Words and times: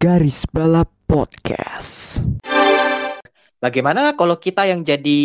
Garis 0.00 0.48
Balap 0.48 0.88
Podcast. 1.04 2.24
Bagaimana 3.60 4.16
kalau 4.16 4.40
kita 4.40 4.64
yang 4.64 4.80
jadi 4.80 5.20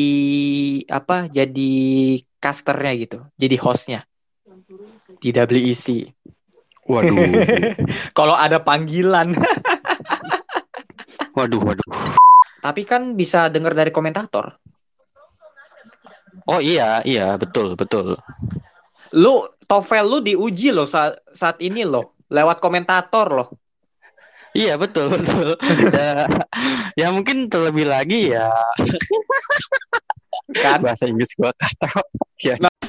apa? 0.92 1.32
Jadi 1.32 2.20
casternya 2.44 2.91
gitu, 2.99 3.23
jadi 3.39 3.55
hostnya 3.55 4.03
di 5.23 5.31
WEC. 5.31 6.11
Waduh, 6.91 7.15
kalau 8.19 8.35
ada 8.35 8.59
panggilan. 8.59 9.31
waduh, 11.39 11.62
waduh. 11.63 11.87
Tapi 12.60 12.83
kan 12.83 13.15
bisa 13.15 13.47
dengar 13.47 13.79
dari 13.79 13.96
komentator. 13.96 14.60
Oh 16.52 16.59
iya, 16.59 16.99
iya, 17.07 17.39
betul, 17.39 17.80
betul. 17.80 18.20
Lu 19.16 19.48
TOEFL 19.71 20.03
lu 20.03 20.20
diuji 20.20 20.76
loh 20.76 20.84
saat, 20.84 21.16
saat 21.31 21.63
ini 21.63 21.88
loh, 21.88 22.20
lewat 22.27 22.59
komentator 22.59 23.31
loh. 23.31 23.49
Iya, 24.55 24.80
betul, 24.80 25.12
betul. 25.12 25.59
ya, 25.91 26.23
ya 27.04 27.08
mungkin 27.12 27.52
terlebih 27.52 27.91
lagi 27.91 28.32
ya. 28.32 28.48
Kan? 30.55 30.80
Bahasa 30.80 31.12
Inggris 31.12 31.36
gua 31.36 31.52
kata. 31.59 31.91
Ya. 32.40 32.55
Kembali 32.55 32.84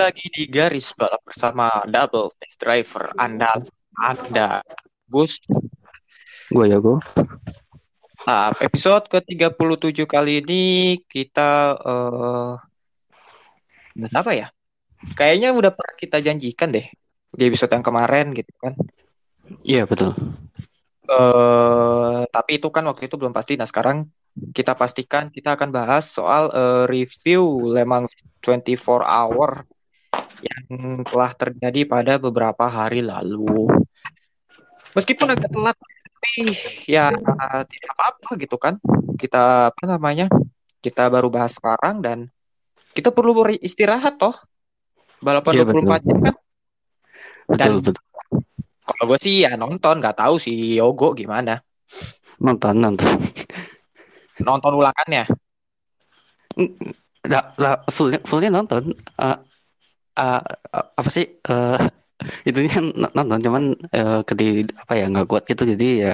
lagi 0.00 0.32
di 0.32 0.48
garis 0.48 0.96
balap 0.96 1.20
bersama 1.20 1.68
double 1.84 2.32
test 2.40 2.56
driver 2.56 3.12
Anda, 3.20 3.52
Anda, 4.00 4.64
Gus. 5.04 5.36
Gua 6.48 6.64
ya, 6.64 6.80
gua. 6.80 7.04
Nah, 8.24 8.52
episode 8.60 9.08
ke-37 9.12 10.08
kali 10.08 10.40
ini 10.40 10.62
kita 11.04 11.76
eh 11.76 12.54
apa 14.16 14.32
ya? 14.32 14.48
Kayaknya 15.16 15.52
udah 15.52 15.72
pernah 15.72 15.94
kita 15.96 16.20
janjikan 16.24 16.72
deh 16.72 16.88
di 17.36 17.42
episode 17.44 17.72
yang 17.72 17.84
kemarin 17.84 18.32
gitu 18.32 18.52
kan. 18.56 18.72
Iya, 19.64 19.84
betul. 19.84 20.16
eh 21.10 22.22
tapi 22.30 22.62
itu 22.62 22.68
kan 22.72 22.84
waktu 22.88 23.08
itu 23.08 23.20
belum 23.20 23.36
pasti. 23.36 23.60
Nah, 23.60 23.68
sekarang 23.68 24.08
kita 24.56 24.72
pastikan 24.78 25.28
kita 25.28 25.58
akan 25.58 25.68
bahas 25.74 26.08
soal 26.08 26.48
eh, 26.54 26.84
review 26.88 27.68
Le 27.74 27.84
Mans 27.84 28.14
24 28.40 29.04
Hour 29.04 29.68
yang 30.40 31.04
telah 31.04 31.32
terjadi 31.36 31.84
pada 31.84 32.16
beberapa 32.16 32.64
hari 32.66 33.04
lalu. 33.04 33.68
Meskipun 34.96 35.30
agak 35.30 35.50
telat, 35.52 35.76
tapi 35.76 36.50
ya 36.90 37.14
tidak 37.70 37.90
apa-apa 37.94 38.30
gitu 38.40 38.56
kan. 38.58 38.74
Kita 39.14 39.70
apa 39.70 39.84
namanya? 39.86 40.26
Kita 40.80 41.06
baru 41.12 41.28
bahas 41.28 41.54
sekarang 41.54 42.00
dan 42.00 42.26
kita 42.96 43.14
perlu 43.14 43.36
istirahat 43.60 44.18
toh. 44.18 44.34
Balapan 45.20 45.52
Iya, 45.52 45.62
24 45.68 46.00
jam 46.08 46.18
kan. 46.24 46.34
Betul, 47.46 47.58
Dan- 47.60 47.76
betul. 47.84 47.94
Kalau 48.80 49.04
gue 49.06 49.18
sih 49.22 49.46
ya 49.46 49.54
nonton, 49.54 50.02
nggak 50.02 50.18
tahu 50.18 50.34
si 50.40 50.74
Yogo 50.74 51.14
gimana. 51.14 51.62
Nonton, 52.42 52.74
nonton. 52.80 53.06
Nonton 54.42 54.72
ulangannya. 54.74 55.28
Lah, 57.28 57.44
lah, 57.60 57.74
fullnya, 57.92 58.18
fullnya 58.24 58.50
nonton. 58.50 58.90
Eh, 58.96 59.38
eh, 60.18 60.40
apa 61.00 61.08
sih? 61.16 61.24
Eh, 61.50 61.78
itunya 62.48 62.76
n- 62.84 63.12
nonton, 63.16 63.40
cuman 63.46 63.64
eh, 63.96 64.18
kedi 64.28 64.44
apa 64.82 64.92
ya 65.00 65.04
nggak 65.12 65.26
kuat 65.30 65.44
gitu, 65.50 65.62
jadi 65.72 65.86
ya 66.04 66.12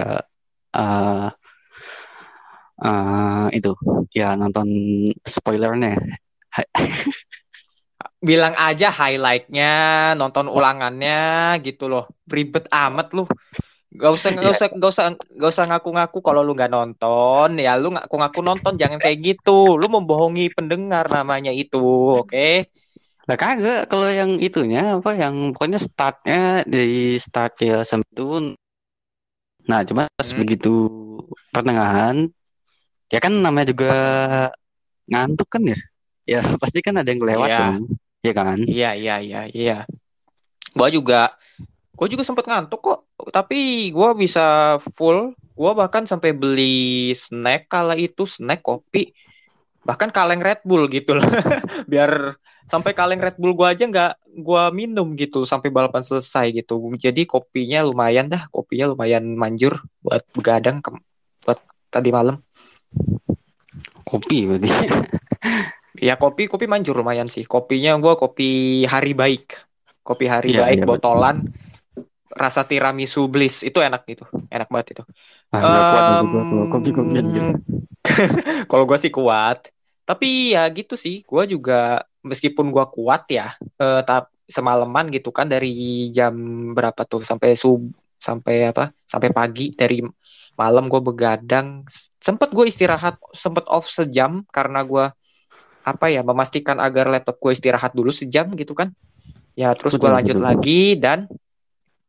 eh 0.77 1.27
eh, 2.85 3.47
itu 3.57 3.69
ya 4.19 4.27
nonton 4.41 4.69
spoilernya. 5.35 5.89
bilang 8.29 8.55
aja 8.67 8.87
highlightnya, 8.99 9.65
nonton 10.21 10.47
ulangannya 10.57 11.15
gitu 11.67 11.85
loh. 11.93 12.05
Ribet 12.35 12.65
amat 12.73 13.07
lu. 13.17 13.23
Gak 14.01 14.13
usah 14.17 14.31
gak 14.37 14.45
Ya. 14.45 14.55
usah 14.57 14.67
gak 14.83 14.91
usah 14.95 15.05
gak 15.41 15.51
usah 15.55 15.65
ngaku-ngaku 15.71 16.19
kalau 16.27 16.41
lu 16.47 16.53
nggak 16.59 16.73
nonton 16.77 17.49
ya 17.65 17.73
lu 17.83 17.89
ngaku-ngaku 17.95 18.41
nonton 18.49 18.75
jangan 18.83 18.99
kayak 19.05 19.19
gitu 19.27 19.79
lu 19.81 19.87
membohongi 19.89 20.53
pendengar 20.57 21.07
namanya 21.17 21.51
itu 21.55 21.79
oke 22.23 22.39
Lah 23.27 23.35
kagak. 23.37 23.91
Kalau 23.91 24.07
yang 24.07 24.39
itunya 24.39 24.99
apa 24.99 25.11
yang 25.19 25.51
pokoknya 25.51 25.83
startnya 25.83 26.63
dari 26.63 27.19
start 27.19 27.59
ya 27.63 27.83
sampai 27.83 28.07
itu 28.15 28.55
nah 29.67 29.83
cuma 29.83 30.07
pas 30.15 30.31
Hmm. 30.31 30.47
begitu 30.47 30.75
pertengahan 31.51 32.31
ya 33.11 33.19
kan 33.19 33.35
namanya 33.35 33.75
juga 33.75 33.91
ngantuk 35.11 35.51
kan 35.51 35.63
ya? 35.67 35.79
Ya 36.23 36.41
pasti 36.63 36.79
kan 36.87 36.95
ada 37.03 37.11
yang 37.11 37.19
kelewat 37.19 37.51
Iya. 37.51 37.59
dong 37.59 37.77
ya 38.23 38.33
kan? 38.33 38.59
Iya 38.63 38.91
iya 38.95 39.15
iya 39.19 39.41
iya. 39.51 39.79
Gua 40.71 40.87
juga 40.87 41.35
gua 41.99 42.07
juga 42.07 42.23
sempet 42.23 42.47
ngantuk 42.47 42.79
kok. 42.79 43.01
Tapi 43.35 43.91
gua 43.91 44.15
bisa 44.15 44.79
full. 44.95 45.35
Gua 45.59 45.75
bahkan 45.75 46.07
sampai 46.07 46.31
beli 46.31 47.11
snack 47.19 47.67
kala 47.67 47.99
itu 47.99 48.23
snack 48.23 48.63
kopi 48.63 49.11
bahkan 49.87 50.11
kaleng 50.11 50.43
Red 50.43 50.67
Bull 50.67 50.91
gitu 50.91 51.15
loh. 51.15 51.23
Biar 51.91 52.35
sampai 52.67 52.91
kaleng 52.91 53.23
Red 53.23 53.39
Bull 53.39 53.55
gua 53.55 53.71
aja 53.71 53.87
nggak 53.87 54.43
gua 54.43 54.75
minum 54.75 55.15
gitu 55.15 55.47
sampai 55.47 55.71
balapan 55.71 56.03
selesai 56.03 56.51
gitu. 56.51 56.83
Jadi 56.99 57.23
kopinya 57.23 57.87
lumayan 57.87 58.27
dah 58.27 58.51
kopinya 58.51 58.91
lumayan 58.91 59.23
manjur 59.39 59.79
buat 60.03 60.27
begadang 60.35 60.83
ke, 60.83 60.91
buat 61.47 61.63
tadi 61.89 62.11
malam. 62.11 62.43
Kopi 64.03 64.51
berarti. 64.51 64.71
Ya 65.97 66.13
kopi 66.21 66.45
kopi 66.45 66.69
manjur 66.69 66.93
lumayan 66.93 67.25
sih. 67.25 67.49
Kopinya 67.49 67.97
gua 67.97 68.21
kopi 68.21 68.85
hari 68.85 69.17
baik. 69.17 69.65
Kopi 70.05 70.29
hari 70.29 70.53
Iya, 70.53 70.61
baik 70.61 70.85
betul. 70.85 70.93
botolan 70.93 71.37
rasa 72.29 72.69
tiramisu 72.69 73.33
bliss. 73.33 73.65
Itu 73.65 73.81
enak 73.81 74.05
gitu 74.05 74.29
enak 74.53 74.69
banget 74.69 75.01
itu. 75.01 75.03
Ah 75.57 75.65
nggak 75.65 75.85
kuat 75.89 76.05
gua 76.29 76.43
kalau 76.53 76.65
gitu. 76.85 77.01
kalau 78.69 78.85
gue 78.85 78.99
sih 79.01 79.13
kuat. 79.13 79.73
Tapi 80.07 80.55
ya 80.55 80.71
gitu 80.71 80.95
sih, 80.95 81.27
gue 81.27 81.43
juga 81.51 82.07
meskipun 82.23 82.71
gue 82.71 82.85
kuat 82.95 83.27
ya, 83.27 83.59
eh 83.83 84.03
tap, 84.07 84.31
semalaman 84.47 85.11
gitu 85.11 85.35
kan 85.35 85.51
dari 85.51 86.07
jam 86.15 86.35
berapa 86.71 87.03
tuh 87.03 87.27
sampai 87.27 87.59
sub 87.59 87.83
sampai 88.15 88.71
apa? 88.71 88.95
Sampai 89.03 89.35
pagi 89.35 89.75
dari 89.75 90.01
malam 90.55 90.87
gue 90.87 91.03
begadang. 91.03 91.83
Sempet 92.23 92.55
gue 92.55 92.71
istirahat, 92.71 93.19
sempet 93.35 93.67
off 93.67 93.91
sejam 93.91 94.47
karena 94.55 94.87
gue 94.87 95.11
apa 95.87 96.07
ya 96.11 96.23
memastikan 96.27 96.83
agar 96.83 97.07
laptop 97.07 97.39
gue 97.39 97.53
istirahat 97.55 97.91
dulu 97.91 98.11
sejam 98.15 98.51
gitu 98.55 98.75
kan. 98.79 98.95
Ya 99.59 99.75
terus 99.75 99.99
gue 99.99 100.11
lanjut 100.11 100.39
betul. 100.39 100.47
lagi 100.47 100.83
dan 100.99 101.27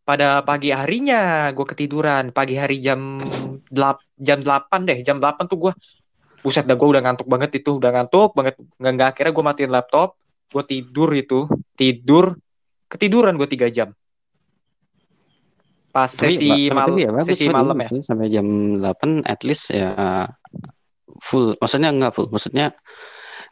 pada 0.07 0.39
pagi 0.45 0.71
harinya 0.71 1.49
gue 1.51 1.65
ketiduran. 1.65 2.31
Pagi 2.31 2.55
hari 2.55 2.79
jam 2.79 3.19
8 3.19 4.21
jam 4.21 4.39
8 4.41 4.87
deh, 4.87 4.99
jam 5.03 5.17
8 5.19 5.49
tuh 5.49 5.69
gue 5.69 5.73
buset 6.41 6.65
dah 6.65 6.77
gue 6.77 6.87
udah 6.87 7.01
ngantuk 7.03 7.27
banget 7.27 7.61
itu, 7.61 7.77
udah 7.77 7.91
ngantuk 7.93 8.31
banget. 8.37 8.55
Nggak, 8.79 8.91
nggak 8.95 9.07
akhirnya 9.13 9.33
gue 9.33 9.45
matiin 9.45 9.71
laptop, 9.73 10.09
gue 10.53 10.63
tidur 10.63 11.09
itu, 11.13 11.39
tidur, 11.75 12.37
ketiduran 12.87 13.35
gue 13.35 13.49
tiga 13.49 13.67
jam. 13.67 13.89
Pas 15.91 16.07
tapi 16.07 16.37
sesi 16.37 16.69
ba- 16.69 16.77
mal 16.77 16.89
tapi 16.93 16.99
ya 17.03 17.09
bagus 17.09 17.29
sesi 17.33 17.45
malam 17.49 17.77
ya. 17.81 17.89
sampai 18.05 18.27
jam 18.29 18.47
8 18.77 19.25
at 19.25 19.41
least 19.41 19.73
ya 19.73 19.89
full 21.17 21.57
maksudnya 21.57 21.89
enggak 21.89 22.13
full 22.13 22.29
maksudnya 22.29 22.69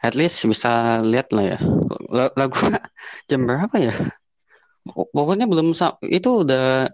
at 0.04 0.14
least 0.14 0.46
bisa 0.46 1.02
lihat 1.02 1.32
lah 1.34 1.56
ya 1.56 1.58
La- 2.14 2.34
lagu 2.38 2.54
jam 3.30 3.42
berapa 3.48 3.76
ya 3.80 3.94
Pok- 4.86 5.10
pokoknya 5.10 5.50
belum 5.50 5.74
itu 6.06 6.30
udah 6.46 6.86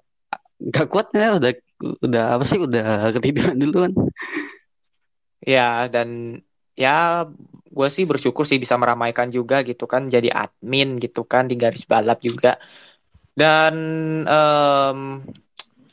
gak 0.73 0.89
kuat 0.89 1.13
ya 1.13 1.37
udah 1.37 1.53
udah 2.07 2.25
apa 2.39 2.45
sih 2.47 2.59
udah 2.63 3.11
ketiduran 3.19 3.59
duluan 3.59 3.93
Ya 5.43 5.91
dan 5.91 6.39
ya 6.79 7.27
gue 7.77 7.89
sih 7.97 8.05
bersyukur 8.11 8.45
sih 8.47 8.59
bisa 8.63 8.77
meramaikan 8.79 9.29
juga 9.33 9.57
gitu 9.69 9.85
kan, 9.93 10.07
jadi 10.15 10.29
admin 10.31 10.89
gitu 11.03 11.21
kan 11.33 11.45
di 11.51 11.55
garis 11.63 11.85
balap 11.89 12.19
juga. 12.23 12.61
Dan 13.41 13.75
em, 14.27 14.99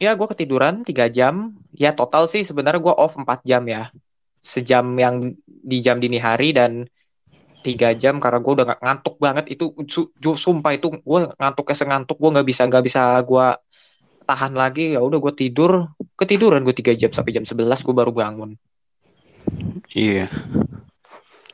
ya 0.04 0.12
gue 0.18 0.28
ketiduran 0.32 0.84
tiga 0.88 1.06
jam. 1.12 1.56
Ya 1.76 1.92
total 1.96 2.28
sih 2.32 2.44
sebenarnya 2.48 2.82
gue 2.84 2.96
off 2.96 3.16
4 3.20 3.42
jam 3.48 3.64
ya. 3.68 3.90
sejam 4.44 4.86
yang 4.98 5.38
di 5.46 5.78
jam 5.86 5.98
dini 6.04 6.18
hari 6.22 6.56
dan 6.56 6.88
tiga 7.66 7.92
jam 7.98 8.18
karena 8.24 8.40
gue 8.40 8.54
udah 8.58 8.68
ngantuk 8.80 9.16
banget 9.20 9.46
itu 9.54 9.76
su- 9.92 10.12
sumpah 10.46 10.72
itu 10.78 10.88
gue 10.96 11.20
ngantuknya 11.40 11.76
sengantuk 11.76 12.18
gue 12.22 12.30
nggak 12.34 12.48
bisa 12.48 12.64
nggak 12.70 12.84
bisa 12.88 13.02
gue 13.30 13.46
tahan 14.30 14.54
lagi 14.56 14.96
ya 14.96 15.00
udah 15.04 15.20
gue 15.24 15.34
tidur 15.36 15.72
ketiduran 16.20 16.62
gue 16.68 16.76
tiga 16.78 16.94
jam 16.96 17.12
sampai 17.12 17.32
jam 17.38 17.46
11 17.48 17.82
gue 17.86 17.96
baru 17.96 18.12
bangun 18.14 18.56
Iya. 19.90 20.28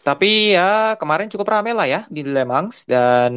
tapi 0.06 0.54
ya 0.54 0.94
kemarin 1.02 1.34
cukup 1.34 1.50
rame 1.50 1.74
lah 1.74 1.90
ya 1.90 2.02
di 2.14 2.22
Le 2.22 2.46
Mans 2.46 2.86
dan 2.86 3.34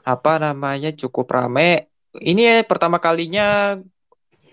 apa 0.00 0.40
namanya 0.40 0.88
cukup 0.96 1.28
rame 1.28 1.92
ini 2.24 2.48
ya 2.48 2.54
pertama 2.64 2.96
kalinya 2.96 3.76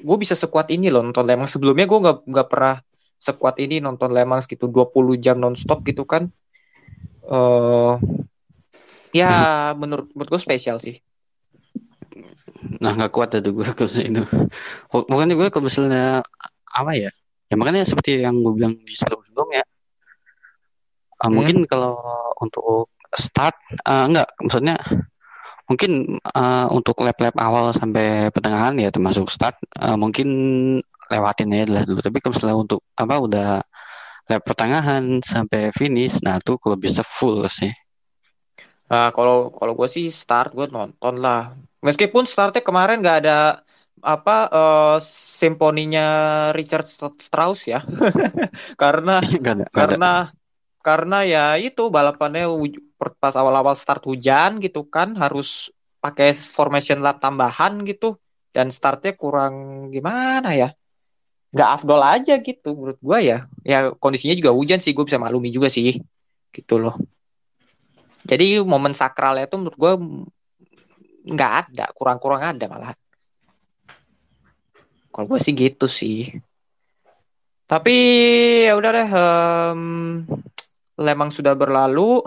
gue 0.03 0.17
bisa 0.19 0.35
sekuat 0.35 0.67
ini 0.75 0.91
loh 0.91 0.99
nonton 0.99 1.23
Le 1.23 1.39
Mans 1.39 1.55
sebelumnya 1.55 1.87
gue 1.87 1.99
nggak 2.03 2.17
nggak 2.27 2.47
pernah 2.51 2.83
sekuat 3.15 3.55
ini 3.63 3.79
nonton 3.79 4.11
Le 4.11 4.27
Mans 4.27 4.43
gitu 4.51 4.67
20 4.67 5.15
jam 5.15 5.39
nonstop 5.39 5.79
gitu 5.87 6.03
kan 6.03 6.27
eh 7.31 7.93
ya 9.15 9.71
menurut 9.79 10.11
menurut 10.11 10.29
gue 10.35 10.41
spesial 10.43 10.75
sih 10.83 10.99
Nah 12.81 12.91
nggak 12.95 13.13
kuat 13.13 13.29
ada 13.37 13.49
gue 13.49 13.65
kalau 13.77 13.91
itu. 13.91 14.23
Bukannya 14.89 15.35
gue 15.37 15.47
kalau 15.51 15.65
misalnya 15.67 16.21
apa 16.75 16.91
ya? 16.97 17.11
Ya 17.55 17.59
makanya 17.63 17.87
seperti 17.87 18.19
yang 18.19 18.35
gue 18.43 18.51
bilang 18.51 18.75
di 18.83 18.91
sebelum-sebelumnya. 18.91 19.63
Uh, 21.15 21.31
Hmm. 21.31 21.39
Mungkin 21.39 21.63
kalau 21.71 21.95
untuk 22.43 22.91
start 23.15 23.55
uh, 23.87 24.11
enggak, 24.11 24.27
maksudnya 24.43 24.75
mungkin 25.71 26.19
uh, 26.35 26.67
untuk 26.75 26.99
lap-lap 26.99 27.39
awal 27.39 27.71
sampai 27.71 28.27
pertengahan 28.29 28.75
ya 28.75 28.91
termasuk 28.91 29.31
start 29.31 29.55
uh, 29.79 29.95
mungkin 29.95 30.27
lewatin 31.07 31.55
aja 31.55 31.87
dulu. 31.87 32.03
Tapi 32.03 32.19
kalau 32.19 32.35
misalnya 32.35 32.57
untuk 32.59 32.81
apa 32.99 33.15
udah 33.23 33.49
lap 34.27 34.41
pertengahan 34.43 35.23
sampai 35.23 35.71
finish, 35.71 36.19
nah 36.19 36.35
tuh 36.43 36.59
kalau 36.59 36.75
bisa 36.75 37.07
full 37.07 37.39
sih. 37.47 37.71
Nah, 38.91 39.09
kalau 39.15 39.55
kalau 39.55 39.73
gue 39.73 39.87
sih 39.87 40.11
start 40.11 40.51
gue 40.51 40.67
nonton 40.67 41.23
lah. 41.23 41.55
Meskipun 41.81 42.27
startnya 42.27 42.59
kemarin 42.59 42.99
nggak 42.99 43.17
ada 43.23 43.64
apa 44.05 44.37
eh, 44.53 44.97
simfoninya 45.01 46.07
Richard 46.53 46.85
Strauss 47.17 47.65
ya, 47.65 47.81
karena 48.81 49.17
ada, 49.17 49.33
nggak 49.41 49.57
ada. 49.57 49.65
karena 49.73 50.11
karena 50.85 51.17
ya 51.25 51.45
itu 51.57 51.89
balapannya 51.89 52.45
pas 53.17 53.33
awal-awal 53.33 53.73
start 53.73 54.05
hujan 54.05 54.61
gitu 54.61 54.85
kan 54.85 55.17
harus 55.17 55.73
pakai 55.97 56.37
formation 56.37 57.01
lap 57.01 57.17
tambahan 57.17 57.81
gitu 57.89 58.21
dan 58.53 58.69
startnya 58.69 59.17
kurang 59.17 59.89
gimana 59.89 60.53
ya. 60.53 60.69
Nggak 61.49 61.69
afdol 61.81 62.01
aja 62.05 62.37
gitu 62.37 62.77
menurut 62.77 62.99
gua 63.01 63.17
ya. 63.17 63.49
Ya 63.65 63.89
kondisinya 63.97 64.37
juga 64.37 64.53
hujan 64.53 64.77
sih 64.77 64.93
gue 64.93 65.01
bisa 65.01 65.17
maklumi 65.17 65.49
juga 65.49 65.73
sih 65.73 65.97
gitu 66.53 66.77
loh. 66.77 66.93
Jadi 68.21 68.61
momen 68.61 68.93
sakralnya 68.93 69.49
itu 69.49 69.57
menurut 69.57 69.77
gua 69.81 69.97
nggak 71.25 71.51
ada 71.65 71.89
kurang-kurang 71.97 72.53
ada 72.53 72.65
malah 72.69 72.93
kalau 75.15 75.31
gue 75.31 75.39
sih 75.39 75.55
gitu 75.55 75.87
sih. 75.87 76.27
Tapi 77.63 77.95
ya 78.67 78.75
udah 78.75 78.91
deh 78.91 79.09
em, 79.15 79.81
Lemang 80.99 81.31
sudah 81.31 81.55
berlalu. 81.55 82.19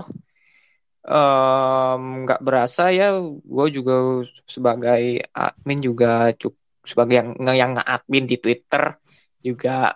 Nggak 2.25 2.41
berasa 2.41 2.89
ya 2.89 3.13
gue 3.21 3.67
juga 3.69 4.25
sebagai 4.49 5.21
admin 5.37 5.81
juga 5.85 6.33
cukup 6.33 6.57
sebagai 6.89 7.21
yang 7.21 7.29
yang 7.53 7.73
admin 7.81 8.25
di 8.25 8.41
Twitter 8.41 8.97
juga 9.45 9.93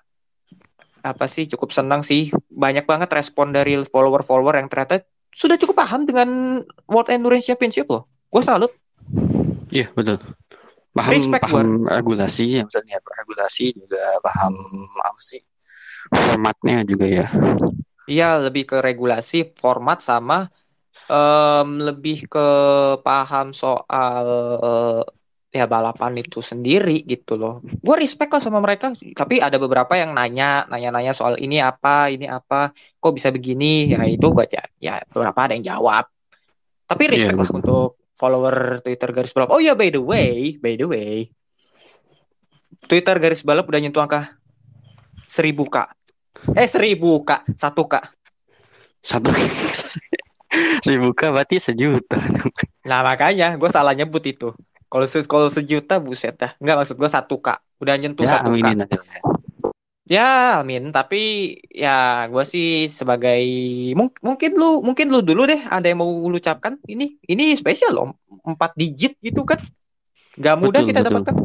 apa 1.02 1.24
sih 1.26 1.48
cukup 1.48 1.72
senang 1.72 2.04
sih. 2.04 2.28
Banyak 2.52 2.84
banget 2.84 3.08
respon 3.12 3.56
dari 3.56 3.80
follower-follower 3.80 4.60
yang 4.60 4.68
ternyata 4.68 5.04
sudah 5.32 5.56
cukup 5.56 5.80
paham 5.80 6.04
dengan 6.04 6.60
World 6.88 7.08
Endurance 7.08 7.48
Championship 7.48 7.88
loh. 7.88 8.04
Gue 8.28 8.44
salut. 8.44 8.72
Iya 9.72 9.88
betul. 9.96 10.20
Paham 10.92 11.12
Respect 11.16 11.42
paham 11.48 11.68
regulasi, 11.88 12.60
ya 12.60 12.62
misalnya 12.68 13.00
regulasi 13.00 13.72
juga 13.72 14.02
paham 14.20 14.54
apa 15.00 15.20
sih 15.24 15.40
formatnya 16.12 16.84
juga 16.84 17.06
ya. 17.08 17.26
Iya, 18.04 18.44
lebih 18.44 18.68
ke 18.68 18.76
regulasi, 18.82 19.56
format 19.56 20.04
sama 20.04 20.52
em, 21.08 21.68
lebih 21.88 22.28
ke 22.28 22.46
paham 23.06 23.46
soal 23.56 24.26
eh, 24.68 25.00
ya 25.52 25.64
balapan 25.68 26.12
itu 26.20 26.40
sendiri 26.40 27.04
gitu 27.08 27.36
loh. 27.40 27.60
Gue 27.84 27.96
respect 28.00 28.32
lah 28.32 28.42
sama 28.44 28.58
mereka, 28.60 28.92
tapi 29.16 29.40
ada 29.40 29.56
beberapa 29.60 29.92
yang 29.96 30.12
nanya, 30.16 30.64
nanya-nanya 30.68 31.12
soal 31.12 31.36
ini 31.40 31.60
apa, 31.60 32.08
ini 32.12 32.26
apa, 32.28 32.72
kok 33.00 33.12
bisa 33.16 33.28
begini, 33.32 33.92
ya 33.92 34.04
itu 34.08 34.26
gue 34.32 34.44
aja, 34.44 34.60
ya 34.80 35.00
beberapa 35.12 35.38
ada 35.48 35.52
yang 35.56 35.64
jawab. 35.76 36.04
Tapi 36.88 37.02
respect 37.08 37.36
Iya, 37.36 37.40
lah 37.40 37.48
betul. 37.48 37.60
untuk 37.60 37.88
follower 38.16 38.80
Twitter 38.84 39.10
garis 39.10 39.32
balap. 39.34 39.52
Oh 39.52 39.60
ya, 39.62 39.76
by 39.76 39.88
the 39.88 40.02
way, 40.02 40.56
by 40.60 40.76
the 40.76 40.86
way, 40.86 41.32
Twitter 42.86 43.16
garis 43.18 43.44
balap 43.46 43.68
udah 43.68 43.80
nyentuh 43.80 44.02
angka 44.02 44.36
seribu 45.26 45.68
kak. 45.70 45.94
Eh 46.56 46.66
seribu 46.66 47.22
kak, 47.22 47.46
satu 47.54 47.86
kak. 47.88 48.10
Satu 49.02 49.30
seribu 50.84 51.10
buka 51.10 51.32
berarti 51.32 51.56
sejuta. 51.58 52.18
Nah 52.86 53.00
makanya 53.00 53.56
gue 53.56 53.70
salah 53.72 53.96
nyebut 53.96 54.22
itu. 54.26 54.52
Kalau 54.92 55.06
se 55.08 55.24
kalau 55.24 55.48
sejuta 55.48 55.96
buset 55.96 56.36
dah. 56.36 56.52
Enggak 56.60 56.84
maksud 56.84 56.96
gue 57.00 57.10
satu 57.10 57.40
kak. 57.40 57.64
Udah 57.80 57.96
nyentuh 57.96 58.28
Ya 58.28 58.38
satu 58.38 58.52
kak. 58.60 58.76
Ya 60.02 60.58
amin. 60.60 60.90
Tapi 60.90 61.20
ya 61.70 62.26
gue 62.26 62.44
sih 62.44 62.90
sebagai 62.90 63.38
mung- 63.94 64.18
mungkin 64.18 64.50
lu 64.58 64.82
mungkin 64.82 65.06
lu 65.14 65.22
dulu 65.22 65.46
deh 65.46 65.62
ada 65.70 65.86
yang 65.86 66.02
mau 66.02 66.10
lu 66.10 66.36
ucapkan. 66.42 66.74
Ini 66.86 67.22
ini 67.30 67.54
spesial 67.54 67.94
loh. 67.94 68.18
Empat 68.42 68.74
digit 68.74 69.14
gitu 69.22 69.46
kan. 69.46 69.62
Gak 70.36 70.56
mudah 70.58 70.82
Betul, 70.82 70.88
kita 70.90 71.00
betul. 71.00 71.10
dapatkan. 71.12 71.36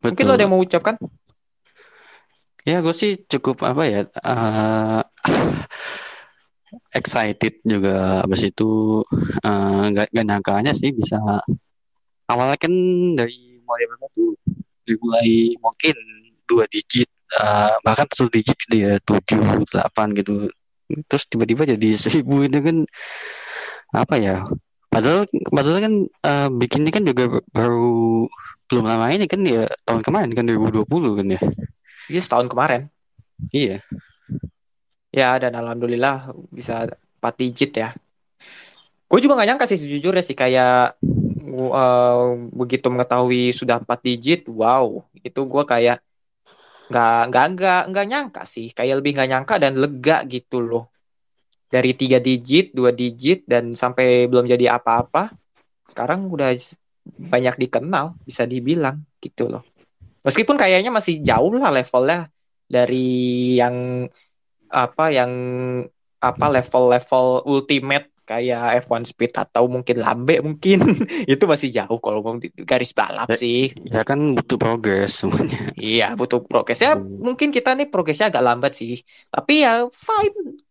Mungkin 0.00 0.22
Betul. 0.22 0.28
lu 0.28 0.32
ada 0.36 0.42
yang 0.44 0.52
mau 0.52 0.60
ucapkan. 0.60 0.96
Ya 2.68 2.84
gue 2.84 2.92
sih 2.92 3.16
cukup 3.24 3.64
apa 3.64 3.82
ya 3.88 4.00
eh, 4.04 5.00
excited 6.92 7.64
juga 7.64 8.20
abis 8.24 8.52
itu 8.52 9.00
eh, 9.40 9.82
nggak 9.90 10.12
nggak 10.12 10.26
nyangkanya 10.28 10.72
sih 10.76 10.92
bisa 10.92 11.16
awalnya 12.28 12.60
kan 12.60 12.72
dari 13.16 13.58
mulai 13.64 13.84
berapa 13.88 14.06
tuh 14.12 14.36
dimulai 14.84 15.56
mungkin 15.58 15.96
dua 16.44 16.68
digit 16.68 17.08
eh, 17.38 17.72
bahkan 17.86 18.06
satu 18.10 18.30
digit 18.32 18.58
ya 18.72 18.98
tujuh 19.06 19.66
delapan 19.70 20.08
gitu 20.18 20.50
terus 21.06 21.24
tiba-tiba 21.30 21.62
jadi 21.68 21.88
seribu 21.94 22.42
itu 22.42 22.58
kan 22.58 22.76
apa 23.94 24.14
ya 24.18 24.36
padahal 24.90 25.26
padahal 25.54 25.78
kan 25.82 25.94
eh, 26.06 26.48
bikinnya 26.58 26.90
kan 26.90 27.04
juga 27.06 27.38
baru 27.54 28.26
belum 28.70 28.84
lama 28.86 29.10
ini 29.14 29.26
kan 29.26 29.42
ya 29.42 29.66
tahun 29.86 30.02
kemarin 30.02 30.30
kan 30.34 30.46
2020 30.46 31.18
kan 31.18 31.26
ya 31.30 31.40
Iya 32.10 32.20
setahun 32.26 32.50
kemarin. 32.50 32.90
iya 33.54 33.78
Ya 35.14 35.38
dan 35.38 35.54
alhamdulillah 35.54 36.34
bisa 36.50 36.86
4 37.18 37.34
digit 37.38 37.70
ya. 37.74 37.94
Gue 39.10 39.18
juga 39.18 39.38
gak 39.38 39.48
nyangka 39.50 39.66
sih 39.70 39.78
sejujurnya 39.78 40.22
sih 40.22 40.38
kayak 40.38 40.98
uh, 41.50 42.34
begitu 42.54 42.86
mengetahui 42.90 43.50
sudah 43.50 43.82
4 43.82 44.06
digit, 44.06 44.46
wow, 44.46 45.02
itu 45.22 45.40
gue 45.42 45.62
kayak 45.66 45.98
nggak 46.90 47.22
nggak 47.30 47.46
nggak 47.54 47.82
nggak 47.94 48.06
nyangka 48.10 48.42
sih, 48.42 48.74
kayak 48.74 48.98
lebih 48.98 49.14
nggak 49.14 49.30
nyangka 49.30 49.54
dan 49.62 49.78
lega 49.78 50.26
gitu 50.26 50.58
loh. 50.58 50.90
Dari 51.70 51.94
tiga 51.94 52.18
digit, 52.18 52.74
dua 52.74 52.90
digit 52.90 53.46
dan 53.46 53.78
sampai 53.78 54.26
belum 54.26 54.50
jadi 54.50 54.74
apa-apa, 54.74 55.30
sekarang 55.86 56.26
udah 56.26 56.50
banyak 57.30 57.54
dikenal, 57.62 58.18
bisa 58.26 58.42
dibilang 58.42 59.06
gitu 59.22 59.46
loh. 59.46 59.62
Meskipun 60.26 60.58
kayaknya 60.58 60.90
masih 60.90 61.22
jauh 61.22 61.54
lah 61.54 61.70
levelnya 61.70 62.26
dari 62.66 63.54
yang 63.56 64.04
apa 64.70 65.04
yang 65.14 65.32
apa 66.20 66.46
level-level 66.52 67.48
ultimate 67.48 68.12
kayak 68.30 68.86
F1 68.86 69.02
Speed 69.10 69.34
atau 69.34 69.66
mungkin 69.66 69.98
Lambe 69.98 70.38
mungkin 70.38 70.78
itu 71.32 71.44
masih 71.50 71.74
jauh 71.74 71.98
kalau 71.98 72.22
mau 72.22 72.34
garis 72.62 72.94
balap 72.94 73.26
Ya. 73.34 73.36
sih. 73.36 73.74
ya 73.90 74.06
kan 74.06 74.38
butuh 74.38 74.54
progres 74.54 75.18
semuanya 75.18 75.58
Iya, 75.74 76.14
butuh 76.14 76.38
progresnya. 76.46 76.94
Hmm. 76.94 77.18
Mungkin 77.18 77.50
kita 77.50 77.74
nih 77.74 77.90
progresnya 77.90 78.30
agak 78.30 78.44
lambat 78.44 78.72
sih. 78.78 79.02
Tapi 79.26 79.66
ya 79.66 79.90
fine. 79.90 80.62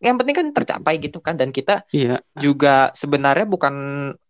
Yang 0.00 0.16
penting 0.18 0.36
kan 0.40 0.46
tercapai 0.50 0.94
gitu 0.98 1.20
kan 1.20 1.36
dan 1.36 1.52
kita 1.52 1.84
iya 1.92 2.16
juga 2.34 2.88
sebenarnya 2.96 3.44
bukan 3.44 3.74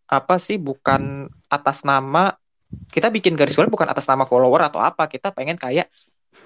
apa 0.05 0.37
sih 0.37 0.59
bukan 0.59 1.25
atas 1.49 1.87
nama 1.87 2.35
kita 2.89 3.09
bikin 3.09 3.37
garis 3.37 3.55
balap 3.55 3.73
bukan 3.73 3.89
atas 3.89 4.05
nama 4.11 4.27
follower 4.27 4.69
atau 4.69 4.83
apa. 4.83 5.07
Kita 5.07 5.31
pengen 5.31 5.57
kayak 5.57 5.87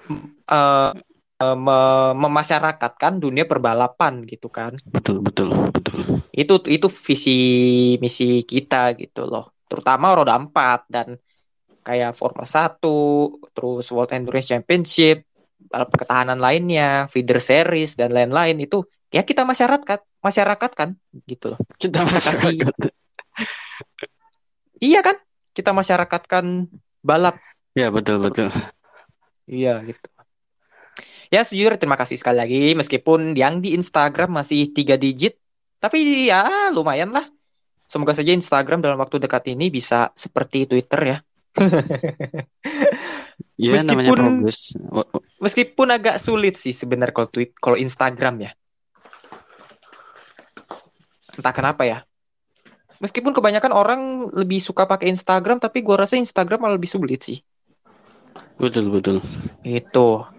me- 0.07 0.93
memasyarakatkan 2.17 3.21
dunia 3.21 3.45
perbalapan 3.45 4.25
gitu 4.25 4.49
kan. 4.49 4.73
betul 4.89 5.21
betul 5.21 5.53
betul 5.69 6.01
Itu 6.33 6.65
itu 6.65 6.87
visi 6.89 7.39
misi 8.01 8.41
kita 8.41 8.97
gitu 8.97 9.29
loh. 9.29 9.53
Terutama 9.69 10.17
roda 10.17 10.33
4 10.33 10.89
dan 10.89 11.07
kayak 11.85 12.17
Formula 12.17 12.47
1, 12.47 13.37
terus 13.53 13.85
World 13.93 14.11
Endurance 14.17 14.49
Championship 14.49 15.23
balap 15.67 15.91
ketahanan 15.93 16.39
lainnya, 16.39 17.05
feeder 17.11 17.41
series 17.43 17.97
dan 17.99 18.13
lain-lain 18.15 18.57
itu 18.61 18.85
ya 19.11 19.23
kita 19.23 19.43
masyarakat 19.47 19.99
masyarakat 20.19 20.71
kan 20.73 20.89
gitu 21.27 21.53
loh. 21.53 21.59
Kita 21.77 22.01
Kasih 22.03 22.59
masyarakat. 22.59 22.73
iya 24.89 24.99
kan? 25.05 25.17
Kita 25.53 25.73
masyarakatkan 25.73 26.69
balap. 27.01 27.37
Ya 27.73 27.89
betul 27.93 28.21
betul. 28.21 28.49
Iya 29.47 29.79
gitu. 29.85 30.16
Ya 31.27 31.43
sejujurnya 31.43 31.79
terima 31.79 31.99
kasih 31.99 32.15
sekali 32.15 32.37
lagi 32.39 32.61
meskipun 32.77 33.35
yang 33.35 33.59
di 33.59 33.75
Instagram 33.75 34.39
masih 34.39 34.71
tiga 34.71 34.95
digit 34.95 35.35
tapi 35.77 36.31
ya 36.31 36.71
lumayan 36.73 37.11
lah. 37.13 37.27
Semoga 37.87 38.11
saja 38.11 38.35
Instagram 38.35 38.83
dalam 38.83 38.99
waktu 38.99 39.19
dekat 39.23 39.47
ini 39.51 39.71
bisa 39.71 40.11
seperti 40.11 40.67
Twitter 40.67 41.01
ya. 41.03 41.17
Ya 43.57 43.81
namanya 43.81 44.13
Meskipun-. 44.13 44.45
W- 44.93 45.09
w- 45.17 45.25
Meskipun 45.41 45.87
agak 45.89 46.21
sulit 46.21 46.61
sih 46.61 46.77
sebenarnya 46.77 47.09
kalau 47.09 47.29
tweet 47.29 47.57
kalau 47.57 47.73
Instagram 47.73 48.45
ya. 48.45 48.51
Entah 51.33 51.53
kenapa 51.57 51.81
ya. 51.89 52.05
Meskipun 53.01 53.33
kebanyakan 53.33 53.73
orang 53.73 54.01
lebih 54.29 54.61
suka 54.61 54.85
pakai 54.85 55.09
Instagram 55.09 55.57
tapi 55.57 55.81
gua 55.81 56.05
rasa 56.05 56.21
Instagram 56.21 56.69
malah 56.69 56.77
lebih 56.77 56.89
sulit 56.89 57.25
sih. 57.25 57.41
Betul 58.61 58.93
betul. 58.93 59.25
Itu. 59.65 60.36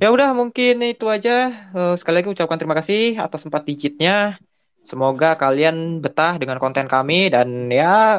Ya 0.00 0.08
udah 0.14 0.32
mungkin 0.32 0.80
itu 0.86 1.06
aja. 1.10 1.52
Eh, 1.76 1.94
sekali 1.98 2.22
lagi 2.22 2.30
ucapkan 2.32 2.58
terima 2.60 2.76
kasih 2.78 3.18
atas 3.20 3.44
empat 3.48 3.62
digitnya. 3.68 4.38
Semoga 4.82 5.38
kalian 5.38 6.02
betah 6.02 6.40
dengan 6.40 6.58
konten 6.58 6.86
kami 6.90 7.30
dan 7.30 7.70
ya 7.70 8.18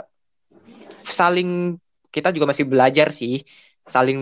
saling 1.04 1.76
kita 2.14 2.30
juga 2.36 2.52
masih 2.52 2.66
belajar 2.70 3.10
sih. 3.10 3.42
Saling 3.84 4.20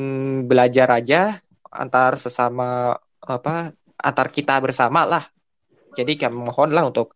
belajar 0.49 0.87
aja 0.89 1.37
antar 1.69 2.17
sesama 2.17 2.97
apa 3.21 3.75
antar 3.99 4.27
kita 4.33 4.57
bersama 4.63 5.05
lah. 5.05 5.23
Jadi 5.97 6.15
kami 6.17 6.37
mohon 6.47 6.71
lah 6.75 6.83
untuk 6.87 7.13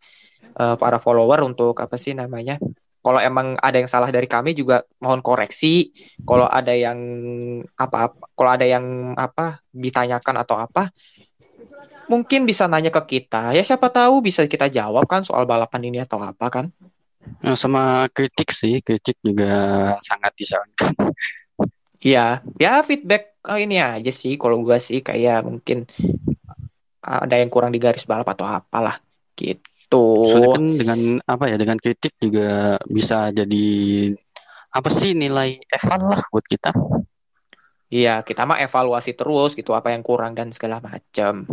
eh, 0.60 0.76
para 0.82 0.98
follower 1.02 1.40
untuk 1.50 1.74
apa 1.80 1.96
sih 1.98 2.14
namanya? 2.14 2.60
Kalau 3.06 3.22
emang 3.22 3.54
ada 3.62 3.78
yang 3.78 3.86
salah 3.86 4.10
dari 4.10 4.26
kami 4.26 4.58
juga 4.58 4.82
mohon 4.98 5.22
koreksi. 5.22 5.94
Kalau 6.26 6.50
ada 6.50 6.74
yang 6.74 6.98
apa 7.78 8.10
kalau 8.34 8.50
ada 8.50 8.66
yang 8.66 9.14
apa 9.14 9.62
ditanyakan 9.70 10.42
atau 10.42 10.58
apa 10.58 10.90
mungkin 12.10 12.50
bisa 12.50 12.66
nanya 12.66 12.90
ke 12.90 13.22
kita. 13.22 13.54
Ya 13.54 13.62
siapa 13.62 13.94
tahu 13.94 14.26
bisa 14.26 14.50
kita 14.50 14.74
jawab 14.74 15.06
kan 15.06 15.22
soal 15.22 15.46
balapan 15.46 15.86
ini 15.86 16.02
atau 16.02 16.18
apa 16.18 16.50
kan? 16.50 16.74
Nah, 17.46 17.54
sama 17.54 18.10
kritik 18.10 18.50
sih, 18.50 18.82
kritik 18.82 19.22
juga 19.22 19.54
sangat 20.02 20.34
disarankan. 20.34 20.94
iya. 22.02 22.42
Ya 22.58 22.82
feedback 22.82 23.38
eh, 23.46 23.70
ini 23.70 23.86
aja 23.86 24.10
sih. 24.10 24.34
Kalau 24.42 24.66
gua 24.66 24.82
sih 24.82 25.06
kayak 25.06 25.46
mungkin 25.46 25.86
ada 27.06 27.38
yang 27.38 27.54
kurang 27.54 27.70
di 27.70 27.78
garis 27.78 28.10
balap 28.10 28.26
atau 28.34 28.50
apalah 28.50 28.98
gitu 29.38 29.75
Soalnya 30.26 30.50
kan 30.58 30.66
dengan 30.76 31.00
apa 31.24 31.44
ya, 31.48 31.56
dengan 31.56 31.78
kritik 31.78 32.14
juga 32.18 32.76
bisa 32.90 33.30
jadi 33.30 33.66
apa 34.72 34.90
sih 34.92 35.16
nilai 35.16 35.56
eval 35.72 36.02
lah 36.12 36.22
buat 36.34 36.44
kita. 36.44 36.74
iya 37.86 38.20
kita 38.26 38.44
mah 38.44 38.60
evaluasi 38.60 39.14
terus 39.14 39.54
gitu 39.54 39.72
apa 39.72 39.94
yang 39.94 40.02
kurang 40.02 40.34
dan 40.36 40.50
segala 40.52 40.82
macam 40.82 41.46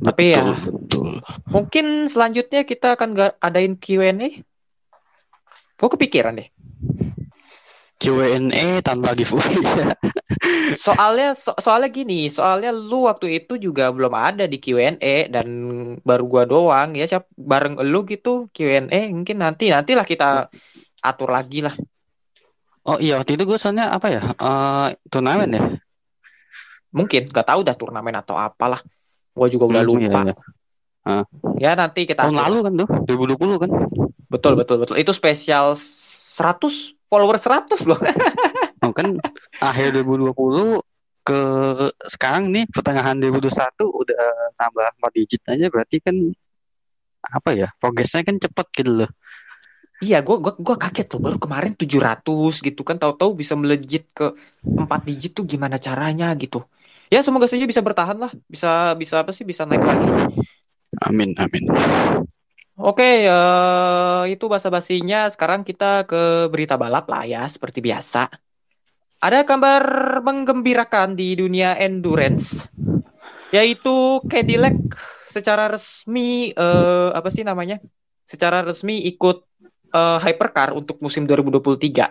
Tapi 0.00 0.32
ya- 0.32 0.56
Betul, 0.88 1.20
mungkin 1.50 2.06
selanjutnya 2.06 2.62
kita 2.62 2.94
akan 2.96 3.18
adain 3.42 3.74
Q&A 3.76 4.40
gua 5.76 5.88
kepikiran 5.90 6.38
deh 6.38 6.48
Q&A 8.02 8.82
tanpa 8.82 9.14
giveaway 9.14 9.54
ya. 9.62 9.94
Soalnya 10.84 11.38
so- 11.38 11.54
soalnya 11.62 11.86
gini, 11.92 12.26
soalnya 12.26 12.74
lu 12.74 13.06
waktu 13.06 13.38
itu 13.38 13.54
juga 13.62 13.94
belum 13.94 14.10
ada 14.10 14.44
di 14.50 14.58
Q&A 14.58 15.30
dan 15.30 15.46
baru 16.02 16.24
gua 16.26 16.42
doang 16.42 16.98
ya 16.98 17.06
siap 17.06 17.30
bareng 17.38 17.78
lu 17.86 18.02
gitu 18.10 18.50
Q&A 18.50 19.00
mungkin 19.14 19.38
nanti 19.38 19.70
nantilah 19.70 20.02
kita 20.02 20.50
atur 21.00 21.30
lagi 21.30 21.62
lah. 21.62 21.74
Oh 22.82 22.98
iya, 22.98 23.14
waktu 23.22 23.38
itu 23.38 23.46
gue 23.46 23.58
soalnya 23.62 23.94
apa 23.94 24.10
ya? 24.10 24.22
eh 24.22 24.88
turnamen 25.06 25.54
ya? 25.54 25.62
Mungkin 26.92 27.30
gak 27.30 27.46
tahu 27.48 27.60
dah 27.64 27.76
turnamen 27.78 28.12
atau 28.18 28.36
apalah. 28.36 28.82
Gua 29.32 29.46
juga 29.48 29.64
udah 29.70 29.82
Hmm, 29.86 29.88
lupa. 29.88 30.20
iya, 30.20 30.34
iya. 31.06 31.22
Ya 31.56 31.70
nanti 31.78 32.04
kita 32.04 32.26
Tahun 32.26 32.36
atur. 32.36 32.44
lalu 32.50 32.58
kan 32.66 32.72
tuh, 32.82 32.88
2020 33.06 33.56
kan? 33.62 33.70
Betul 34.28 34.52
betul 34.58 34.76
betul. 34.82 34.96
Itu 34.98 35.12
spesial 35.14 35.76
100 35.78 36.96
follower 37.12 37.36
100 37.36 37.84
loh. 37.92 38.00
Oh 38.80 38.92
kan 38.96 39.20
akhir 39.60 40.00
2020 40.00 40.80
ke 41.22 41.40
sekarang 42.08 42.48
nih 42.48 42.64
pertengahan 42.72 43.14
2021 43.20 43.52
udah 43.84 44.24
nambah 44.56 44.86
4 44.96 45.18
digit 45.20 45.42
aja 45.44 45.68
berarti 45.68 46.00
kan 46.00 46.16
apa 47.28 47.50
ya? 47.52 47.68
Progresnya 47.76 48.24
kan 48.24 48.40
cepet 48.40 48.66
gitu 48.80 49.04
loh. 49.04 49.10
Iya, 50.02 50.18
gua 50.24 50.42
gua 50.42 50.56
gua 50.58 50.76
kaget 50.80 51.14
loh 51.14 51.20
baru 51.22 51.38
kemarin 51.38 51.78
700 51.78 52.26
gitu 52.58 52.82
kan 52.82 52.98
tahu-tahu 52.98 53.38
bisa 53.38 53.54
melejit 53.54 54.08
ke 54.10 54.34
4 54.66 55.06
digit 55.06 55.36
tuh 55.36 55.46
gimana 55.46 55.78
caranya 55.78 56.34
gitu. 56.34 56.64
Ya 57.06 57.22
semoga 57.22 57.46
saja 57.46 57.68
bisa 57.68 57.84
bertahan 57.84 58.18
lah, 58.18 58.32
bisa 58.50 58.96
bisa 58.98 59.22
apa 59.22 59.30
sih 59.30 59.44
bisa 59.46 59.62
naik 59.68 59.84
lagi. 59.84 60.08
Amin, 61.06 61.36
amin. 61.38 61.64
Oke, 62.80 63.28
eh, 63.28 64.22
itu 64.32 64.48
basa-basinya. 64.48 65.28
Sekarang 65.28 65.60
kita 65.60 66.08
ke 66.08 66.48
berita 66.48 66.80
balap 66.80 67.04
lah 67.04 67.28
ya, 67.28 67.44
seperti 67.44 67.84
biasa. 67.84 68.32
Ada 69.22 69.44
kabar 69.44 69.84
menggembirakan 70.24 71.12
di 71.14 71.36
dunia 71.36 71.76
endurance, 71.76 72.66
yaitu 73.52 74.24
Cadillac 74.24 74.74
secara 75.28 75.68
resmi 75.68 76.56
eh, 76.56 77.08
apa 77.12 77.28
sih 77.28 77.44
namanya? 77.44 77.76
Secara 78.24 78.64
resmi 78.64 79.04
ikut 79.04 79.44
eh, 79.92 80.18
hypercar 80.24 80.72
untuk 80.72 80.96
musim 81.04 81.28
2023. 81.28 82.08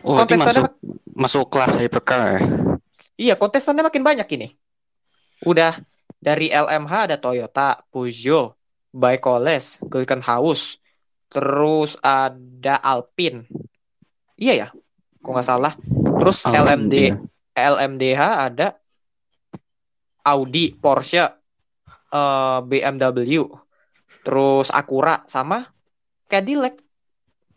Oh, 0.00 0.16
Kontestannya 0.16 0.70
masuk 0.70 0.74
masuk 1.12 1.44
kelas 1.52 1.74
hypercar. 1.76 2.38
ya? 2.38 2.40
Iya, 3.20 3.34
kontestannya 3.36 3.84
makin 3.84 4.00
banyak 4.00 4.28
ini. 4.38 4.48
Udah 5.44 5.76
dari 6.16 6.48
LMH 6.48 6.92
ada 7.12 7.16
Toyota, 7.20 7.84
Peugeot, 7.92 8.59
Baikoles, 8.90 9.78
Glickenhaus, 9.86 10.82
terus 11.30 11.94
ada 12.02 12.74
Alpine. 12.82 13.46
Iya 14.34 14.54
ya, 14.66 14.68
kok 15.22 15.30
nggak 15.30 15.46
salah. 15.46 15.72
Terus 16.20 16.42
LMD, 16.44 16.94
Alhamdulillah. 17.14 17.18
LMDH 17.54 18.20
ada 18.50 18.68
Audi, 20.26 20.74
Porsche, 20.74 21.24
eh, 22.10 22.58
BMW, 22.66 23.46
terus 24.26 24.68
Acura 24.74 25.24
sama 25.30 25.70
Cadillac. 26.28 26.76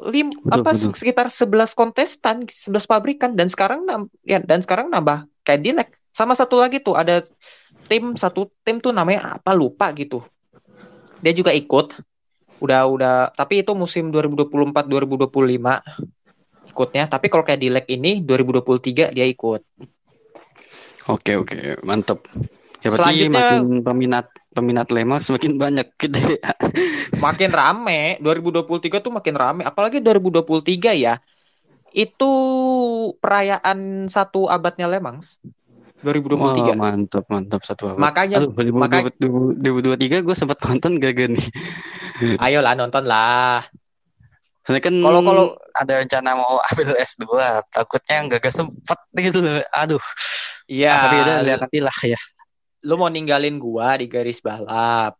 Lim, 0.03 0.33
Betul, 0.33 0.51
apa 0.51 0.69
betul. 0.75 0.91
sekitar 0.97 1.27
11 1.31 1.71
kontestan, 1.77 2.43
11 2.43 2.89
pabrikan 2.89 3.31
dan 3.37 3.47
sekarang 3.47 3.87
ya, 4.25 4.41
dan 4.43 4.59
sekarang 4.59 4.91
nambah 4.91 5.29
Cadillac. 5.47 5.95
Sama 6.11 6.35
satu 6.35 6.59
lagi 6.59 6.83
tuh 6.83 6.97
ada 6.97 7.23
tim 7.87 8.13
satu 8.17 8.51
tim 8.67 8.83
tuh 8.83 8.91
namanya 8.91 9.39
apa 9.39 9.55
lupa 9.55 9.89
gitu. 9.95 10.19
Dia 11.23 11.31
juga 11.31 11.55
ikut. 11.55 11.95
Udah 12.59 12.85
udah 12.85 13.15
tapi 13.33 13.63
itu 13.63 13.71
musim 13.73 14.11
2024 14.11 14.85
2025 14.85 15.79
ikutnya. 16.69 17.03
Tapi 17.07 17.25
kalau 17.31 17.47
Cadillac 17.47 17.87
ini 17.87 18.19
2023 18.19 19.15
dia 19.15 19.25
ikut. 19.25 19.61
Oke, 21.07 21.35
oke, 21.35 21.83
mantap. 21.83 22.19
Ya 22.83 22.91
berarti 22.91 23.23
Selanjutnya- 23.23 23.39
makin 23.39 23.63
peminat 23.79 24.25
peminat 24.51 24.87
Lemar 24.91 25.23
semakin 25.23 25.55
banyak 25.55 25.87
gitu 25.95 26.19
ya. 26.35 26.51
makin 27.23 27.49
rame 27.49 28.19
2023 28.19 28.99
tuh 28.99 29.09
makin 29.09 29.33
rame 29.39 29.61
apalagi 29.63 30.03
2023 30.03 30.91
ya 30.91 31.23
itu 31.95 32.31
perayaan 33.17 34.11
satu 34.11 34.51
abadnya 34.51 34.91
Le 34.91 34.99
Mans 34.99 35.39
2023 36.03 36.36
Wah, 36.36 36.75
mantap, 36.75 37.24
mantap 37.25 37.62
satu 37.63 37.89
abad. 37.89 38.00
makanya 38.00 38.36
Aduh, 38.38 38.51
2023 38.51 38.75
maka- 38.75 39.15
2023 39.57 40.19
gue 40.22 40.36
sempat 40.36 40.57
nonton 40.62 40.91
gak 40.98 41.12
gak 41.15 41.29
nih? 41.36 41.48
ayolah 42.38 42.75
nonton 42.75 43.03
lah 43.03 43.63
Soalnya 44.62 44.79
kan 44.81 44.95
Kalau- 44.95 45.24
kalau- 45.24 45.51
ada 45.74 45.93
rencana 46.00 46.29
mau 46.33 46.55
ambil 46.63 46.95
S2, 46.95 47.25
takutnya 47.67 48.17
nggak 48.24 48.39
gak 48.39 48.53
sempet 48.53 49.00
gitu 49.13 49.41
loh. 49.41 49.60
Aduh, 49.74 50.00
iya 50.65 50.95
tapi 51.01 51.15
udah 51.19 51.36
lihat 51.41 51.60
nanti 51.60 51.79
lah 51.79 51.98
ya. 52.05 52.19
lu 52.83 52.95
mau 52.95 53.07
ninggalin 53.07 53.57
gua 53.57 53.95
di 53.95 54.05
garis 54.05 54.39
balap 54.39 55.19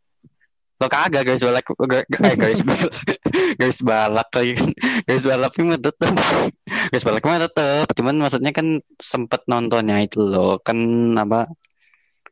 Lo 0.84 0.88
kagak 0.92 1.24
garis 1.24 1.40
balap, 1.48 1.64
ga- 1.64 2.04
ga- 2.12 2.24
eh, 2.28 2.36
garis 2.36 2.60
balap, 2.68 2.92
garis 3.60 3.80
balap 3.80 4.28
lagi 4.36 4.52
kan. 4.60 4.70
Garis 5.08 5.24
balapnya 5.24 5.64
mah 5.72 5.80
tetep, 5.80 6.14
garis 6.92 7.04
balapnya 7.08 7.30
mah 7.32 7.42
tetep. 7.48 7.86
Cuman 7.96 8.16
maksudnya 8.20 8.52
kan 8.52 8.68
sempet 9.00 9.42
nontonnya 9.48 10.04
itu 10.04 10.20
loh, 10.20 10.60
kan 10.60 10.76
apa? 11.16 11.48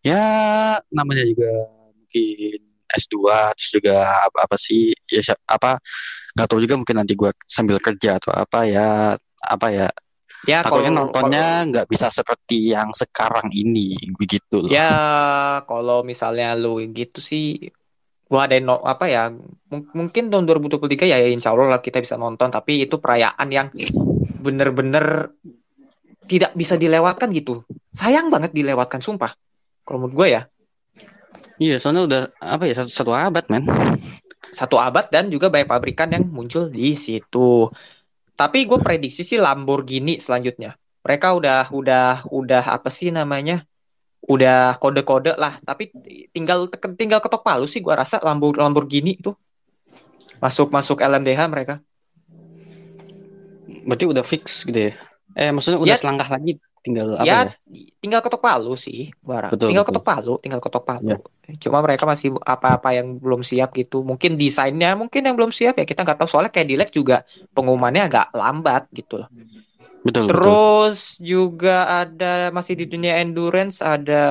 Ya 0.04 0.20
namanya 0.92 1.24
juga 1.24 1.48
mungkin 1.96 2.60
S2 2.92 3.56
terus 3.56 3.72
juga 3.72 3.96
apa, 4.28 4.38
apa 4.50 4.56
sih 4.60 4.92
ya 5.08 5.24
apa 5.48 5.80
nggak 6.36 6.48
tahu 6.50 6.60
juga 6.60 6.76
mungkin 6.76 6.98
nanti 7.00 7.14
gua 7.16 7.32
sambil 7.48 7.80
kerja 7.80 8.20
atau 8.20 8.36
apa 8.36 8.68
ya 8.68 9.16
apa 9.40 9.68
ya 9.72 9.88
Ya 10.50 10.66
kalau 10.66 10.82
Takutnya 10.82 10.92
nontonnya 11.06 11.46
nggak 11.70 11.88
bisa 11.90 12.08
seperti 12.10 12.74
yang 12.74 12.90
sekarang 12.98 13.54
ini, 13.54 13.94
begitu 14.18 14.58
loh. 14.66 14.74
Ya, 14.74 14.90
kalau 15.70 16.02
misalnya 16.02 16.58
lu 16.58 16.82
gitu 16.98 17.20
sih, 17.22 17.70
gua 18.32 18.48
ada 18.48 18.56
no, 18.64 18.80
apa 18.80 19.12
ya? 19.12 19.28
mung- 19.68 19.92
mungkin 19.92 20.32
tahun 20.32 20.48
2023 20.48 21.04
ya 21.04 21.20
insya 21.28 21.52
Allah 21.52 21.76
lah 21.76 21.82
kita 21.84 22.00
bisa 22.00 22.16
nonton, 22.16 22.48
tapi 22.48 22.88
itu 22.88 22.96
perayaan 22.96 23.48
yang 23.52 23.68
bener-bener 24.40 25.36
tidak 26.32 26.56
bisa 26.56 26.80
dilewatkan 26.80 27.28
gitu. 27.36 27.68
Sayang 27.92 28.32
banget 28.32 28.56
dilewatkan, 28.56 29.04
sumpah. 29.04 29.36
Kalau 29.84 30.08
menurut 30.08 30.16
gue 30.16 30.28
ya, 30.40 30.42
Iya, 31.62 31.78
soalnya 31.78 32.04
udah 32.10 32.22
apa 32.42 32.66
ya 32.66 32.74
satu, 32.74 32.90
satu 32.90 33.12
abad, 33.14 33.46
men. 33.54 33.62
satu 34.50 34.82
abad 34.82 35.06
dan 35.14 35.30
juga 35.30 35.54
banyak 35.54 35.70
pabrikan 35.70 36.10
yang 36.10 36.26
muncul 36.26 36.74
di 36.74 36.98
situ. 36.98 37.70
Tapi 38.34 38.66
gue 38.66 38.82
prediksi 38.82 39.22
sih 39.22 39.38
Lamborghini 39.38 40.18
selanjutnya. 40.18 40.74
Mereka 41.06 41.38
udah 41.38 41.70
udah 41.70 42.26
udah 42.34 42.64
apa 42.66 42.90
sih 42.90 43.14
namanya? 43.14 43.62
Udah 44.26 44.78
kode-kode 44.78 45.34
lah. 45.38 45.58
Tapi 45.66 45.90
tinggal 46.30 46.70
tinggal 46.94 47.20
ketok 47.22 47.42
palu 47.42 47.66
sih 47.66 47.82
gue 47.82 47.94
rasa 47.94 48.22
Lambor- 48.22 48.58
Lamborghini 48.58 49.18
itu 49.18 49.34
masuk 50.38 50.70
masuk 50.74 51.02
LMDH 51.02 51.42
mereka. 51.50 51.76
Berarti 53.86 54.06
udah 54.06 54.24
fix 54.26 54.66
gitu 54.66 54.90
ya. 54.90 54.94
Eh, 55.38 55.50
maksudnya 55.50 55.80
udah 55.80 55.96
Ya. 55.96 56.00
selangkah 56.00 56.28
lagi 56.28 56.60
tinggal 56.82 57.14
apa 57.14 57.24
ya, 57.24 57.46
ya? 57.46 57.54
tinggal 58.02 58.26
ketok 58.26 58.42
palu 58.42 58.74
sih, 58.74 59.14
gua 59.22 59.48
rasa. 59.48 59.54
Betul, 59.54 59.70
tinggal 59.70 59.86
betul. 59.86 60.02
ketok 60.02 60.06
palu, 60.06 60.34
tinggal 60.42 60.62
ketok 60.62 60.84
palu. 60.84 61.10
Ya. 61.14 61.18
Cuma 61.62 61.78
mereka 61.86 62.04
masih 62.10 62.36
apa-apa 62.42 62.90
yang 62.98 63.22
belum 63.22 63.46
siap 63.46 63.72
gitu. 63.78 64.02
Mungkin 64.02 64.36
desainnya 64.36 64.98
mungkin 64.98 65.22
yang 65.24 65.38
belum 65.38 65.54
siap 65.54 65.78
ya 65.78 65.86
kita 65.86 66.02
nggak 66.02 66.26
tahu. 66.26 66.28
Soalnya 66.30 66.52
Cadillac 66.52 66.90
juga 66.90 67.22
pengumumannya 67.54 68.10
agak 68.10 68.34
lambat 68.34 68.90
gitu 68.92 69.22
loh. 69.24 69.30
Betul, 70.02 70.26
betul. 70.26 70.42
Terus 70.42 71.22
juga 71.22 71.86
ada 72.02 72.50
masih 72.50 72.74
di 72.74 72.86
dunia 72.90 73.22
endurance 73.22 73.86
ada 73.86 74.24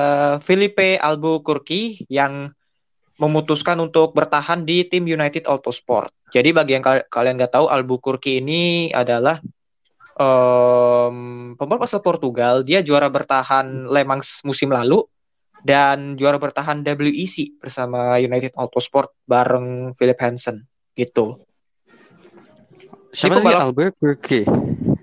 Felipe 0.43 0.99
Albuquerque 0.99 2.03
yang 2.11 2.51
memutuskan 3.15 3.79
untuk 3.79 4.11
bertahan 4.11 4.67
di 4.67 4.83
tim 4.83 5.07
United 5.07 5.47
Autosport. 5.47 6.11
Jadi 6.33 6.51
bagi 6.51 6.75
yang 6.75 6.83
kal- 6.83 7.07
kalian 7.07 7.39
nggak 7.39 7.53
tahu 7.55 7.71
Albuquerque 7.71 8.43
ini 8.43 8.91
adalah 8.91 9.39
em, 10.19 11.53
pembalap 11.55 11.87
asal 11.87 12.03
Portugal. 12.03 12.67
Dia 12.67 12.83
juara 12.83 13.07
bertahan 13.07 13.87
Le 13.87 14.01
Mans 14.03 14.43
musim 14.43 14.73
lalu 14.73 15.05
dan 15.61 16.17
juara 16.17 16.41
bertahan 16.41 16.81
WEC 16.83 17.61
bersama 17.61 18.17
United 18.17 18.57
Autosport 18.57 19.13
bareng 19.23 19.93
Philip 19.95 20.17
Hansen 20.19 20.65
gitu. 20.97 21.39
Siapa 23.11 23.43
tadi 23.43 23.55
Albuquerque? 23.55 24.41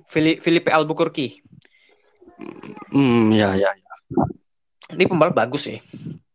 Fili- 0.09 0.41
Felipe 0.41 0.73
Albuquerque. 0.73 1.45
Hmm, 2.91 3.29
ya, 3.37 3.53
ya. 3.53 3.71
Ini 4.88 5.05
pembalap 5.05 5.37
bagus 5.37 5.69
sih. 5.69 5.79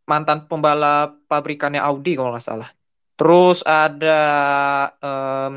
Mantan 0.06 0.46
pembalap 0.46 1.18
pabrikannya 1.26 1.82
Audi 1.82 2.14
kalau 2.14 2.30
nggak 2.30 2.44
salah. 2.44 2.70
Terus 3.18 3.66
ada 3.66 4.20
em, 5.02 5.52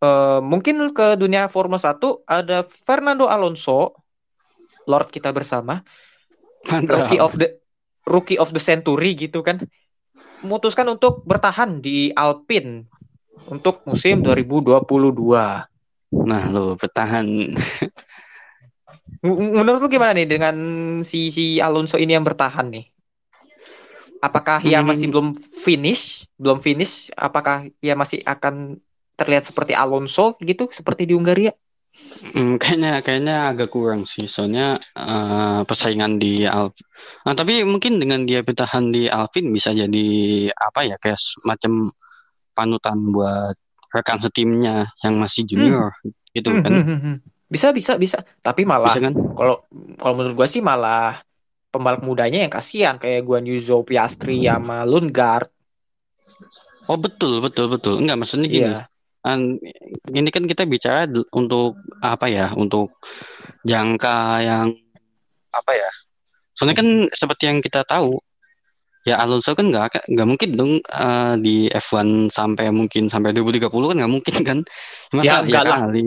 em, 0.00 0.40
mungkin 0.40 0.88
ke 0.94 1.20
dunia 1.20 1.52
Formula 1.52 1.76
1 1.80 2.24
ada 2.24 2.64
Fernando 2.64 3.28
Alonso, 3.28 3.92
Lord 4.88 5.12
kita 5.12 5.32
bersama, 5.36 5.84
Mantap. 6.72 6.88
rookie 7.08 7.20
of 7.20 7.32
the 7.36 7.48
rookie 8.08 8.40
of 8.40 8.52
the 8.56 8.62
century 8.62 9.12
gitu 9.12 9.44
kan. 9.44 9.60
Memutuskan 10.40 10.88
untuk 10.88 11.22
bertahan 11.28 11.84
di 11.84 12.08
Alpine 12.16 12.88
untuk 13.52 13.84
musim 13.84 14.24
2022. 14.24 15.77
Nah, 16.12 16.42
lo 16.52 16.76
bertahan. 16.80 17.26
Menurut 19.58 19.80
lu 19.82 19.88
gimana 19.90 20.12
nih 20.14 20.26
dengan 20.32 20.56
si 21.10 21.18
si 21.36 21.58
Alonso 21.66 21.96
ini 21.98 22.12
yang 22.16 22.26
bertahan 22.28 22.66
nih? 22.74 22.84
Apakah 24.18 24.58
ia 24.66 24.82
Hmm. 24.82 24.86
masih 24.88 25.06
belum 25.12 25.30
finish, 25.38 26.26
belum 26.42 26.58
finish? 26.58 27.10
Apakah 27.14 27.70
ia 27.78 27.94
masih 27.94 28.18
akan 28.26 28.82
terlihat 29.18 29.46
seperti 29.46 29.72
Alonso 29.78 30.34
gitu, 30.42 30.66
seperti 30.74 31.06
di 31.06 31.14
Hungaria? 31.14 31.54
Hmm, 32.34 32.56
kayaknya 32.60 32.90
kayaknya 33.04 33.34
agak 33.50 33.68
kurang 33.74 34.02
sih. 34.12 34.26
Soalnya 34.34 34.78
eh, 34.98 35.60
persaingan 35.68 36.12
di 36.22 36.44
Alp. 36.46 36.74
Nah, 37.26 37.34
tapi 37.38 37.62
mungkin 37.72 37.92
dengan 38.02 38.20
dia 38.28 38.40
bertahan 38.48 38.84
di 38.94 39.06
Alpine 39.10 39.48
bisa 39.56 39.70
jadi 39.74 40.06
apa 40.56 40.80
ya 40.88 40.96
kayak 41.02 41.18
semacam 41.20 41.72
panutan 42.56 42.98
buat 43.14 43.56
rekan 43.88 44.18
setimnya 44.20 44.92
yang 45.00 45.16
masih 45.16 45.48
junior 45.48 45.92
gitu 46.36 46.52
Hmm, 46.52 46.62
kan. 46.62 46.72
hmm, 46.72 46.84
hmm, 46.84 47.00
hmm. 47.00 47.16
Bisa, 47.48 47.72
bisa, 47.72 47.96
bisa. 47.96 48.20
Tapi 48.44 48.68
malah 48.68 48.92
Bisa 48.92 49.08
kan? 49.08 49.14
kalau 49.32 49.64
kalau 49.96 50.14
menurut 50.20 50.36
gua 50.36 50.48
sih 50.48 50.60
malah 50.60 51.24
pembalap 51.72 52.04
mudanya 52.04 52.44
yang 52.44 52.52
kasihan 52.52 53.00
kayak 53.00 53.24
Guan 53.24 53.48
Yuzo 53.48 53.80
Piastri 53.84 54.44
sama 54.44 54.84
Lundgaard. 54.84 55.48
Oh, 56.88 56.96
betul, 56.96 57.44
betul, 57.44 57.68
betul. 57.68 58.00
Enggak, 58.00 58.16
maksudnya 58.20 58.48
gini. 58.48 58.72
Iya. 58.72 58.88
Kan 59.20 59.60
ini 60.12 60.28
kan 60.32 60.44
kita 60.48 60.64
bicara 60.64 61.04
untuk 61.32 61.76
apa 62.00 62.28
ya? 62.28 62.52
Untuk 62.56 62.96
jangka 63.64 64.40
yang 64.40 64.66
apa 65.52 65.72
ya? 65.72 65.90
Soalnya 66.56 66.76
kan 66.80 66.88
seperti 67.12 67.44
yang 67.48 67.60
kita 67.60 67.84
tahu, 67.84 68.16
ya 69.08 69.14
Alonso 69.22 69.50
kan 69.58 69.66
nggak 69.72 69.84
nggak 70.12 70.28
mungkin 70.30 70.50
dong 70.58 70.72
eh, 70.84 71.34
di 71.44 71.50
F1 71.72 72.08
sampai 72.38 72.64
mungkin 72.78 73.02
sampai 73.12 73.30
2030 73.36 73.86
kan 73.90 73.96
nggak 74.00 74.14
mungkin 74.16 74.36
kan? 74.48 74.58
Masa 75.16 75.36
Ya, 75.36 75.42
ya, 75.48 75.60
kali 75.64 76.00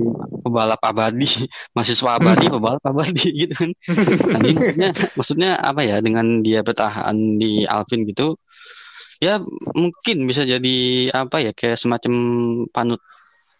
pebalap 0.43 0.81
abadi, 0.89 1.25
mahasiswa 1.75 2.09
abadi, 2.19 2.45
pebalap 2.53 2.83
abadi 2.85 3.25
gitu 3.41 3.53
kan? 3.61 3.71
Nah, 4.31 4.39
maksudnya, 4.45 4.87
maksudnya 5.17 5.49
apa 5.69 5.81
ya? 5.89 5.95
Dengan 6.05 6.25
dia 6.45 6.59
bertahan 6.67 7.17
di 7.41 7.65
Alpine 7.65 8.03
gitu, 8.11 8.37
ya 9.23 9.37
mungkin 9.77 10.17
bisa 10.29 10.43
jadi 10.45 10.75
apa 11.13 11.37
ya 11.45 11.51
kayak 11.53 11.77
semacam 11.81 12.13
panut 12.75 13.01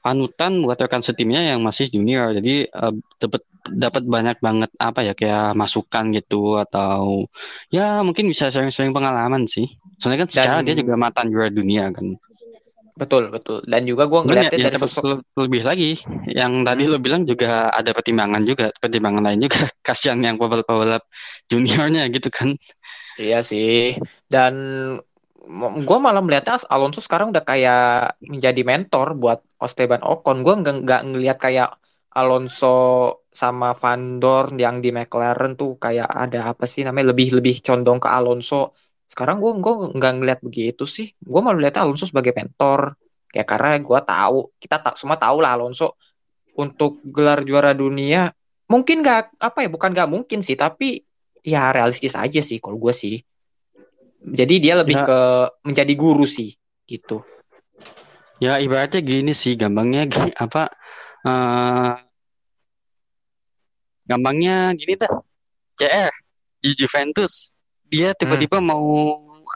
panutan 0.01 0.65
buat 0.65 0.77
rekan 0.81 1.05
setimnya 1.05 1.41
yang 1.53 1.61
masih 1.61 1.87
junior. 1.93 2.33
Jadi 2.33 2.67
eh, 2.67 2.93
dapat 3.21 3.41
dapat 3.61 4.03
banyak 4.09 4.37
banget 4.41 4.69
apa 4.81 5.05
ya 5.05 5.13
kayak 5.13 5.53
masukan 5.53 6.09
gitu 6.17 6.57
atau 6.57 7.29
ya 7.69 8.01
mungkin 8.01 8.25
bisa 8.27 8.49
sharing-sharing 8.49 8.93
pengalaman 8.93 9.45
sih. 9.45 9.69
Soalnya 10.01 10.25
kan 10.25 10.29
secara 10.29 10.53
Dan- 10.59 10.65
dia 10.67 10.75
juga 10.81 10.93
mantan 10.97 11.29
juara 11.29 11.53
dunia 11.53 11.93
kan. 11.93 12.17
Betul, 12.91 13.31
betul. 13.31 13.63
Dan 13.65 13.87
juga 13.87 14.03
ya, 14.05 14.19
ngeliatnya 14.21 14.59
ya 14.59 14.67
dari 14.67 14.77
sosok 14.77 15.03
le- 15.07 15.25
lebih 15.47 15.61
lagi. 15.63 15.91
Yang 16.27 16.53
tadi 16.67 16.83
lo 16.91 16.97
bilang 16.99 17.23
juga 17.23 17.71
ada 17.71 17.95
pertimbangan 17.95 18.43
juga 18.43 18.69
pertimbangan 18.77 19.23
lain 19.31 19.47
juga. 19.47 19.63
Kasihan 19.87 20.19
yang 20.19 20.35
pebalap-pebalap 20.35 21.01
juniornya 21.47 22.11
gitu 22.11 22.27
kan. 22.27 22.53
Iya 23.15 23.41
sih. 23.41 23.95
Dan 24.27 24.53
gue 25.87 25.97
malah 25.97 26.21
melihatnya 26.21 26.61
Alonso 26.69 27.01
sekarang 27.01 27.33
udah 27.33 27.41
kayak 27.41 28.21
menjadi 28.29 28.61
mentor 28.61 29.17
buat 29.17 29.39
Esteban 29.57 30.05
Ocon. 30.05 30.45
Gue 30.45 30.53
nggak 30.61 30.75
nggak 30.85 31.01
ngelihat 31.09 31.37
kayak 31.41 31.69
Alonso 32.13 32.75
sama 33.31 33.73
Van 33.73 34.21
Dorn 34.21 34.59
yang 34.59 34.83
di 34.83 34.91
McLaren 34.93 35.55
tuh 35.57 35.79
kayak 35.81 36.07
ada 36.11 36.53
apa 36.53 36.67
sih 36.69 36.85
namanya 36.85 37.15
lebih 37.15 37.41
lebih 37.41 37.55
condong 37.65 37.97
ke 37.97 38.09
Alonso. 38.11 38.75
Sekarang 39.09 39.41
gue 39.41 39.51
gue 39.57 39.73
nggak 39.97 40.13
ngelihat 40.21 40.39
begitu 40.45 40.83
sih. 40.85 41.09
Gue 41.17 41.39
malah 41.41 41.57
melihatnya 41.57 41.81
Alonso 41.89 42.05
sebagai 42.05 42.33
mentor. 42.37 42.93
Ya 43.33 43.43
karena 43.47 43.79
gue 43.79 43.99
tahu 44.03 44.37
kita 44.61 44.77
tak 44.83 44.95
semua 44.99 45.17
tahu 45.17 45.41
lah 45.41 45.57
Alonso 45.57 45.97
untuk 46.53 46.99
gelar 47.07 47.47
juara 47.47 47.71
dunia 47.71 48.27
mungkin 48.71 49.03
nggak 49.03 49.39
apa 49.39 49.67
ya 49.67 49.69
bukan 49.71 49.91
nggak 49.91 50.09
mungkin 50.11 50.39
sih 50.39 50.55
tapi 50.55 51.03
ya 51.43 51.71
realistis 51.75 52.15
aja 52.15 52.39
sih 52.39 52.59
kalau 52.63 52.77
gue 52.79 52.93
sih. 52.95 53.19
Jadi 54.21 54.61
dia 54.61 54.77
lebih 54.77 55.01
Ya. 55.01 55.05
ke 55.05 55.19
menjadi 55.65 55.93
guru 55.97 56.29
sih 56.29 56.53
gitu. 56.85 57.25
Ya 58.41 58.61
ibaratnya 58.61 59.01
gini 59.01 59.33
sih 59.33 59.57
gampangnya 59.57 60.05
gini, 60.13 60.31
apa 60.37 60.69
eh 61.25 61.93
gampangnya 64.05 64.73
gini 64.77 64.97
dah 64.97 65.09
CR 65.77 66.13
di 66.61 66.73
Juventus 66.73 67.53
dia 67.85 68.13
tiba-tiba 68.17 68.57
mau 68.61 68.81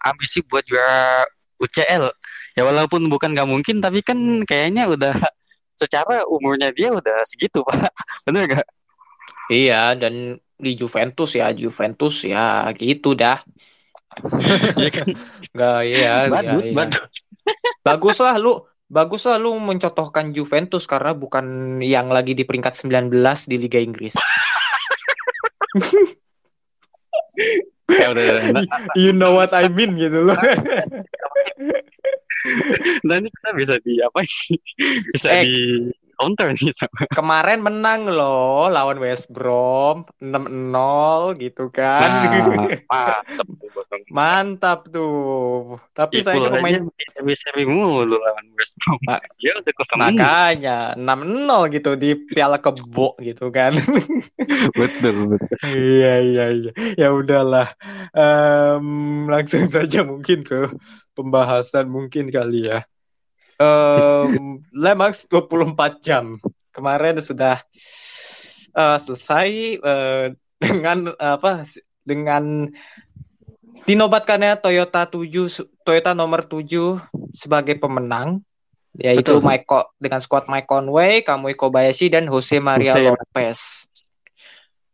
ambisi 0.06 0.42
buat 0.46 0.62
juara 0.66 1.26
UCL 1.58 2.14
ya 2.56 2.62
walaupun 2.64 3.10
bukan 3.10 3.34
nggak 3.34 3.50
mungkin 3.50 3.82
tapi 3.82 4.06
kan 4.06 4.18
kayaknya 4.46 4.86
udah 4.90 5.12
secara 5.82 6.24
umurnya 6.30 6.72
dia 6.72 6.94
udah 6.94 7.26
segitu 7.28 7.62
pak 7.68 7.90
bener 8.26 8.44
gak? 8.48 8.68
Iya 9.52 9.94
dan 9.98 10.40
di 10.56 10.72
Juventus 10.74 11.36
ya 11.36 11.52
Juventus 11.54 12.24
ya 12.26 12.70
gitu 12.74 13.14
dah. 13.14 13.44
Iya 14.82 14.90
kan 14.92 15.08
Nggak 15.56 15.80
iya 15.88 16.14
badut 16.32 16.64
iya, 16.64 16.72
iya. 16.72 16.76
badut 16.76 17.04
Bagus 17.86 18.18
lah 18.24 18.36
lu 18.42 18.66
bagus 18.86 19.26
lah 19.26 19.42
lu 19.42 19.58
mencontohkan 19.58 20.30
Juventus 20.30 20.86
karena 20.86 21.14
bukan 21.18 21.78
yang 21.82 22.14
lagi 22.14 22.38
di 22.38 22.46
peringkat 22.46 22.86
19 22.86 23.10
di 23.50 23.56
Liga 23.58 23.82
Inggris. 23.82 24.14
ya 27.90 28.08
udah, 28.14 28.24
udah, 28.24 28.44
udah. 28.54 28.66
you 28.94 29.12
know 29.12 29.34
what 29.34 29.52
I 29.54 29.70
mean 29.70 29.98
gitu 29.98 30.22
loh. 30.22 30.38
Ini 33.06 33.30
kita 33.30 33.50
bisa 33.58 33.76
di 33.82 33.98
apa 34.06 34.22
bisa 35.14 35.28
Eh, 35.34 35.44
di 35.46 35.58
counter 36.18 36.52
nih. 36.56 36.72
Kemarin 37.18 37.60
menang 37.62 38.08
loh 38.10 38.68
lawan 38.72 38.98
West 39.00 39.30
Brom 39.32 40.08
6-0 40.20 41.36
gitu 41.40 41.70
kan. 41.70 42.02
Nah, 42.04 42.80
mantap. 42.92 43.48
Mantap 44.12 44.80
tuh. 44.90 45.78
Tapi 45.92 46.24
saya 46.24 46.40
Ipul 46.40 46.52
pemain 46.56 46.82
bisa 47.24 47.48
mulu 47.64 48.18
lawan 48.18 48.46
West 48.56 48.76
Brom. 48.84 49.00
Ya 49.40 49.52
udah 49.60 49.74
kosong 49.76 50.00
makanya 50.00 50.78
6-0 50.96 51.76
gitu 51.76 51.92
di 52.00 52.10
Piala 52.32 52.58
Kebo 52.60 53.16
gitu 53.20 53.52
kan. 53.54 53.76
Betul, 54.80 55.36
betul. 55.36 55.50
Iya 55.66 56.14
iya 56.22 56.46
iya. 56.54 56.72
Ya 56.96 57.08
udahlah. 57.12 57.74
Em, 58.14 58.88
langsung 59.28 59.66
saja 59.68 60.06
mungkin 60.06 60.46
ke 60.46 60.70
pembahasan 61.18 61.88
mungkin 61.90 62.30
kali 62.30 62.70
ya. 62.70 62.86
Em, 63.56 64.60
Le 64.72 64.92
Max 64.94 65.24
24 65.28 66.00
jam. 66.04 66.36
Kemarin 66.72 67.20
sudah 67.24 67.64
eh, 68.76 68.98
selesai 69.00 69.50
eh, 69.80 70.26
dengan 70.60 71.12
apa 71.16 71.64
dengan 72.04 72.68
dinobatkannya 73.86 74.60
Toyota 74.60 75.08
7 75.08 75.84
Toyota 75.84 76.12
nomor 76.12 76.48
7 76.48 77.00
sebagai 77.32 77.78
pemenang 77.78 78.42
yaitu 78.96 79.40
Betul. 79.40 79.44
Mike 79.44 79.68
dengan 80.00 80.20
skuad 80.24 80.48
Mike 80.48 80.72
Conway, 80.72 81.20
Kamui 81.20 81.52
Kobayashi 81.52 82.08
dan 82.08 82.32
Jose 82.32 82.64
Maria 82.64 82.96
Jose- 82.96 83.12
Lopez. 83.12 83.60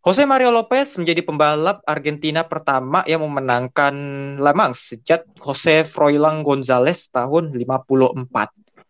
Jose 0.02 0.26
Mario 0.26 0.50
Lopez 0.50 0.98
menjadi 0.98 1.22
pembalap 1.22 1.86
Argentina 1.86 2.42
pertama 2.42 3.06
yang 3.06 3.22
memenangkan 3.22 3.94
Le 4.42 4.54
Mans 4.58 4.74
sejak 4.74 5.30
Jose 5.38 5.86
Froilan 5.86 6.42
Gonzalez 6.42 7.06
tahun 7.14 7.54
54. 7.54 8.26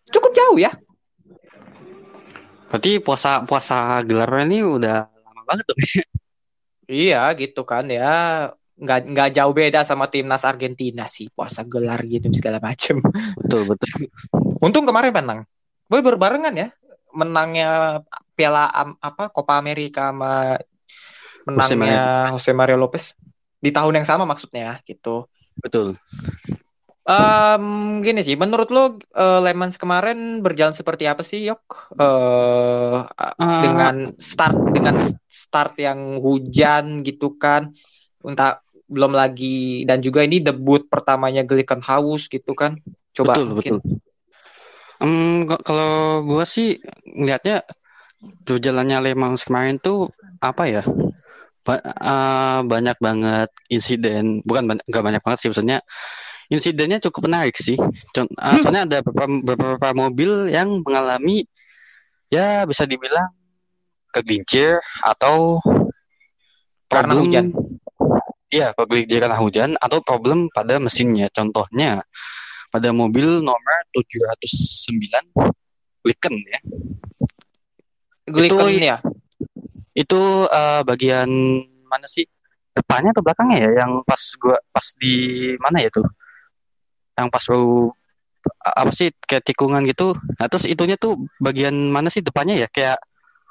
Cukup 0.07 0.31
jauh 0.31 0.55
ya. 0.55 0.71
Berarti 2.71 3.03
puasa 3.03 3.43
puasa 3.43 3.99
gelarnya 4.07 4.47
ini 4.47 4.59
udah 4.63 4.97
lama 5.03 5.41
banget 5.43 5.65
tuh. 5.67 5.77
Iya 6.91 7.23
gitu 7.39 7.63
kan 7.63 7.87
ya. 7.87 8.51
Nggak, 8.75 8.99
nggak 9.15 9.29
jauh 9.31 9.53
beda 9.55 9.87
sama 9.87 10.11
timnas 10.11 10.43
Argentina 10.43 11.07
sih 11.07 11.31
puasa 11.31 11.63
gelar 11.63 12.03
gitu 12.03 12.27
segala 12.35 12.59
macem. 12.59 12.99
betul, 13.39 13.63
betul. 13.67 14.11
Untung 14.59 14.83
kemarin 14.83 15.15
menang. 15.15 15.39
Boy 15.87 16.03
berbarengan 16.03 16.51
ya. 16.51 16.67
Menangnya 17.15 17.99
Piala 18.35 18.71
apa 18.99 19.31
Copa 19.31 19.55
America 19.55 20.11
sama 20.11 20.59
menangnya 21.45 22.29
Jose 22.31 22.51
Mario 22.53 22.77
Lopez 22.77 23.13
di 23.61 23.69
tahun 23.69 24.01
yang 24.01 24.07
sama 24.07 24.25
maksudnya 24.25 24.81
gitu. 24.85 25.25
Betul. 25.61 25.93
Em, 27.01 27.65
gini 28.05 28.21
sih, 28.21 28.37
menurut 28.37 28.69
lo 28.69 28.83
eh, 29.17 29.39
Le 29.41 29.51
Mans 29.57 29.73
kemarin 29.73 30.37
berjalan 30.45 30.71
seperti 30.71 31.09
apa 31.09 31.25
sih, 31.25 31.49
Yok? 31.49 31.93
Eh, 31.97 32.97
Ah. 33.17 33.61
dengan 33.65 33.95
start 34.21 34.53
dengan 34.69 34.95
start 35.25 35.81
yang 35.81 36.21
hujan 36.21 37.01
gitu 37.01 37.41
kan, 37.41 37.73
entah 38.21 38.61
belum 38.85 39.17
lagi 39.17 39.81
dan 39.89 39.97
juga 40.03 40.21
ini 40.21 40.43
debut 40.43 40.85
pertamanya 40.85 41.41
Glickenhaus 41.41 42.29
gitu 42.29 42.53
kan. 42.53 42.77
Coba 43.17 43.33
betul, 43.33 43.45
mungkin. 43.49 43.71
betul. 43.81 43.97
Hmm, 45.01 45.49
kok- 45.49 45.65
kalau 45.65 46.21
gua 46.21 46.45
sih 46.45 46.77
ngelihatnya 47.17 47.65
jalannya 48.45 48.97
Le 49.01 49.11
Mans 49.17 49.41
kemarin 49.45 49.77
tuh 49.81 50.09
apa 50.41 50.67
ya? 50.69 50.83
Ba- 51.61 51.81
eh, 51.85 52.59
banyak 52.65 52.97
banget 52.97 53.49
insiden, 53.69 54.41
bukan 54.45 54.65
banyak, 54.65 54.85
nggak 54.89 55.03
banyak 55.05 55.21
banget 55.21 55.39
sih 55.45 55.49
maksudnya. 55.53 55.77
Insidennya 56.51 56.99
cukup 56.99 57.29
menarik 57.31 57.55
sih. 57.55 57.77
Con- 58.11 58.27
eh, 58.27 58.57
soalnya 58.59 58.83
ada 58.89 58.97
beberapa, 59.05 59.39
beberapa 59.55 59.87
mobil 59.93 60.49
yang 60.51 60.81
mengalami 60.83 61.45
ya 62.33 62.65
bisa 62.65 62.83
dibilang 62.89 63.29
kegelincir 64.11 64.81
atau 65.05 65.61
Karena 66.91 67.15
problem- 67.15 67.23
hujan. 67.23 67.45
Iya, 68.51 68.75
kegelincir 68.75 69.23
karena 69.23 69.39
hujan 69.39 69.69
atau 69.79 70.03
problem 70.03 70.51
pada 70.51 70.75
mesinnya. 70.75 71.31
Contohnya 71.31 72.03
pada 72.67 72.91
mobil 72.91 73.39
nomor 73.39 73.75
709 73.95 75.23
Liken 76.03 76.35
ya. 76.51 76.59
Glicken 78.29 78.57
Itu- 78.57 78.81
ya. 78.81 78.97
Itu 79.91 80.21
eh, 80.47 80.81
bagian 80.85 81.29
mana 81.89 82.07
sih? 82.07 82.25
Depannya 82.71 83.11
atau 83.11 83.23
belakangnya 83.25 83.57
ya? 83.67 83.69
Yang 83.83 83.91
pas 84.07 84.21
gua 84.39 84.57
pas 84.71 84.87
di 84.95 85.15
mana 85.59 85.83
ya 85.83 85.89
tuh? 85.91 86.07
Yang 87.19 87.27
pas 87.27 87.43
baru 87.51 87.91
apa 88.63 88.91
sih 88.95 89.07
kayak 89.27 89.43
tikungan 89.45 89.83
gitu. 89.85 90.15
Nah, 90.39 90.47
terus 90.49 90.65
itunya 90.65 90.95
tuh 90.97 91.19
bagian 91.43 91.73
mana 91.91 92.07
sih 92.07 92.23
depannya 92.23 92.55
ya? 92.55 92.67
Kayak 92.71 92.97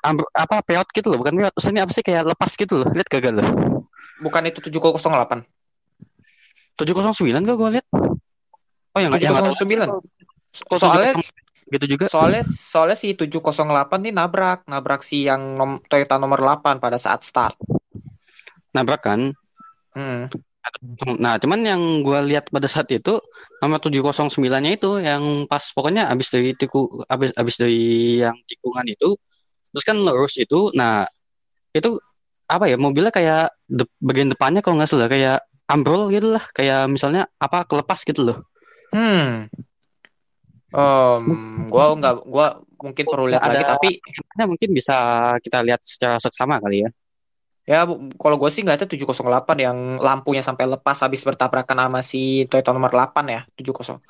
amb- 0.03 0.27
apa 0.33 0.65
peot 0.65 0.89
gitu 0.97 1.13
loh, 1.13 1.21
bukan 1.21 1.37
peot. 1.37 1.55
Ini 1.61 1.85
apa 1.85 1.93
sih 1.93 2.03
kayak 2.03 2.33
lepas 2.33 2.51
gitu 2.57 2.81
loh. 2.81 2.89
Lihat 2.91 3.09
kagak 3.13 3.37
loh? 3.37 3.47
Bukan 4.25 4.43
itu 4.49 4.65
708. 4.65 5.45
709 6.81 7.45
gak 7.45 7.57
gua 7.61 7.71
lihat. 7.77 7.87
Oh 8.97 9.01
yang 9.01 9.13
yang 9.21 9.37
nggak 9.37 9.53
tahu. 9.53 9.57
709. 9.69 10.01
Kok 10.67 10.79
Soalnya 10.81 11.13
708 11.15 11.50
gitu 11.71 11.97
juga. 11.97 12.11
soalnya 12.11 12.43
soalnya 12.43 12.99
si 12.99 13.15
708 13.15 13.99
nih 14.03 14.15
nabrak, 14.15 14.67
nabrak 14.67 15.01
si 15.07 15.27
yang 15.27 15.55
nom- 15.55 15.83
Toyota 15.87 16.19
nomor 16.19 16.39
8 16.43 16.83
pada 16.83 16.99
saat 16.99 17.23
start. 17.23 17.55
Nabrak 18.75 19.03
kan? 19.03 19.31
Hmm. 19.95 20.31
Nah, 21.19 21.41
cuman 21.41 21.61
yang 21.65 21.83
gua 22.05 22.21
lihat 22.23 22.53
pada 22.53 22.69
saat 22.69 22.87
itu 22.93 23.19
nomor 23.65 23.81
709-nya 23.81 24.77
itu 24.77 25.01
yang 25.01 25.49
pas 25.49 25.65
pokoknya 25.73 26.07
habis 26.13 26.29
dari 26.29 26.53
tiku 26.53 27.01
habis 27.09 27.33
habis 27.35 27.57
dari 27.57 28.21
yang 28.21 28.37
tikungan 28.45 28.87
itu 28.87 29.17
terus 29.73 29.85
kan 29.87 29.97
lurus 29.99 30.37
itu. 30.37 30.71
Nah, 30.77 31.07
itu 31.75 31.97
apa 32.51 32.67
ya? 32.71 32.77
Mobilnya 32.77 33.11
kayak 33.15 33.51
de- 33.67 33.91
bagian 34.03 34.31
depannya 34.31 34.61
kalau 34.61 34.79
nggak 34.79 34.91
salah 34.91 35.11
kayak 35.11 35.39
ambrol 35.71 36.11
gitu 36.11 36.35
lah, 36.35 36.45
kayak 36.51 36.91
misalnya 36.91 37.27
apa 37.39 37.65
kelepas 37.67 38.03
gitu 38.03 38.27
loh. 38.27 38.39
Hmm. 38.91 39.47
Em, 40.71 41.67
gua 41.67 41.85
nggak 41.99 42.15
gua 42.31 42.47
mungkin 42.79 43.05
perlu 43.11 43.27
lihat 43.27 43.43
Ada- 43.43 43.53
lagi 43.53 43.65
tapi 43.67 43.89
Nah, 44.39 44.47
mungkin 44.49 44.71
bisa 44.73 44.97
kita 45.45 45.61
lihat 45.61 45.83
secara 45.85 46.17
seksama 46.17 46.63
kali 46.63 46.87
ya. 46.87 46.91
ya 47.69 47.85
kalau 48.17 48.37
gue 48.41 48.51
sih 48.51 48.65
ngeliatnya 48.65 48.89
708 48.89 49.57
yang 49.61 49.79
lampunya 50.01 50.43
sampai 50.43 50.65
lepas 50.65 50.97
habis 51.05 51.23
bertabrakan 51.23 51.77
sama 51.87 52.01
si 52.01 52.49
Toyota 52.49 52.73
nomor 52.73 52.91
8 52.91 53.25
ya 53.31 53.41
70 53.55 54.01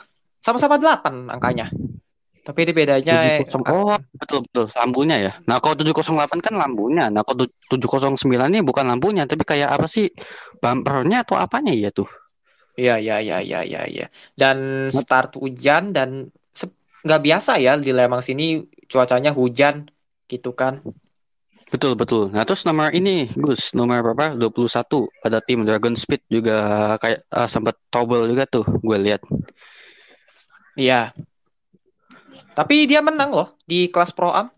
sama-sama 0.40 0.81
8 0.81 1.29
angkanya 1.29 1.68
tapi 2.40 2.64
ini 2.64 2.73
bedanya 2.73 3.20
70 3.37 3.68
Oh, 3.68 3.96
betul 4.16 4.38
betul 4.49 4.66
lampunya 4.73 5.16
ya. 5.29 5.33
Nah, 5.44 5.61
kalau 5.61 5.75
708 5.77 6.40
kan 6.40 6.55
lampunya. 6.57 7.12
Nah, 7.12 7.23
kalau 7.23 7.44
709 7.68 8.49
ini 8.51 8.61
bukan 8.64 8.88
lampunya, 8.88 9.29
tapi 9.29 9.44
kayak 9.44 9.70
apa 9.77 9.87
sih? 9.87 10.09
Bumpernya 10.59 11.23
atau 11.23 11.37
apanya 11.37 11.70
ya 11.70 11.92
tuh? 11.92 12.09
Iya, 12.81 12.96
iya, 12.96 13.16
iya, 13.20 13.37
iya, 13.44 13.61
iya, 13.66 13.81
iya. 13.87 14.07
Dan 14.35 14.88
start 14.88 15.37
hujan 15.37 15.92
dan 15.92 16.33
nggak 17.01 17.23
biasa 17.25 17.53
ya 17.61 17.77
di 17.81 17.91
Lemang 17.93 18.21
sini 18.21 18.61
cuacanya 18.91 19.33
hujan 19.33 19.89
gitu 20.29 20.53
kan. 20.53 20.85
Betul, 21.71 21.95
betul. 21.95 22.35
Nah, 22.35 22.43
terus 22.43 22.67
nomor 22.67 22.91
ini, 22.91 23.31
Gus, 23.39 23.79
nomor 23.79 24.03
berapa? 24.03 24.35
21 24.35 25.07
pada 25.23 25.39
tim 25.39 25.63
Dragon 25.63 25.95
Speed 25.95 26.27
juga 26.27 26.57
kayak 26.99 27.23
eh, 27.23 27.49
sempat 27.49 27.79
trouble 27.95 28.27
juga 28.27 28.43
tuh, 28.51 28.67
gue 28.83 28.99
lihat. 28.99 29.23
Iya. 30.75 31.15
Tapi 32.59 32.91
dia 32.91 32.99
menang 32.99 33.31
loh 33.31 33.49
di 33.67 33.87
kelas 33.87 34.11
Pro 34.15 34.35
Am 34.35 34.51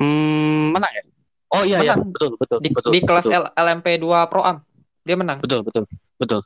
Hmm, 0.00 0.72
menang 0.72 0.92
ya? 0.96 1.02
Oh 1.50 1.62
iya 1.66 1.78
iya, 1.84 1.94
Menang. 1.98 2.14
betul 2.14 2.30
betul 2.40 2.58
di, 2.62 2.68
betul. 2.72 2.90
di 2.94 3.00
kelas 3.04 3.26
betul, 3.28 3.36
L- 3.44 3.52
LMP2 3.52 4.06
Pro 4.32 4.40
Am. 4.40 4.56
Dia 5.04 5.16
menang. 5.18 5.44
betul 5.44 5.60
betul 5.60 5.84
betul. 6.16 6.40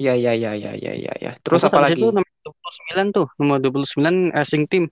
Iya, 0.00 0.12
iya, 0.20 0.32
iya, 0.38 0.50
iya, 0.56 0.70
iya, 0.80 0.92
iya, 1.00 1.12
iya. 1.22 1.30
Terus 1.44 1.60
Terus 1.60 1.68
apa 1.68 1.78
habis 1.78 1.92
lagi? 1.92 2.00
itu 2.00 2.06
nomor 2.16 2.30
29 2.44 3.06
tuh, 3.16 3.26
nomor 3.40 3.56
29 3.60 4.16
Racing 4.32 4.64
Team 4.70 4.84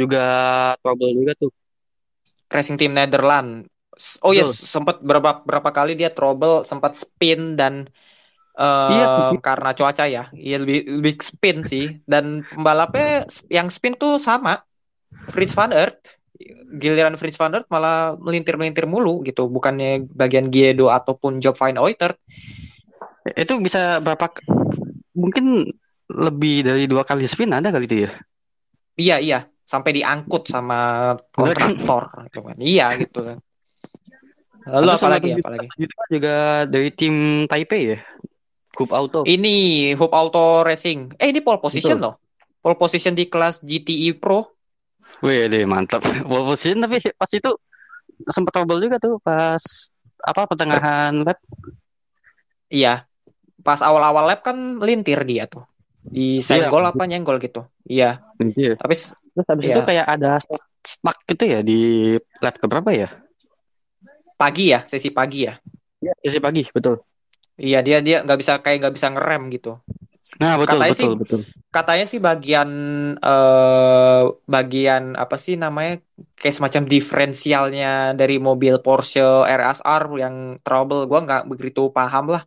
juga 0.00 0.22
trouble 0.82 1.10
juga 1.18 1.32
tuh. 1.38 1.50
Racing 2.52 2.76
Team 2.80 2.92
Netherlands. 2.92 4.18
Oh 4.24 4.32
yes, 4.34 4.48
Betul. 4.48 4.66
sempat 4.74 4.96
berapa 5.04 5.30
berapa 5.46 5.70
kali 5.70 5.92
dia 6.00 6.10
trouble, 6.10 6.64
sempat 6.66 6.92
spin 6.96 7.54
dan 7.60 7.86
eh, 8.58 8.88
Iya. 8.92 9.06
karena 9.40 9.70
cuaca 9.78 10.04
ya, 10.08 10.24
iya 10.34 10.56
lebih 10.62 10.78
lebih 11.00 11.14
spin 11.22 11.56
sih. 11.62 11.84
Dan 12.08 12.42
pembalapnya 12.50 13.24
yang 13.48 13.68
spin 13.70 13.94
tuh 13.96 14.18
sama, 14.18 14.58
Fritz 15.30 15.54
van 15.56 15.72
Aert. 15.72 16.18
Giliran 16.82 17.14
Fritz 17.20 17.38
van 17.38 17.54
Aert 17.54 17.68
malah 17.70 18.16
melintir-melintir 18.18 18.88
mulu 18.88 19.22
gitu, 19.28 19.46
bukannya 19.46 20.08
bagian 20.10 20.48
Guido 20.50 20.90
ataupun 20.90 21.38
Job 21.38 21.54
Van 21.60 21.76
Oitert. 21.78 22.16
Itu 23.22 23.58
bisa 23.62 24.02
berapa 24.02 24.26
mungkin 25.14 25.62
lebih 26.10 26.66
dari 26.66 26.84
dua 26.90 27.06
kali 27.06 27.24
spin 27.24 27.54
ada 27.54 27.70
kali 27.70 27.86
itu 27.86 28.08
ya? 28.08 28.10
Iya 28.98 29.16
iya, 29.22 29.38
sampai 29.64 29.96
diangkut 29.96 30.50
sama 30.50 31.12
kontraktor 31.32 32.10
gitu 32.28 32.40
kan. 32.44 32.56
Iya 32.58 32.86
gitu 32.98 33.20
kan. 33.24 33.38
Lalu 34.62 34.84
Terus 34.86 34.94
apa 34.94 35.00
sama 35.02 35.12
lagi? 35.18 35.28
tujuh- 35.30 35.42
Apa 35.42 35.50
lagi? 35.54 35.66
Juga 35.78 36.00
juga 36.12 36.34
dari 36.70 36.88
tim 36.94 37.14
Taipei 37.50 37.82
ya, 37.94 37.98
Cup 38.74 38.90
Auto. 38.94 39.26
Ini 39.26 39.56
Hope 39.98 40.14
Auto 40.14 40.62
Racing. 40.62 41.18
Eh 41.18 41.30
ini 41.34 41.42
pole 41.42 41.58
position 41.58 41.98
Betul. 41.98 42.06
loh. 42.10 42.14
Pole 42.62 42.78
position 42.78 43.14
di 43.14 43.26
kelas 43.26 43.62
GTE 43.62 44.14
Pro. 44.18 44.54
Wih, 45.22 45.50
deh 45.50 45.66
mantap. 45.66 46.02
Pole 46.30 46.46
position 46.46 46.78
tapi 46.78 47.02
pas 47.18 47.30
itu 47.30 47.50
sempat 48.30 48.54
trouble 48.54 48.78
juga 48.78 49.02
tuh 49.02 49.18
pas 49.18 49.58
apa 50.22 50.46
pertengahan 50.46 51.26
lap. 51.26 51.42
Iya. 52.70 53.02
Pas 53.62 53.78
awal-awal 53.78 54.26
lap 54.26 54.42
kan 54.42 54.54
lintir 54.78 55.22
dia 55.22 55.46
tuh. 55.46 55.62
Di 56.02 56.38
Iya. 56.38 56.66
senggol 56.66 56.82
apa 56.82 57.02
nyenggol 57.06 57.38
gitu. 57.38 57.62
Iya. 57.86 58.20
Iya. 58.38 58.74
Tapi 58.76 58.94
Terus 59.32 59.46
habis 59.48 59.64
Iya. 59.64 59.74
itu 59.74 59.82
kayak 59.82 60.06
ada 60.06 60.30
stuck 60.84 61.18
gitu 61.24 61.44
ya 61.48 61.64
di 61.64 61.78
lap 62.38 62.58
keberapa 62.58 62.90
ya? 62.92 63.08
pagi 64.34 64.74
ya, 64.74 64.82
sesi 64.82 65.14
pagi 65.14 65.46
ya. 65.46 65.54
Iya, 66.02 66.12
sesi 66.18 66.42
pagi, 66.42 66.66
betul. 66.66 66.98
Iya, 67.54 67.78
dia 67.80 68.02
dia 68.02 68.26
nggak 68.26 68.38
bisa 68.42 68.58
kayak 68.58 68.82
nggak 68.82 68.94
bisa 68.98 69.08
ngerem 69.14 69.42
gitu. 69.54 69.78
Nah, 70.42 70.58
betul, 70.58 70.82
Katanya 70.82 70.90
betul, 70.90 71.06
sih- 71.06 71.20
betul. 71.22 71.40
Katanya 71.72 72.04
sih 72.04 72.20
bagian 72.20 72.70
eh 73.16 74.22
bagian 74.44 75.14
apa 75.14 75.36
sih 75.38 75.54
namanya 75.56 76.02
kayak 76.36 76.56
semacam 76.58 76.82
diferensialnya 76.84 77.92
dari 78.12 78.36
mobil 78.36 78.76
Porsche 78.82 79.22
RSR 79.46 80.04
yang 80.20 80.34
trouble 80.60 81.06
gua 81.06 81.22
nggak 81.22 81.42
begitu 81.48 81.88
paham 81.88 82.34
lah. 82.34 82.42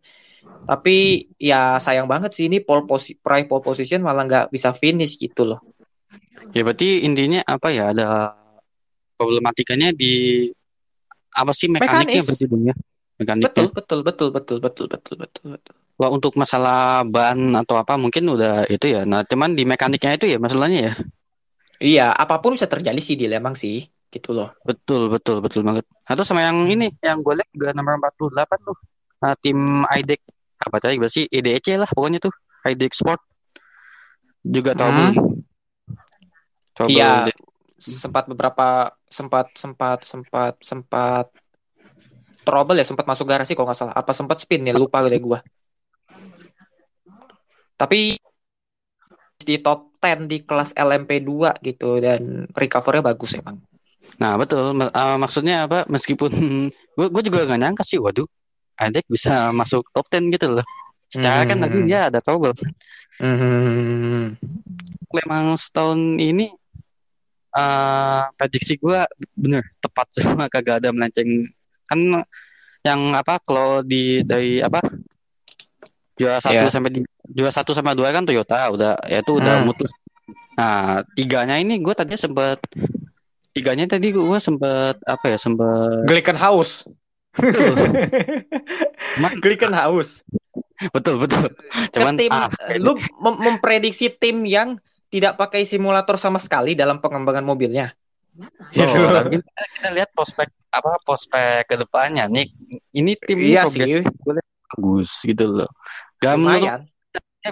Tapi 0.65 1.29
ya 1.37 1.77
sayang 1.77 2.09
banget 2.09 2.33
sih 2.33 2.49
ini 2.49 2.57
pole 2.57 2.89
posi 2.89 3.13
pole 3.21 3.61
position 3.61 4.01
malah 4.01 4.25
nggak 4.25 4.45
bisa 4.49 4.73
finish 4.73 5.21
gitu 5.21 5.45
loh. 5.45 5.61
Ya 6.57 6.65
berarti 6.65 7.05
intinya 7.05 7.45
apa 7.45 7.69
ya? 7.69 7.93
Ada 7.93 8.33
problematikanya 9.15 9.93
di 9.93 10.47
apa 11.35 11.51
sih 11.53 11.69
mekaniknya 11.69 12.23
Mekanis. 12.23 12.25
berarti 12.25 12.45
ya? 12.49 12.75
Mekaniknya. 13.15 13.47
Betul, 13.47 13.67
betul, 13.71 13.99
betul, 14.01 14.29
betul, 14.31 14.57
betul, 14.59 14.85
betul, 14.89 15.15
betul, 15.21 15.45
betul. 15.53 15.75
Kalau 15.95 16.11
untuk 16.11 16.33
masalah 16.35 17.07
ban 17.07 17.39
atau 17.55 17.79
apa 17.79 17.95
mungkin 17.95 18.27
udah 18.27 18.67
itu 18.67 18.91
ya. 18.91 19.07
Nah, 19.07 19.23
cuman 19.23 19.55
di 19.55 19.63
mekaniknya 19.63 20.19
itu 20.19 20.27
ya 20.27 20.37
masalahnya 20.41 20.91
ya. 20.91 20.93
Iya, 21.79 22.07
apa 22.11 22.43
pun 22.43 22.55
bisa 22.55 22.67
terjadi 22.67 22.99
sih 22.99 23.15
di 23.15 23.31
Lemang 23.31 23.55
sih, 23.55 23.87
gitu 24.11 24.35
loh. 24.35 24.51
Betul, 24.67 25.07
betul, 25.07 25.39
betul 25.39 25.63
banget. 25.63 25.87
Atau 26.03 26.27
sama 26.27 26.43
yang 26.43 26.67
ini, 26.67 26.91
yang 26.99 27.19
gue 27.23 27.35
lihat 27.39 27.49
juga 27.51 27.71
nomor 27.75 27.99
48 27.99 28.59
tuh. 28.63 28.77
Nah, 29.23 29.33
tim 29.39 29.59
IDEC 29.87 30.21
apa 30.59 30.77
tadi 30.79 30.95
berarti 30.99 31.27
IDEC 31.29 31.75
lah 31.79 31.89
pokoknya 31.91 32.19
tuh. 32.23 32.33
IDEC 32.65 32.93
Sport 32.97 33.21
juga 34.45 34.73
trouble. 34.73 35.11
Trouble 36.75 36.93
Iya, 36.95 37.11
di- 37.29 37.37
sempat 37.81 38.25
beberapa 38.29 38.93
sempat 39.05 39.51
sempat 39.55 40.03
sempat 40.03 40.53
sempat 40.63 41.27
trouble 42.45 42.77
ya, 42.77 42.85
sempat 42.85 43.05
masuk 43.09 43.25
garasi 43.25 43.57
kalau 43.57 43.69
nggak 43.69 43.79
salah. 43.79 43.95
Apa 43.97 44.11
sempat 44.13 44.37
spin 44.41 44.65
ya, 44.65 44.73
lupa 44.73 45.01
deh 45.05 45.19
gua. 45.21 45.41
Tapi 47.75 48.15
di 49.45 49.55
top 49.61 49.93
10 50.01 50.29
di 50.29 50.37
kelas 50.45 50.73
LMP2 50.77 51.57
gitu 51.65 51.97
dan 52.01 52.45
recovery 52.53 53.01
bagus 53.01 53.33
emang. 53.37 53.57
Nah, 54.21 54.37
betul. 54.37 54.71
Ma- 54.77 54.93
ah, 54.93 55.17
maksudnya 55.17 55.65
apa? 55.65 55.83
Meskipun 55.89 56.31
gue 56.97 57.07
gue 57.09 57.21
juga 57.25 57.45
nggak 57.49 57.61
nyangka 57.61 57.83
sih, 57.83 57.97
waduh, 57.97 58.25
IDEC 58.77 59.05
bisa 59.07 59.49
masuk 59.51 59.87
top 59.91 60.05
10 60.07 60.31
gitu 60.31 60.51
loh. 60.51 60.65
Secara 61.07 61.45
kan 61.45 61.57
tadi 61.59 61.79
Hmm. 61.79 61.87
dia 61.87 61.99
ada 62.09 62.19
trouble. 62.19 62.51
Hmm. 63.17 64.35
Memang 65.13 65.55
setahun 65.55 65.99
ini 66.17 66.51
eh 67.55 68.23
prediksi 68.35 68.75
gue 68.75 68.99
bener 69.31 69.63
tepat 69.79 70.11
semua 70.43 70.51
kagak 70.51 70.83
ada 70.83 70.91
melenceng 70.91 71.47
kan 71.87 71.99
yang 72.83 73.15
apa 73.15 73.39
kalau 73.39 73.79
di 73.79 74.19
dari 74.21 74.59
apa 74.59 74.83
juara 76.15 76.39
satu 76.39 76.67
Iya. 76.67 76.71
sampai 76.71 76.91
di, 76.91 77.01
juara 77.31 77.51
satu 77.51 77.71
sama 77.71 77.95
dua 77.95 78.11
kan 78.11 78.27
Toyota 78.27 78.59
udah 78.71 78.99
ya 79.07 79.23
itu 79.23 79.31
udah 79.31 79.63
Hmm. 79.63 79.71
mutlak 79.71 79.87
nah 80.55 80.99
tiganya 81.15 81.55
ini 81.55 81.79
gue 81.79 81.91
tadi 81.91 82.15
sempet 82.15 82.59
tiganya 83.51 83.87
tadi 83.87 84.11
gue 84.11 84.39
sempet 84.39 84.99
apa 85.03 85.25
ya 85.27 85.39
sempet 85.39 86.03
Glickenhaus. 87.35 87.79
Cuman- 89.15 89.35
Glickenhaus. 89.43 90.09
betul 90.91 91.15
betul. 91.23 91.51
Ke 91.91 91.99
cuman 91.99 92.13
tim 92.19 92.31
ah 92.31 92.49
lu 92.79 92.99
mem- 93.19 93.39
memprediksi 93.39 94.11
tim 94.11 94.43
yang 94.43 94.75
tidak 95.07 95.39
pakai 95.39 95.63
simulator 95.63 96.19
sama 96.19 96.39
sekali 96.39 96.75
dalam 96.75 96.99
pengembangan 96.99 97.45
mobilnya. 97.47 97.95
Oh, 98.75 99.23
kita, 99.31 99.61
kita 99.79 99.89
lihat 99.95 100.11
prospek 100.11 100.51
apa 100.67 100.99
prospek 101.07 101.63
ke 101.71 101.75
depannya. 101.79 102.27
Nih 102.27 102.51
ini 102.91 103.15
tim 103.15 103.39
ini 103.39 103.55
Iya 103.55 103.63
progres 103.63 104.03
bagus 104.75 105.09
gitu 105.23 105.55
loh. 105.55 105.71
Gak 106.19 106.35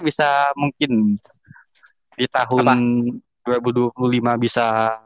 bisa 0.04 0.52
mungkin 0.58 1.16
di 2.14 2.26
tahun 2.28 2.66
2025 3.46 3.94
bisa 4.42 4.98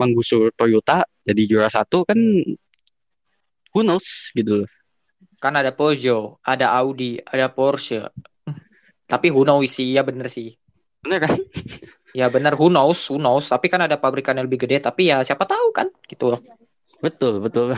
menggusur 0.00 0.48
Toyota 0.56 1.04
jadi 1.20 1.42
juara 1.44 1.68
satu 1.68 2.08
kan 2.08 2.16
who 3.74 3.80
knows 3.86 4.30
gitu. 4.34 4.66
Kan 5.42 5.54
ada 5.56 5.72
Peugeot, 5.72 6.38
ada 6.44 6.66
Audi, 6.80 7.16
ada 7.24 7.48
Porsche. 7.48 8.08
Tapi 9.10 9.26
who 9.32 9.42
knows 9.48 9.70
sih, 9.76 9.88
ya 9.96 10.02
bener 10.06 10.28
sih. 10.30 10.54
bener 11.02 11.18
kan 11.24 11.34
Ya 12.10 12.26
bener 12.26 12.58
who 12.58 12.66
knows, 12.68 13.00
who 13.10 13.16
knows. 13.22 13.46
Tapi 13.48 13.66
kan 13.72 13.80
ada 13.86 13.96
pabrikan 13.96 14.34
yang 14.38 14.46
lebih 14.50 14.66
gede, 14.66 14.82
tapi 14.82 15.10
ya 15.10 15.22
siapa 15.22 15.46
tahu 15.46 15.70
kan 15.70 15.86
gitu 16.10 16.34
loh. 16.34 16.40
betul 17.00 17.40
betul 17.44 17.72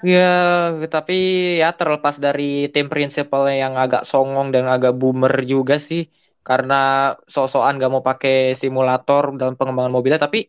Ya, 0.00 0.72
tapi 0.88 1.14
ya 1.60 1.76
terlepas 1.76 2.16
dari 2.16 2.72
tim 2.72 2.88
prinsipal 2.88 3.44
yang 3.52 3.76
agak 3.76 4.08
songong 4.08 4.48
dan 4.48 4.64
agak 4.64 4.96
boomer 4.96 5.44
juga 5.44 5.76
sih. 5.76 6.08
Karena 6.40 7.12
so-soan 7.28 7.76
gak 7.76 7.92
mau 7.92 8.00
pakai 8.00 8.56
simulator 8.56 9.36
dalam 9.36 9.54
pengembangan 9.54 9.92
mobilnya. 9.92 10.20
Tapi 10.20 10.48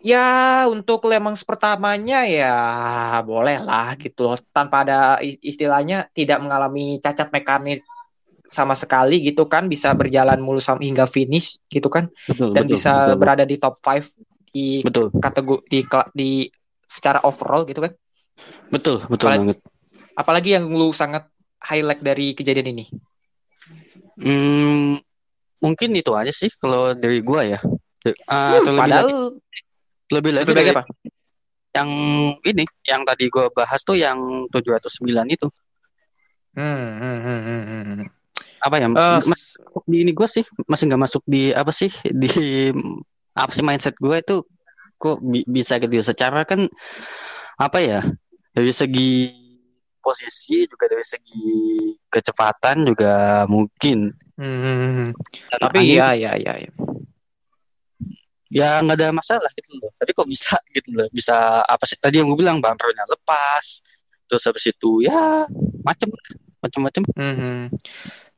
ya 0.00 0.64
untuk 0.70 1.04
Lemang 1.04 1.36
pertamanya 1.44 2.24
ya 2.24 2.54
boleh 3.22 3.60
lah 3.60 3.98
gitu 3.98 4.30
loh. 4.30 4.38
Tanpa 4.54 4.86
ada 4.86 5.00
istilahnya 5.20 6.08
tidak 6.14 6.40
mengalami 6.40 6.96
cacat 6.98 7.28
mekanis 7.28 7.82
sama 8.46 8.74
sekali 8.74 9.20
gitu 9.22 9.46
kan. 9.46 9.66
Bisa 9.66 9.92
berjalan 9.92 10.38
mulus 10.38 10.70
hingga 10.70 11.04
finish 11.04 11.58
gitu 11.66 11.90
kan. 11.90 12.08
betul 12.26 12.54
Dan 12.54 12.64
betul 12.66 12.74
bisa 12.78 12.92
betul, 13.06 13.16
berada 13.18 13.44
di 13.44 13.56
top 13.58 13.74
5 13.78 14.06
di 14.50 14.82
betul 14.82 15.14
kategori 15.14 15.62
di, 15.70 15.78
di 16.14 16.30
secara 16.82 17.22
overall 17.22 17.62
gitu 17.66 17.82
kan. 17.82 17.92
betul 18.72 18.98
betul 19.06 19.26
Apalagi- 19.30 19.42
banget 19.46 19.58
Apalagi 20.10 20.50
yang 20.52 20.66
lu 20.68 20.90
sangat 20.92 21.28
highlight 21.60 22.02
dari 22.02 22.34
kejadian 22.34 22.72
ini. 22.76 22.84
Hmm, 24.20 25.00
mungkin 25.64 25.90
itu 25.96 26.12
aja 26.12 26.32
sih 26.32 26.50
kalau 26.60 26.92
dari 26.96 27.20
gua 27.24 27.44
ya 27.44 27.58
Ah, 28.28 28.60
Hmm, 28.60 28.76
padahal 28.80 29.08
lagi 29.08 29.14
lebih 30.10 30.32
lagi 30.32 30.44
lebih 30.44 30.54
baik 30.56 30.66
dari 30.66 30.72
apa? 30.76 30.82
yang 31.76 31.90
ini 32.42 32.64
yang 32.88 33.02
tadi 33.06 33.24
gua 33.32 33.46
bahas 33.54 33.80
tuh 33.86 33.96
yang 33.96 34.18
709 34.52 35.28
itu 35.30 35.48
Hmm, 36.50 36.98
hmm, 36.98 37.18
hmm, 37.24 37.40
hmm, 37.46 37.62
hmm. 37.94 38.06
apa 38.60 38.74
ya 38.82 38.88
Eh, 38.90 39.20
masuk 39.24 39.84
di 39.86 39.96
ini 40.02 40.12
gue 40.12 40.28
sih 40.28 40.44
masih 40.66 40.90
nggak 40.90 41.02
masuk 41.06 41.22
di 41.24 41.54
apa 41.54 41.70
sih 41.70 41.88
di 42.10 42.28
apa 43.38 43.50
sih 43.54 43.62
mindset 43.62 43.94
gue 43.96 44.16
itu 44.18 44.42
kok 45.00 45.16
bi- 45.22 45.46
bisa 45.46 45.78
gitu 45.80 46.02
secara 46.02 46.42
kan 46.44 46.66
apa 47.56 47.78
ya 47.80 48.00
dari 48.52 48.72
segi 48.74 49.30
posisi 50.00 50.66
juga 50.66 50.88
dari 50.88 51.04
segi 51.04 51.92
kecepatan 52.08 52.88
juga 52.88 53.44
mungkin 53.46 54.10
hmm. 54.40 55.08
Dan 55.52 55.60
Tapi 55.60 55.78
angin 55.78 55.94
iya, 55.94 56.08
iya, 56.16 56.32
iya. 56.36 56.54
iya. 56.66 56.72
ya 58.50 58.70
nggak 58.82 58.98
ada 58.98 59.08
masalah 59.14 59.50
gitu 59.54 59.78
loh 59.78 59.92
tapi 59.94 60.10
kok 60.10 60.26
bisa 60.26 60.58
gitu 60.74 60.90
loh 60.96 61.06
bisa 61.14 61.62
apa 61.62 61.84
sih 61.86 62.00
tadi 62.00 62.18
yang 62.18 62.26
gue 62.32 62.40
bilang 62.40 62.58
bumpernya 62.58 63.06
lepas 63.06 63.84
terus 64.26 64.42
habis 64.42 64.66
itu 64.66 65.06
ya 65.06 65.46
macem 65.86 66.10
macem-macem 66.60 67.02
Hmm, 67.16 67.36
hmm. 67.36 67.64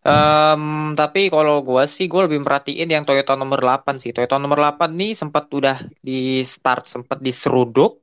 Em, 0.03 0.99
tapi 0.99 1.31
kalau 1.31 1.63
gua 1.63 1.87
sih 1.87 2.11
gue 2.11 2.27
lebih 2.27 2.43
merhatiin 2.43 2.91
yang 2.91 3.07
Toyota 3.07 3.39
nomor 3.39 3.63
8 3.63 4.03
sih. 4.03 4.11
Toyota 4.11 4.35
nomor 4.35 4.59
8 4.59 4.91
nih 4.99 5.15
sempat 5.15 5.47
udah 5.47 5.79
di 6.03 6.43
start 6.43 6.91
sempat 6.91 7.23
diseruduk. 7.23 8.02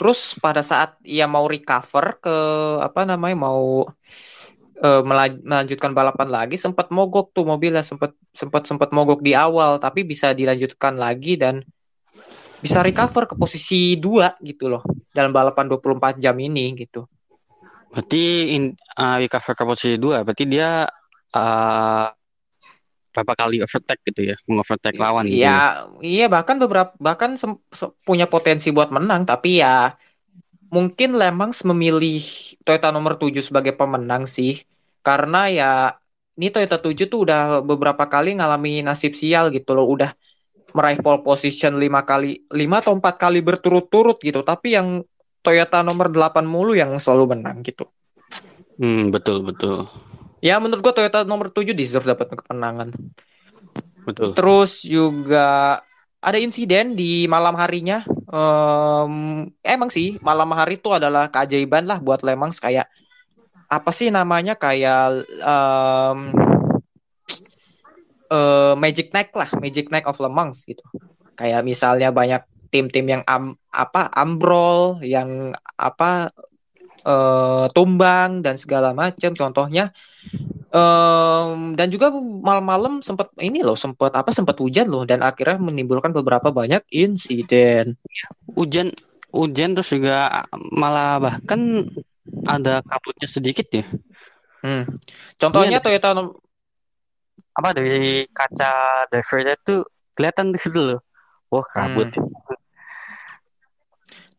Terus 0.00 0.32
pada 0.40 0.64
saat 0.64 0.96
ia 1.04 1.28
mau 1.28 1.44
recover 1.44 2.16
ke 2.24 2.36
apa 2.80 3.04
namanya 3.04 3.36
mau 3.36 3.84
melaj- 4.80 5.44
melanjutkan 5.44 5.92
balapan 5.92 6.28
lagi 6.32 6.56
sempat 6.56 6.88
mogok 6.88 7.36
tuh 7.36 7.44
mobilnya 7.44 7.84
sempat 7.84 8.16
sempat 8.32 8.64
sempat 8.64 8.88
mogok 8.96 9.20
di 9.20 9.36
awal 9.36 9.76
tapi 9.76 10.08
bisa 10.08 10.32
dilanjutkan 10.32 10.96
lagi 10.96 11.36
dan 11.36 11.60
bisa 12.64 12.80
recover 12.80 13.28
ke 13.28 13.36
posisi 13.36 14.00
2 14.00 14.40
gitu 14.40 14.72
loh 14.72 14.80
dalam 15.12 15.36
balapan 15.36 15.68
24 15.68 16.16
jam 16.16 16.36
ini 16.40 16.72
gitu. 16.76 17.04
berarti 17.90 18.54
in, 18.54 18.70
uh, 19.02 19.18
recover 19.18 19.52
ke 19.58 19.64
posisi 19.66 19.98
dua 19.98 20.22
berarti 20.22 20.44
dia 20.46 20.86
uh, 21.34 22.06
berapa 23.10 23.32
kali 23.34 23.58
overtake 23.62 24.02
gitu 24.06 24.34
ya 24.34 24.36
mengovertake 24.46 24.98
lawan 24.98 25.26
gitu 25.26 25.42
ya. 25.42 25.42
Iya, 25.42 25.58
iya 26.00 26.26
bahkan 26.30 26.56
beberapa 26.62 26.94
bahkan 26.98 27.34
punya 28.06 28.26
potensi 28.30 28.70
buat 28.70 28.94
menang 28.94 29.26
tapi 29.26 29.62
ya 29.62 29.94
mungkin 30.70 31.18
Lemans 31.18 31.66
memilih 31.66 32.22
Toyota 32.62 32.94
nomor 32.94 33.18
7 33.18 33.42
sebagai 33.42 33.74
pemenang 33.74 34.30
sih 34.30 34.62
karena 35.02 35.50
ya 35.50 35.70
ini 36.38 36.48
Toyota 36.54 36.78
7 36.78 37.10
tuh 37.10 37.26
udah 37.26 37.60
beberapa 37.66 38.06
kali 38.06 38.38
ngalami 38.38 38.86
nasib 38.86 39.18
sial 39.18 39.50
gitu 39.50 39.74
loh 39.74 39.90
udah 39.90 40.14
meraih 40.70 41.02
pole 41.02 41.26
position 41.26 41.74
lima 41.82 42.06
kali 42.06 42.46
lima 42.54 42.78
atau 42.78 42.94
empat 42.94 43.18
kali 43.18 43.42
berturut-turut 43.42 44.22
gitu 44.22 44.46
tapi 44.46 44.78
yang 44.78 45.02
Toyota 45.42 45.82
nomor 45.82 46.14
8 46.14 46.46
mulu 46.46 46.78
yang 46.78 46.94
selalu 47.02 47.34
menang 47.34 47.66
gitu 47.66 47.90
Hmm, 48.80 49.12
betul 49.12 49.44
betul. 49.44 49.84
Ya 50.40 50.56
menurut 50.60 50.80
gua 50.80 50.94
Toyota 50.96 51.24
nomor 51.24 51.52
7 51.52 51.72
deserve 51.72 52.16
dapat 52.16 52.32
kemenangan. 52.32 52.92
Betul. 54.00 54.32
terus 54.32 54.80
juga 54.88 55.78
ada 56.20 56.38
insiden 56.40 56.96
di 56.96 57.24
malam 57.28 57.56
harinya. 57.56 58.04
Em, 58.30 59.48
emang 59.64 59.90
sih 59.90 60.20
malam 60.20 60.52
hari 60.52 60.76
itu 60.78 60.92
adalah 60.92 61.32
keajaiban 61.32 61.88
lah 61.88 61.98
buat 61.98 62.20
Le 62.24 62.36
Mans 62.36 62.60
kayak 62.60 62.86
apa 63.70 63.90
sih 63.90 64.12
namanya? 64.12 64.56
Kayak 64.56 65.24
em, 65.26 66.18
eh, 68.30 68.74
Magic 68.76 69.10
Night 69.16 69.32
lah, 69.34 69.50
Magic 69.58 69.88
Night 69.88 70.06
of 70.06 70.20
Le 70.20 70.30
Mans 70.30 70.64
gitu. 70.64 70.84
Kayak 71.34 71.64
misalnya 71.64 72.12
banyak 72.12 72.44
tim-tim 72.70 73.06
yang 73.08 73.22
am, 73.26 73.56
apa 73.72 74.12
ambrol, 74.14 75.00
yang 75.02 75.56
apa 75.74 76.30
eh, 77.04 77.66
tumbang 77.72 78.44
dan 78.44 78.56
segala 78.60 78.92
macam. 78.96 79.32
Contohnya 79.32 79.92
em, 80.70 81.74
dan 81.74 81.88
juga 81.90 82.12
malam-malam 82.18 83.02
sempat 83.02 83.30
ini 83.42 83.60
loh, 83.64 83.74
sempat 83.78 84.14
apa 84.14 84.30
sempat 84.30 84.56
hujan 84.62 84.86
loh 84.90 85.02
dan 85.08 85.20
akhirnya 85.24 85.58
menimbulkan 85.58 86.14
beberapa 86.14 86.50
banyak 86.54 86.84
insiden. 86.92 87.98
Hujan 88.54 88.90
hujan 89.30 89.78
terus 89.78 89.90
juga 89.94 90.46
malah 90.74 91.22
bahkan 91.22 91.86
ada 92.46 92.82
kabutnya 92.82 93.28
sedikit 93.30 93.66
ya. 93.70 93.84
Hmm. 94.60 94.84
Contohnya 95.40 95.80
Iya. 95.80 95.84
Toyota 95.84 96.10
Apa 97.50 97.74
dari 97.74 98.24
kaca 98.30 99.04
drivernya 99.10 99.56
tuh 99.60 99.84
kelihatan 100.14 100.54
gitu 100.54 100.78
loh. 100.78 101.00
Wah, 101.50 101.66
kabut. 101.66 102.14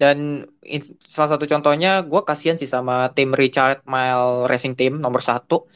Dan 0.01 0.41
in- 0.65 0.97
salah 1.05 1.37
satu 1.37 1.45
contohnya 1.45 2.01
gue 2.01 2.21
kasihan 2.25 2.57
sih 2.57 2.65
sama 2.65 3.13
tim 3.13 3.37
Richard 3.37 3.85
Mille 3.85 4.49
Racing 4.49 4.73
Team 4.73 4.97
nomor 4.97 5.21
satu 5.21 5.69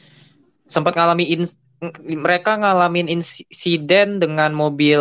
sempat 0.66 0.98
ngalami 0.98 1.30
ins- 1.30 1.62
mereka 2.02 2.56
ngalamin 2.58 3.06
insiden 3.06 4.18
dengan 4.18 4.50
mobil 4.50 4.98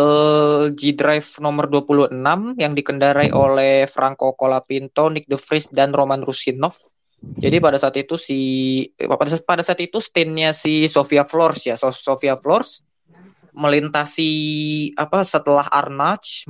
G-Drive 0.76 1.40
nomor 1.42 1.72
26 1.72 2.54
yang 2.60 2.76
dikendarai 2.76 3.32
oleh 3.32 3.88
Franco 3.88 4.36
Colapinto, 4.36 5.08
Nick 5.08 5.26
De 5.26 5.40
Vries 5.40 5.72
dan 5.72 5.96
Roman 5.96 6.20
Rusinov. 6.20 6.76
Jadi 7.40 7.64
pada 7.64 7.80
saat 7.80 7.96
itu 7.96 8.20
si 8.20 8.40
pada 9.00 9.32
saat, 9.32 9.48
pada 9.48 9.64
saat 9.64 9.80
itu 9.82 10.04
stintnya 10.04 10.52
si 10.52 10.86
Sofia 10.92 11.24
Flores 11.24 11.64
ya, 11.64 11.80
So- 11.80 11.96
Sofia 11.96 12.36
Flores 12.38 12.84
melintasi 13.56 14.30
apa 15.00 15.24
setelah 15.24 15.66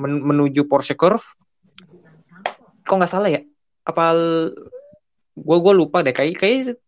men- 0.02 0.26
menuju 0.26 0.66
Porsche 0.66 0.98
Curve. 0.98 1.45
Kok 2.86 2.96
nggak 3.02 3.12
salah 3.12 3.30
ya? 3.34 3.42
Apa 3.86 4.14
gue 5.36 5.58
gue 5.60 5.74
lupa 5.76 6.00
deh 6.06 6.16
kayak 6.16 6.40
kayak 6.40 6.80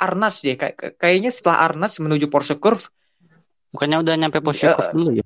Arnage 0.00 0.42
deh 0.42 0.56
kayak 0.56 0.74
kayak- 0.74 0.96
kayaknya 0.98 1.30
setelah 1.30 1.68
Arnage 1.68 2.00
menuju 2.00 2.26
Porsche 2.32 2.56
Curve 2.58 2.88
Bukannya 3.74 4.06
udah 4.06 4.14
nyampe 4.14 4.38
Ya. 4.38 4.70
curve 4.70 4.94
dulu 4.94 5.10
ya? 5.18 5.24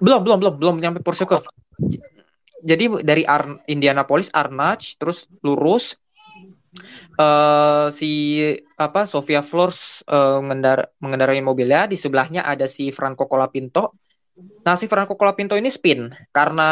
belum 0.00 0.20
belum 0.24 0.36
belum 0.40 0.54
belum 0.60 0.76
nyampe 0.80 1.00
Porsche 1.04 1.24
Curve. 1.24 1.48
Jadi 2.60 3.04
dari 3.04 3.24
Ar 3.24 3.64
Indianapolis 3.68 4.28
Arnage 4.36 5.00
terus 5.00 5.24
lurus 5.40 5.96
eh 7.20 7.88
si 7.92 8.10
apa 8.76 9.04
Sofia 9.04 9.40
Flores 9.44 10.04
eh, 10.04 10.38
mengendar 10.40 10.92
mengendarai 11.00 11.40
mobilnya 11.40 11.88
di 11.88 11.96
sebelahnya 11.96 12.44
ada 12.44 12.68
si 12.68 12.92
Franco 12.92 13.24
Colapinto. 13.28 13.96
Nah 14.60 14.76
si 14.76 14.84
Franco 14.84 15.16
Colapinto 15.16 15.56
ini 15.56 15.72
spin 15.72 16.12
karena 16.30 16.68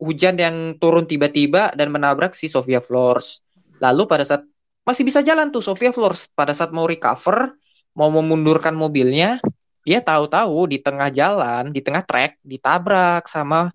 hujan 0.00 0.34
yang 0.40 0.56
turun 0.80 1.04
tiba-tiba 1.04 1.72
dan 1.76 1.92
menabrak 1.92 2.32
si 2.32 2.48
Sofia 2.48 2.80
Flores. 2.80 3.44
Lalu 3.78 4.08
pada 4.08 4.24
saat 4.24 4.42
masih 4.82 5.04
bisa 5.06 5.20
jalan 5.20 5.52
tuh 5.52 5.60
Sofia 5.62 5.92
Flores 5.92 6.26
pada 6.32 6.56
saat 6.56 6.72
mau 6.72 6.88
recover 6.88 7.54
mau 7.92 8.08
memundurkan 8.08 8.72
mobilnya 8.72 9.38
dia 9.82 9.98
tahu-tahu 10.00 10.70
di 10.70 10.78
tengah 10.78 11.10
jalan, 11.10 11.68
di 11.74 11.82
tengah 11.82 12.06
trek 12.06 12.38
ditabrak 12.40 13.26
sama 13.28 13.68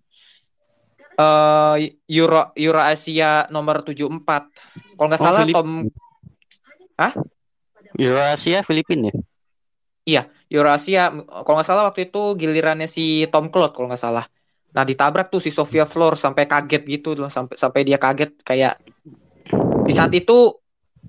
eh 1.18 1.76
Euro 2.10 2.54
Euro 2.56 2.82
Asia 2.82 3.46
nomor 3.50 3.82
74. 3.82 4.50
Kalau 4.98 5.08
nggak 5.10 5.22
Oh, 5.22 5.26
salah 5.26 5.42
Filip- 5.46 5.56
Tom 5.58 5.70
Eurasia 7.98 8.62
Filipina 8.62 9.10
ya? 10.06 10.26
Euro 10.26 10.37
Asia 10.50 11.12
kalau 11.44 11.56
nggak 11.60 11.68
salah 11.68 11.84
waktu 11.92 12.08
itu 12.08 12.40
gilirannya 12.40 12.88
si 12.88 13.28
Tom 13.28 13.52
Cloud 13.52 13.76
kalau 13.76 13.92
nggak 13.92 14.00
salah. 14.00 14.26
Nah, 14.72 14.84
ditabrak 14.86 15.34
tuh 15.34 15.42
si 15.42 15.50
Sofia 15.50 15.84
Flores 15.90 16.22
sampai 16.22 16.46
kaget 16.46 16.84
gitu 16.86 17.18
loh, 17.18 17.32
sampai 17.32 17.56
sampai 17.58 17.82
dia 17.84 17.98
kaget 17.98 18.32
kayak 18.46 18.80
di 19.88 19.94
saat 19.96 20.12
itu 20.14 20.54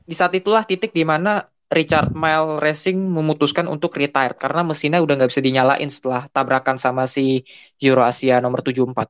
di 0.09 0.15
saat 0.17 0.33
itulah 0.33 0.65
titik 0.65 0.91
di 0.95 1.05
mana 1.05 1.45
Richard 1.69 2.17
Mille 2.17 2.57
Racing 2.65 2.97
memutuskan 2.97 3.69
untuk 3.69 3.93
retire 3.93 4.33
karena 4.41 4.65
mesinnya 4.65 5.05
udah 5.05 5.15
nggak 5.21 5.31
bisa 5.31 5.45
dinyalain 5.45 5.91
setelah 5.93 6.25
tabrakan 6.33 6.81
sama 6.81 7.05
si 7.05 7.45
Euro 7.85 8.09
Asia 8.09 8.41
nomor 8.41 8.65
74. 8.65 9.05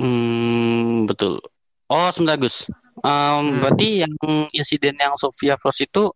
Hmm, 0.00 1.04
betul. 1.04 1.42
Oh, 1.90 2.08
sebentar 2.08 2.40
Gus. 2.40 2.70
Em, 3.04 3.60
Berarti 3.60 4.00
yang 4.02 4.14
insiden 4.54 4.96
yang 4.96 5.14
Sofia 5.20 5.60
Flores 5.60 5.82
itu 5.84 6.08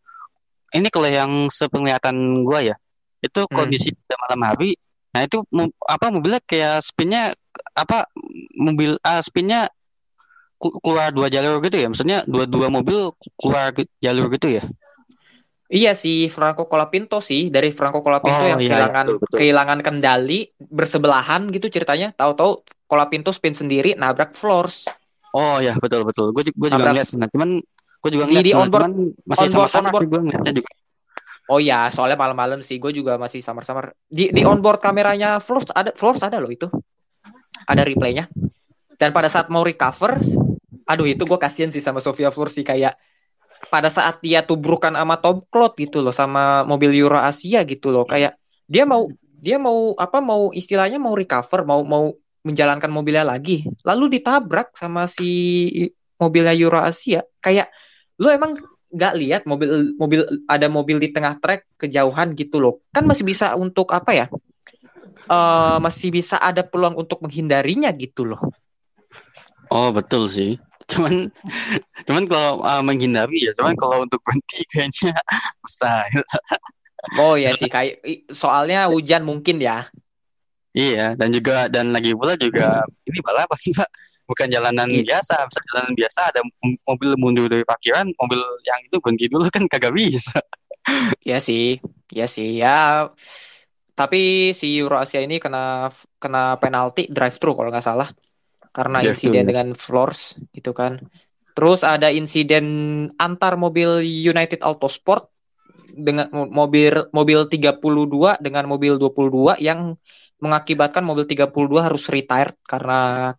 ini 0.73 0.89
kalau 0.89 1.09
yang 1.09 1.31
sepenglihatan 1.49 2.43
gua 2.43 2.61
ya, 2.65 2.77
itu 3.21 3.45
Hmm. 3.47 3.55
kondisi 3.55 3.93
pada 3.95 4.17
malam 4.27 4.41
hari. 4.49 4.71
Nah 5.13 5.21
itu 5.23 5.45
apa 5.85 6.07
mobilnya 6.09 6.41
kayak 6.41 6.81
spinnya 6.81 7.37
apa 7.77 8.09
mobil 8.57 8.97
ah 9.05 9.21
spinnya 9.21 9.69
keluar 10.57 11.11
dua 11.11 11.27
jalur 11.27 11.61
gitu 11.61 11.77
ya? 11.77 11.91
Maksudnya 11.91 12.25
dua-dua 12.25 12.71
mobil 12.71 13.11
keluar 13.35 13.75
ke- 13.75 13.91
jalur 13.99 14.31
gitu 14.31 14.49
ya? 14.49 14.63
Iya 15.73 15.97
si 15.97 16.29
Franco 16.29 16.69
Colapinto 16.69 17.25
sih 17.25 17.49
dari 17.49 17.73
Franco 17.73 18.05
Colapinto 18.05 18.45
Oh, 18.45 18.49
yang 18.49 18.61
iya, 18.61 18.77
kehilangan 18.77 19.05
betul, 19.09 19.17
betul. 19.25 19.37
kehilangan 19.41 19.79
kendali 19.81 20.41
bersebelahan 20.61 21.49
gitu 21.49 21.73
ceritanya. 21.73 22.13
Tahu-tahu 22.13 22.61
Colapinto 22.85 23.33
spin 23.33 23.57
sendiri 23.57 23.97
nabrak 23.97 24.37
Flores. 24.37 24.85
Oh 25.33 25.65
ya 25.65 25.73
betul 25.81 26.05
betul. 26.05 26.29
Gue 26.37 26.45
juga 26.45 26.77
Nabrak- 26.77 26.93
ngeliat 26.93 27.09
nah, 27.17 27.29
cuman 27.33 27.51
gue 28.03 28.11
juga 28.11 28.25
Di- 28.27 28.31
ngeliat 28.35 28.45
di 28.45 28.53
onboard- 28.53 28.95
masih 29.23 29.47
onboard- 29.55 29.71
sama-sama 29.71 29.89
sih 30.03 30.09
gue 30.11 30.21
ngeliatnya 30.27 30.53
juga. 30.59 30.71
Oh 31.51 31.59
iya, 31.59 31.91
soalnya 31.91 32.19
malam-malam 32.19 32.61
sih 32.63 32.77
gue 32.83 32.91
juga 32.91 33.15
masih 33.19 33.39
samar-samar. 33.43 33.95
Di 34.11 34.35
di 34.35 34.43
onboard 34.43 34.83
kameranya 34.83 35.39
Flores 35.39 35.71
ada 35.71 35.95
Flores 35.95 36.23
ada 36.23 36.39
loh 36.43 36.51
itu. 36.51 36.67
Ada 37.67 37.83
replaynya. 37.87 38.27
Dan 38.99 39.11
pada 39.15 39.27
saat 39.31 39.51
mau 39.51 39.63
recover, 39.67 40.19
aduh 40.87 41.07
itu 41.07 41.23
gue 41.23 41.39
kasihan 41.39 41.71
sih 41.71 41.83
sama 41.83 41.99
Sofia 42.03 42.31
Flores 42.31 42.55
sih 42.55 42.67
kayak 42.67 42.95
pada 43.71 43.93
saat 43.93 44.19
dia 44.25 44.43
tubrukan 44.43 44.95
sama 44.95 45.19
Tom 45.21 45.45
Cloud 45.47 45.77
gitu 45.79 46.01
loh 46.03 46.15
sama 46.15 46.67
mobil 46.67 46.91
Euro 46.99 47.21
Asia 47.21 47.63
gitu 47.63 47.93
loh 47.93 48.03
kayak 48.09 48.35
dia 48.67 48.89
mau 48.89 49.07
dia 49.43 49.61
mau 49.61 49.93
apa 49.99 50.19
mau 50.25 50.51
istilahnya 50.55 50.97
mau 50.97 51.13
recover 51.13 51.67
mau 51.67 51.85
mau 51.85 52.11
menjalankan 52.43 52.89
mobilnya 52.89 53.29
lagi 53.29 53.67
lalu 53.85 54.19
ditabrak 54.19 54.73
sama 54.75 55.05
si 55.05 55.69
mobilnya 56.17 56.55
Euro 56.57 56.81
Asia 56.81 57.23
kayak 57.45 57.69
lu 58.23 58.31
emang 58.31 58.55
nggak 58.93 59.15
lihat 59.19 59.43
mobil 59.49 59.97
mobil 59.99 60.23
ada 60.47 60.71
mobil 60.71 61.03
di 61.03 61.11
tengah 61.11 61.35
trek 61.43 61.67
kejauhan 61.81 62.39
gitu 62.39 62.63
loh 62.63 62.79
kan 62.95 63.03
masih 63.03 63.27
bisa 63.27 63.59
untuk 63.59 63.91
apa 63.91 64.15
ya 64.15 64.27
Eh 65.23 65.79
masih 65.83 66.15
bisa 66.15 66.39
ada 66.39 66.63
peluang 66.67 66.95
untuk 66.99 67.23
menghindarinya 67.23 67.91
gitu 67.95 68.27
loh 68.27 68.41
Oh 69.73 69.89
betul 69.89 70.29
sih. 70.29 70.61
Cuman 70.85 71.33
cuman 72.05 72.25
kalau 72.29 72.61
uh, 72.61 72.85
menghindari 72.85 73.49
ya, 73.49 73.57
cuman 73.57 73.73
kalau 73.81 74.05
untuk 74.05 74.21
berhenti 74.21 74.61
kayaknya 74.69 75.17
mustahil. 75.65 76.21
oh 77.17 77.35
ya 77.41 77.57
sih 77.57 77.73
kayak 77.73 78.05
soalnya 78.29 78.87
hujan 78.93 79.25
mungkin 79.25 79.59
ya 79.59 79.89
Iya, 80.73 81.21
dan 81.21 81.29
juga 81.37 81.69
dan 81.69 81.93
lagi 81.93 82.17
pula 82.17 82.33
juga 82.41 82.81
ini 83.05 83.21
balapan 83.21 83.61
Pak. 83.77 83.91
Bukan 84.27 84.47
jalanan 84.49 84.89
Iya. 84.89 85.19
biasa, 85.19 85.35
bisa 85.51 85.61
jalanan 85.73 85.95
biasa 85.99 86.21
ada 86.31 86.41
mobil 86.87 87.11
mundur 87.19 87.47
dari 87.51 87.67
parkiran, 87.67 88.07
mobil 88.17 88.41
yang 88.65 88.79
itu 88.87 88.97
berhenti 89.03 89.27
dulu 89.29 89.51
kan 89.51 89.67
kagak 89.67 89.93
bisa. 89.93 90.39
Ya 91.23 91.39
sih, 91.39 91.79
ya 92.11 92.27
sih, 92.27 92.59
ya. 92.59 93.07
Tapi 93.95 94.51
si 94.51 94.75
Euro 94.83 94.99
Asia 94.99 95.23
ini 95.23 95.39
kena 95.39 95.87
kena 96.19 96.59
penalti 96.59 97.07
drive 97.07 97.39
thru 97.39 97.55
kalau 97.55 97.71
nggak 97.71 97.87
salah, 97.87 98.11
karena 98.75 98.99
Drive-thru, 99.05 99.31
insiden 99.31 99.45
dengan 99.47 99.69
floors 99.79 100.43
gitu 100.51 100.75
kan. 100.75 100.99
Terus 101.53 101.85
ada 101.85 102.09
insiden 102.11 102.67
antar 103.21 103.55
mobil 103.61 104.01
United 104.03 104.65
Autosport 104.65 105.29
dengan 105.93 106.27
mo- 106.33 106.49
mobil 106.49 107.13
mobil 107.13 107.47
32 107.47 108.41
dengan 108.41 108.65
mobil 108.67 108.97
22 108.97 109.61
yang 109.61 109.95
mengakibatkan 110.43 111.05
mobil 111.05 111.29
32 111.29 111.87
harus 111.87 112.09
retired 112.09 112.57
karena 112.65 113.31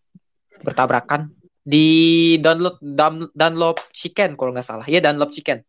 bertabrakan 0.64 1.30
di 1.64 2.36
Dunlop 2.40 2.80
Dun- 2.80 3.32
Dunlop 3.32 3.80
Chicken 3.92 4.36
kalau 4.40 4.52
nggak 4.56 4.68
salah. 4.68 4.86
Ya 4.88 5.00
Dunlop 5.00 5.32
Chicken. 5.32 5.64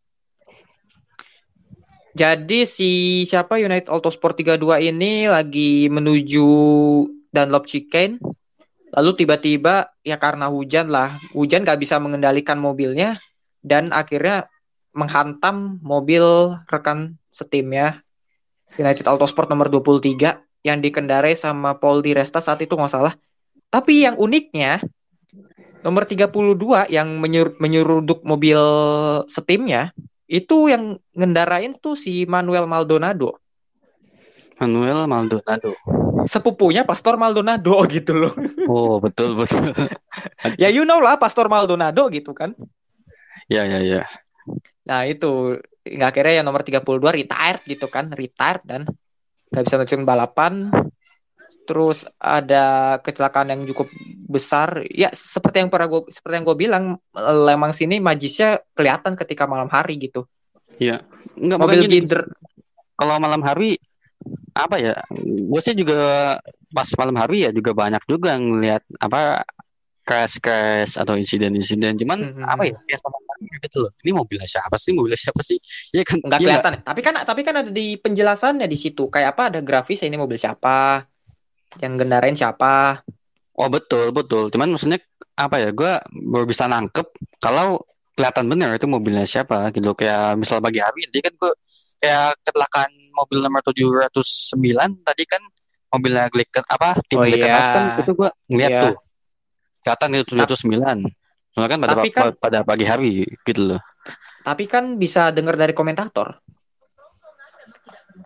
Jadi 2.15 2.63
si 2.63 2.91
siapa 3.27 3.59
United 3.59 3.91
Autosport 3.91 4.39
32 4.39 4.79
ini 4.87 5.27
lagi 5.27 5.91
menuju 5.91 6.47
Dunlop 7.27 7.67
Chicane. 7.67 8.23
Lalu 8.95 9.11
tiba-tiba 9.19 9.91
ya 9.99 10.15
karena 10.15 10.47
hujan 10.47 10.87
lah, 10.87 11.19
hujan 11.35 11.67
gak 11.67 11.83
bisa 11.83 11.99
mengendalikan 11.99 12.55
mobilnya 12.55 13.19
dan 13.59 13.91
akhirnya 13.91 14.47
menghantam 14.95 15.83
mobil 15.83 16.55
rekan 16.71 17.19
setimnya 17.27 17.99
United 18.79 19.03
Autosport 19.11 19.51
nomor 19.51 19.67
23 19.67 20.39
yang 20.63 20.79
dikendarai 20.79 21.35
sama 21.35 21.75
Paul 21.75 21.99
Di 21.99 22.15
Resta 22.15 22.39
saat 22.39 22.63
itu 22.63 22.73
nggak 22.73 22.89
salah. 22.89 23.13
Tapi 23.75 24.07
yang 24.07 24.15
uniknya 24.15 24.79
nomor 25.83 26.07
32 26.07 26.31
yang 26.87 27.19
menyur 27.19 27.59
menyeruduk 27.59 28.23
mobil 28.23 28.55
setimnya 29.27 29.91
itu 30.31 30.71
yang 30.71 30.95
ngendarain 31.11 31.75
tuh 31.75 31.99
si 31.99 32.23
Manuel 32.23 32.71
Maldonado. 32.71 33.35
Manuel 34.63 35.11
Maldonado. 35.11 35.75
Sepupunya 36.23 36.87
Pastor 36.87 37.19
Maldonado 37.19 37.83
gitu 37.99 38.15
loh. 38.15 38.33
Oh, 38.71 39.03
betul 39.03 39.35
betul. 39.35 39.75
ya 40.61 40.71
you 40.71 40.87
know 40.87 41.03
lah 41.03 41.19
Pastor 41.19 41.51
Maldonado 41.51 42.07
gitu 42.07 42.31
kan. 42.31 42.55
ya 43.51 43.67
ya 43.67 43.83
ya. 43.83 44.01
Nah 44.87 45.03
itu 45.03 45.59
nggak 45.83 46.15
akhirnya 46.15 46.39
yang 46.39 46.47
nomor 46.47 46.63
32 46.63 46.79
retired 47.11 47.61
gitu 47.67 47.91
kan, 47.91 48.07
retired 48.15 48.63
dan 48.63 48.87
nggak 49.51 49.63
bisa 49.67 49.75
lanjutin 49.83 50.07
balapan. 50.07 50.71
Terus 51.65 52.05
ada 52.17 52.97
kecelakaan 53.01 53.51
yang 53.53 53.61
cukup 53.69 53.89
besar. 54.25 54.83
Ya 54.89 55.09
seperti 55.13 55.61
yang 55.65 55.71
pernah 55.73 55.87
gue 55.89 56.01
seperti 56.09 56.33
yang 56.41 56.45
gue 56.45 56.57
bilang, 56.57 56.83
Lemang 57.15 57.73
sini 57.73 58.01
majisnya 58.01 58.61
kelihatan 58.73 59.13
ketika 59.17 59.45
malam 59.45 59.69
hari 59.69 59.97
gitu. 59.97 60.25
Iya. 60.77 61.05
Enggak 61.39 61.59
Mobil 61.61 61.81
gider 61.87 62.21
kalau 62.95 63.19
malam 63.19 63.41
hari 63.43 63.77
apa 64.55 64.75
ya? 64.79 64.93
Gue 65.19 65.61
sih 65.61 65.75
juga 65.75 66.35
pas 66.71 66.87
malam 66.99 67.15
hari 67.15 67.47
ya 67.47 67.51
juga 67.55 67.71
banyak 67.71 68.03
juga 68.07 68.35
ngelihat 68.35 68.83
apa 68.99 69.43
crash 70.05 70.37
crash 70.37 71.01
atau 71.01 71.17
insiden-insiden. 71.17 71.97
Cuman 71.97 72.19
Mhm. 72.35 72.43
apa 72.45 72.63
ya? 72.69 72.77
Ya 72.87 72.97
sama 73.01 73.17
gitu 73.61 73.83
loh. 73.83 73.91
Ini 74.01 74.11
mobilnya 74.15 74.47
siapa 74.47 74.75
sih? 74.79 74.95
Mobilnya 74.95 75.19
siapa 75.19 75.41
sih? 75.43 75.57
Ya 75.95 76.03
kan 76.07 76.21
nggak 76.23 76.39
iya 76.39 76.47
kelihatan. 76.59 76.73
ya. 76.77 76.81
Tapi 76.85 76.99
kan 77.03 77.13
tapi 77.25 77.41
kan 77.43 77.55
ada 77.61 77.71
di 77.71 77.95
penjelasannya 77.99 78.67
di 78.69 78.77
situ. 78.79 79.07
Kayak 79.11 79.35
apa 79.35 79.43
ada 79.53 79.59
grafis 79.59 80.03
ini 80.05 80.15
mobil 80.15 80.39
siapa, 80.39 81.03
yang 81.81 81.95
gendarain 81.95 82.35
siapa. 82.35 83.01
Oh 83.55 83.71
betul 83.71 84.11
betul. 84.11 84.51
Cuman 84.51 84.71
maksudnya 84.71 84.99
apa 85.35 85.59
ya? 85.59 85.69
Gue 85.71 85.95
baru 86.27 86.43
bisa 86.43 86.67
nangkep 86.67 87.07
kalau 87.39 87.79
kelihatan 88.15 88.47
bener 88.47 88.71
itu 88.75 88.87
mobilnya 88.87 89.23
siapa 89.23 89.71
gitu. 89.71 89.91
Kayak 89.91 90.35
misal 90.35 90.59
pagi 90.59 90.79
hari 90.79 91.07
tadi 91.07 91.19
kan 91.23 91.33
gue 91.35 91.51
kayak 91.95 92.35
kecelakaan 92.43 92.91
mobil 93.15 93.39
nomor 93.39 93.63
709 93.63 94.59
tadi 95.01 95.23
kan 95.23 95.41
mobilnya 95.87 96.27
Glicken 96.27 96.63
apa 96.67 96.99
tim 97.07 97.19
Oh, 97.19 97.23
Glicken 97.23 97.47
iya. 97.47 97.71
Kan 97.71 97.83
itu 98.03 98.11
gue 98.11 98.29
ngeliat 98.51 98.71
Iya. 98.71 98.81
tuh. 98.83 98.95
Kelihatan 99.83 100.09
itu 100.15 100.33
709. 100.35 100.99
Soalnya 101.55 101.69
kan 101.71 101.79
pada 101.79 101.93
Tapi 101.95 102.09
kan- 102.11 102.35
pada 102.35 102.59
pagi 102.67 102.83
hari 102.83 103.23
gitu 103.47 103.71
loh. 103.75 103.81
Tapi 104.43 104.67
kan 104.67 104.99
bisa 104.99 105.31
dengar 105.31 105.55
dari 105.55 105.71
komentator. 105.71 106.43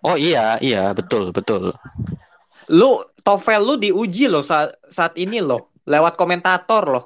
Oh 0.02 0.18
iya 0.18 0.58
iya 0.62 0.90
betul 0.94 1.30
betul. 1.30 1.70
Lu 2.70 3.02
TOEFL 3.26 3.62
lu 3.66 3.76
diuji 3.82 4.30
loh 4.30 4.46
saat, 4.46 4.78
saat 4.88 5.18
ini 5.18 5.42
loh, 5.42 5.74
lewat 5.90 6.14
komentator 6.14 6.86
loh. 6.86 7.06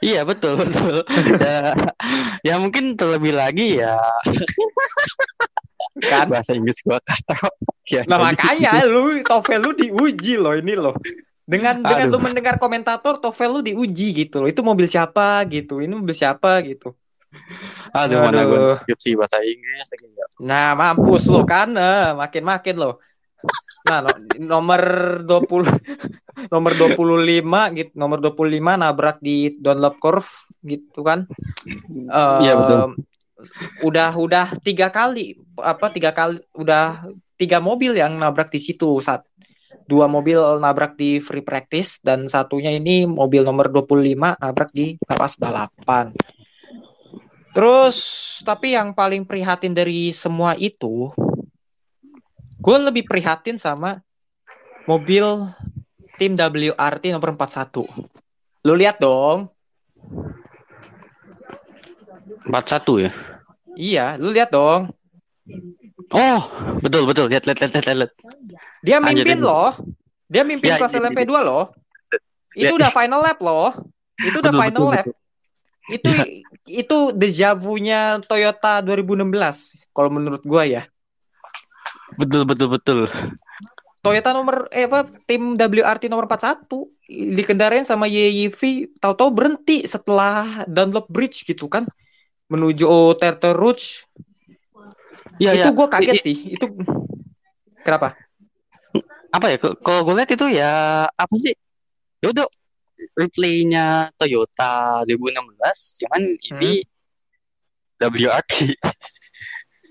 Iya 0.00 0.24
betul 0.24 0.56
betul. 0.56 1.04
ya, 1.44 1.76
ya 2.40 2.54
mungkin 2.56 2.96
terlebih 2.96 3.36
lagi 3.36 3.84
ya 3.84 4.00
Kan? 6.00 6.32
bahasa 6.32 6.56
Inggris 6.56 6.80
gua 6.80 6.96
kata. 7.04 7.36
Ya, 7.84 8.08
Nah 8.08 8.16
makanya 8.16 8.80
lu 8.88 9.20
TOEFL 9.20 9.60
lu 9.60 9.72
diuji 9.76 10.40
loh 10.40 10.56
ini 10.56 10.72
loh. 10.72 10.96
Dengan 11.44 11.82
dengan 11.82 12.08
Aduh. 12.08 12.16
lu 12.16 12.18
mendengar 12.22 12.56
komentator 12.56 13.20
TOEFL 13.20 13.50
lu 13.58 13.60
diuji 13.60 14.24
gitu 14.24 14.40
loh. 14.40 14.48
Itu 14.48 14.64
mobil 14.64 14.88
siapa 14.88 15.44
gitu. 15.50 15.84
Ini 15.84 15.92
mobil 15.92 16.16
siapa 16.16 16.62
gitu. 16.64 16.96
Aduh, 17.94 18.22
mana 18.22 18.46
gue 18.46 18.58
Aduh. 18.70 18.74
skripsi 18.74 19.18
bahasa 19.18 19.42
Inggris 19.42 19.86
lagi 19.90 20.06
enggak. 20.06 20.28
Nah, 20.42 20.68
mampus 20.78 21.26
lo 21.26 21.42
kan. 21.42 21.74
Eh, 21.74 22.14
makin-makin 22.14 22.76
lo. 22.78 23.02
Nah, 23.88 23.98
no- 24.04 24.20
nomor 24.38 24.82
20 25.24 25.64
nomor 26.54 26.72
25 26.76 27.76
gitu, 27.76 27.92
nomor 27.96 28.18
25 28.20 28.76
nabrak 28.76 29.18
di 29.20 29.52
Dunlop 29.56 29.96
Curve 29.98 30.30
gitu 30.64 31.00
kan. 31.00 31.24
Iya, 32.44 32.52
betul. 32.56 32.80
Udah 33.80 34.12
udah 34.20 34.46
tiga 34.60 34.92
kali 34.92 35.32
apa 35.56 35.88
tiga 35.88 36.12
kali 36.12 36.44
udah 36.52 37.08
tiga 37.40 37.56
mobil 37.56 37.96
yang 37.96 38.20
nabrak 38.20 38.52
di 38.52 38.60
situ 38.60 39.00
saat 39.00 39.24
dua 39.88 40.04
mobil 40.06 40.38
nabrak 40.60 40.94
di 40.94 41.18
free 41.18 41.42
practice 41.42 42.04
dan 42.04 42.28
satunya 42.28 42.70
ini 42.76 43.08
mobil 43.08 43.42
nomor 43.42 43.72
25 43.72 44.36
nabrak 44.36 44.70
di 44.76 45.00
pas 45.08 45.32
balapan. 45.40 46.12
Terus 47.50 47.96
tapi 48.46 48.78
yang 48.78 48.94
paling 48.94 49.26
prihatin 49.26 49.74
dari 49.74 50.14
semua 50.14 50.54
itu 50.54 51.10
gue 52.60 52.76
lebih 52.76 53.08
prihatin 53.08 53.56
sama 53.56 54.04
mobil 54.84 55.24
tim 56.20 56.36
WRT 56.36 57.16
nomor 57.16 57.32
41. 57.32 57.88
Lu 58.68 58.74
lihat 58.76 59.00
dong. 59.00 59.48
41 62.44 63.04
ya. 63.08 63.10
Iya, 63.80 64.06
lu 64.20 64.28
lihat 64.28 64.52
dong. 64.52 64.92
Oh, 66.12 66.40
betul 66.84 67.08
betul. 67.08 67.32
Lihat 67.32 67.48
lihat 67.48 67.58
lihat 67.64 67.72
lihat. 67.72 67.98
lihat. 68.04 68.12
Dia 68.84 69.00
mimpin 69.00 69.40
loh. 69.40 69.72
Dia 70.30 70.42
mimpin 70.44 70.70
Ya, 70.70 70.76
kelas 70.78 70.94
iya, 70.94 71.00
LMP2 71.00 71.32
loh. 71.42 71.72
Itu 72.54 72.74
Ya. 72.74 72.76
udah 72.76 72.90
final 72.92 73.20
lap 73.24 73.38
loh. 73.40 73.72
Itu 74.20 74.38
udah 74.44 74.52
Betul, 74.52 74.62
final 74.68 74.82
betul, 74.84 74.94
lap. 74.94 75.06
Itu 75.90 76.10
itu 76.68 76.98
deja 77.16 77.56
vu-nya 77.56 78.20
Toyota 78.22 78.84
2016 78.84 79.90
kalau 79.90 80.10
menurut 80.12 80.42
gua 80.44 80.68
ya. 80.68 80.82
Betul 82.18 82.42
betul 82.48 82.68
betul. 82.72 83.00
Toyota 84.00 84.32
nomor 84.32 84.64
eh 84.72 84.88
apa 84.88 85.04
tim 85.28 85.60
WRT 85.60 86.08
nomor 86.08 86.24
41 86.24 86.64
dikendarain 87.36 87.84
sama 87.84 88.08
YYV 88.08 88.88
tahu-tahu 88.96 89.28
berhenti 89.28 89.84
setelah 89.84 90.64
Dunlop 90.64 91.04
Bridge 91.12 91.44
gitu 91.44 91.68
kan 91.68 91.84
menuju 92.48 92.88
Terter 93.20 93.52
Rouge 93.52 94.08
Iya 95.40 95.52
itu 95.56 95.68
ya. 95.72 95.76
gue 95.76 95.86
kaget 95.88 96.16
I- 96.16 96.24
sih 96.24 96.36
itu 96.56 96.66
kenapa 97.84 98.16
Apa 99.30 99.46
ya? 99.46 99.62
Kalau 99.62 100.02
gue 100.02 100.14
lihat 100.18 100.30
itu 100.34 100.46
ya 100.50 101.06
apa 101.06 101.34
sih? 101.38 101.54
Ya 102.18 102.34
udah 102.34 102.50
replaynya 103.14 104.10
Toyota 104.18 105.06
2016, 105.06 106.02
cuman 106.02 106.22
ini 106.50 106.82
WRT. 108.02 108.74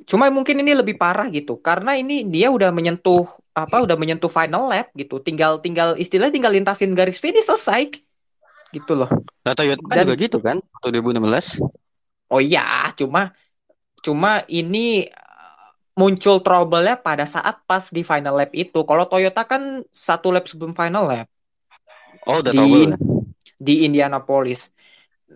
Cuma 0.09 0.25
mungkin 0.37 0.55
ini 0.61 0.71
lebih 0.79 0.95
parah 1.01 1.27
gitu 1.37 1.51
karena 1.67 1.91
ini 2.01 2.13
dia 2.33 2.47
udah 2.55 2.69
menyentuh 2.77 3.23
apa 3.61 3.75
udah 3.85 3.95
menyentuh 4.01 4.31
final 4.37 4.63
lap 4.71 4.87
gitu 5.01 5.15
tinggal 5.27 5.51
tinggal 5.65 5.89
istilahnya 6.03 6.33
tinggal 6.37 6.53
lintasin 6.57 6.91
garis 6.99 7.19
finish 7.23 7.45
selesai 7.49 7.81
gitu 8.75 8.93
loh 8.99 9.09
Nah, 9.45 9.53
Toyota 9.57 9.83
kan 9.89 9.97
Dan- 9.97 10.03
juga 10.03 10.13
gitu 10.23 10.37
kan? 10.45 10.57
Waktu 10.73 10.87
2016. 10.93 11.47
oh 12.33 12.41
iya 12.47 12.59
cuma 12.99 13.19
cuma 14.05 14.29
ini 14.59 14.77
uh, 15.09 15.69
muncul 15.99 16.35
trouble-nya 16.45 16.93
pada 17.07 17.25
saat 17.35 17.55
pas 17.69 17.85
di 17.95 18.01
final 18.11 18.33
lap 18.39 18.51
itu 18.63 18.77
kalau 18.89 19.05
Toyota 19.11 19.41
kan 19.51 19.63
satu 20.07 20.27
lap 20.35 20.45
sebelum 20.51 20.73
final 20.81 21.03
lap 21.11 21.27
Oh, 22.27 22.39
udah 22.43 22.53
di 22.53 22.57
tahu 22.57 22.67
belum? 22.69 22.91
di 23.67 23.73
Indianapolis. 23.85 24.59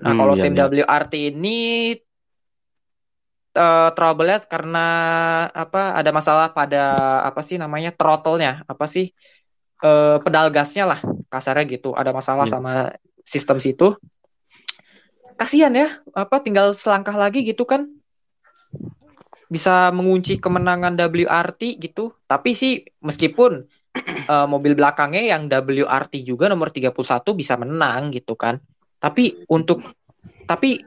Nah, 0.03 0.13
Hmm, 0.13 0.19
kalau 0.19 0.35
iya, 0.35 0.43
tim 0.43 0.53
iya. 0.53 0.65
WRT 0.69 1.13
ini 1.31 1.49
eh 3.53 3.89
trouble-nya 3.93 4.41
karena 4.49 4.85
apa 5.53 5.93
ada 5.93 6.09
masalah 6.09 6.49
pada 6.49 7.21
apa 7.21 7.41
sih 7.45 7.61
namanya 7.61 7.93
throttle-nya, 7.93 8.65
apa 8.65 8.85
sih 8.89 9.13
eh 9.83 10.17
pedal 10.25 10.49
gasnya 10.49 10.89
lah 10.89 10.99
kasarnya 11.29 11.65
gitu. 11.69 11.93
Ada 11.93 12.09
masalah 12.09 12.45
Iya. 12.49 12.53
sama 12.57 12.71
sistem 13.23 13.57
situ. 13.61 13.93
Kasihan 15.37 15.73
ya, 15.73 15.89
apa 16.13 16.41
tinggal 16.41 16.73
selangkah 16.77 17.13
lagi 17.17 17.41
gitu 17.45 17.65
kan 17.65 17.89
bisa 19.49 19.93
mengunci 19.93 20.41
kemenangan 20.41 20.97
WRT 20.97 21.77
gitu. 21.77 22.13
Tapi 22.25 22.57
sih 22.57 22.81
meskipun 23.05 23.65
eh, 24.29 24.47
mobil 24.49 24.73
belakangnya 24.73 25.37
yang 25.37 25.45
WRT 25.45 26.25
juga 26.25 26.49
nomor 26.49 26.73
31 26.73 27.37
bisa 27.37 27.53
menang 27.57 28.09
gitu 28.09 28.33
kan. 28.33 28.57
Tapi 28.97 29.45
untuk 29.51 29.83
tapi 30.47 30.79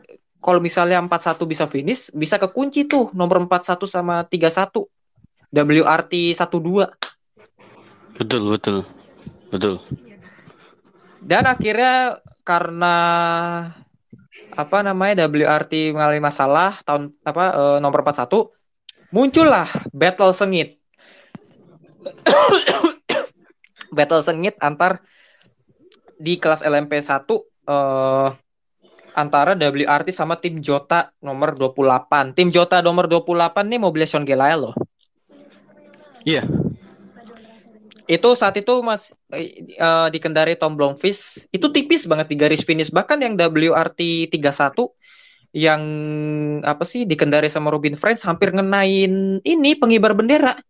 kalau 0.46 0.62
misalnya 0.62 1.02
41 1.02 1.42
bisa 1.42 1.66
finish, 1.66 2.14
bisa 2.14 2.38
kekunci 2.38 2.86
tuh 2.86 3.10
nomor 3.18 3.42
41 3.50 3.82
sama 3.90 4.22
31. 4.22 4.86
WRT 5.50 6.38
12. 6.38 6.86
Betul 8.14 8.42
betul. 8.54 8.86
Betul. 9.50 9.82
Dan 11.18 11.50
akhirnya 11.50 12.22
karena 12.46 12.94
apa 14.54 14.78
namanya 14.86 15.26
WRT 15.26 15.90
mengalami 15.90 16.22
masalah 16.22 16.78
tahun 16.86 17.10
apa 17.26 17.44
eh, 17.50 17.78
nomor 17.82 18.06
41 18.06 18.46
muncullah 19.10 19.66
battle 19.90 20.30
sengit. 20.30 20.78
battle 23.98 24.22
sengit 24.22 24.54
antar 24.62 25.02
di 26.22 26.38
kelas 26.38 26.62
LMP 26.62 27.02
1 27.02 27.26
eh 27.66 28.45
antara 29.16 29.56
WRT 29.56 30.12
sama 30.12 30.36
tim 30.36 30.60
Jota 30.60 31.08
nomor 31.24 31.56
28. 31.56 32.36
Tim 32.36 32.52
Jota 32.52 32.84
nomor 32.84 33.08
28 33.08 33.64
nih 33.64 33.80
mobil 33.80 34.04
Sean 34.04 34.28
Gelael 34.28 34.68
loh. 34.68 34.76
Iya. 36.28 36.44
Itu 38.06 38.36
saat 38.38 38.54
itu 38.60 38.70
Mas 38.84 39.16
eh, 39.32 39.74
eh, 39.74 40.08
dikendari 40.12 40.54
Tom 40.54 40.76
Blomqvist 40.76 41.50
itu 41.50 41.66
tipis 41.72 42.06
banget 42.06 42.30
di 42.30 42.36
garis 42.38 42.62
finish 42.62 42.92
bahkan 42.92 43.18
yang 43.18 43.34
WRT 43.34 44.30
31 44.30 44.94
yang 45.56 45.82
apa 46.60 46.84
sih 46.84 47.08
dikendari 47.08 47.48
sama 47.48 47.72
Robin 47.72 47.96
French 47.96 48.22
hampir 48.28 48.52
ngenain 48.52 49.40
ini 49.40 49.70
pengibar 49.80 50.12
bendera. 50.12 50.60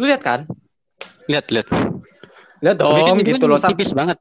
Lu 0.00 0.08
lihat 0.08 0.24
kan? 0.24 0.40
Lihat, 1.28 1.52
lihat. 1.52 1.68
Lihat 2.64 2.76
Tapi 2.80 3.00
dong 3.02 3.06
kan 3.06 3.16
itu 3.20 3.36
gitu 3.36 3.46
loh. 3.46 3.60
sam- 3.60 3.76
tipis 3.76 3.92
banget. 3.92 4.18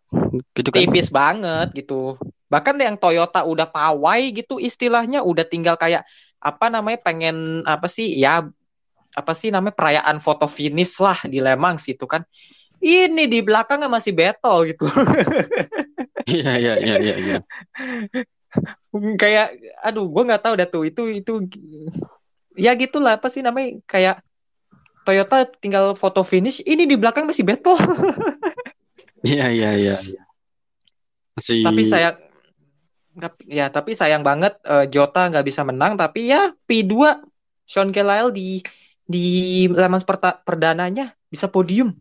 Gitu 0.51 0.69
kan. 0.69 0.79
tipis 0.83 1.07
banget 1.07 1.67
gitu. 1.71 2.19
Bahkan 2.51 2.75
yang 2.75 2.99
Toyota 2.99 3.47
udah 3.47 3.63
pawai 3.63 4.35
gitu 4.35 4.59
istilahnya 4.59 5.23
udah 5.23 5.47
tinggal 5.47 5.79
kayak 5.79 6.03
apa 6.43 6.67
namanya 6.67 6.99
pengen 6.99 7.63
apa 7.63 7.87
sih 7.87 8.11
ya 8.19 8.43
apa 9.15 9.31
sih 9.31 9.55
namanya 9.55 9.71
perayaan 9.75 10.19
foto 10.19 10.51
finish 10.51 10.99
lah 10.99 11.15
di 11.23 11.39
Le 11.39 11.55
Mans 11.55 11.87
gitu 11.87 12.03
kan. 12.03 12.27
Ini 12.81 13.29
di 13.31 13.39
belakangnya 13.39 13.87
masih 13.87 14.11
battle 14.11 14.67
gitu. 14.67 14.85
Iya, 16.31 16.53
iya, 16.61 16.73
iya, 16.77 16.95
iya, 17.01 17.15
iya. 17.17 17.37
kayak 19.21 19.57
aduh 19.81 20.05
gue 20.05 20.23
nggak 20.27 20.43
tahu 20.43 20.53
dah 20.53 20.67
tuh 20.69 20.83
itu 20.85 21.01
itu 21.11 21.33
ya 22.55 22.71
gitulah 22.77 23.17
apa 23.17 23.27
sih 23.27 23.41
namanya 23.41 23.79
kayak 23.89 24.21
Toyota 25.01 25.49
tinggal 25.59 25.97
foto 25.97 26.21
finish 26.21 26.61
ini 26.61 26.85
di 26.85 26.93
belakang 26.99 27.25
masih 27.25 27.47
battle. 27.47 27.79
Iya, 29.21 29.53
iya, 29.53 29.69
iya, 29.77 29.95
iya. 30.01 30.21
Masih 31.37 31.61
tapi 31.61 31.81
nggak- 31.85 32.30
ya 33.47 33.67
tapi 33.69 33.91
sayang 33.93 34.23
banget 34.23 34.55
eh, 34.63 34.85
Jota 34.93 35.27
nggak 35.29 35.45
bisa 35.45 35.61
menang 35.67 35.99
tapi 35.99 36.31
ya 36.31 36.55
P2 36.67 37.19
Sean 37.67 37.91
Gelael 37.91 38.31
di 38.31 38.63
di 39.03 39.25
Le 39.67 39.87
Mans 39.91 40.07
perta- 40.07 40.39
perdananya 40.47 41.11
bisa 41.27 41.51
podium 41.51 41.91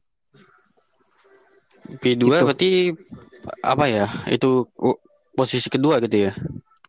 P2 2.01 2.23
Gitu. 2.31 2.45
berarti 2.47 2.71
apa 3.65 3.85
ya? 3.91 4.07
Itu 4.31 4.69
uh, 4.79 4.97
posisi 5.35 5.67
kedua 5.73 5.99
gitu 6.05 6.31
ya. 6.31 6.33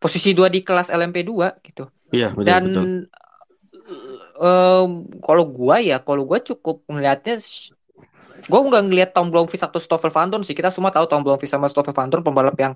posisi 0.01 0.34
dua 0.34 0.49
di 0.49 0.65
kelas 0.65 0.89
LMP2 0.89 1.61
gitu 1.61 1.86
Iya, 2.09 2.34
betul, 2.34 2.45
dan 2.49 2.63
betul. 2.65 2.86
em, 4.41 4.89
kalau 5.22 5.45
gua 5.45 5.78
ya 5.78 6.01
kalau 6.01 6.26
gua 6.26 6.41
cukup 6.41 6.82
ngelihatnya 6.89 7.38
gua 8.49 8.59
nggak 8.67 8.84
ngelihat 8.89 9.09
Tom 9.15 9.32
Blomqvist 9.32 9.65
atau 9.65 9.80
Stoffel 9.80 10.13
Van 10.13 10.28
Dorn 10.30 10.43
sih. 10.45 10.53
Kita 10.57 10.69
semua 10.69 10.91
tahu 10.91 11.07
Tom 11.07 11.22
Blomqvist 11.26 11.53
sama 11.53 11.72
Stoffel 11.72 11.95
Van 11.95 12.09
Dorn 12.09 12.22
pembalap 12.22 12.57
yang 12.59 12.74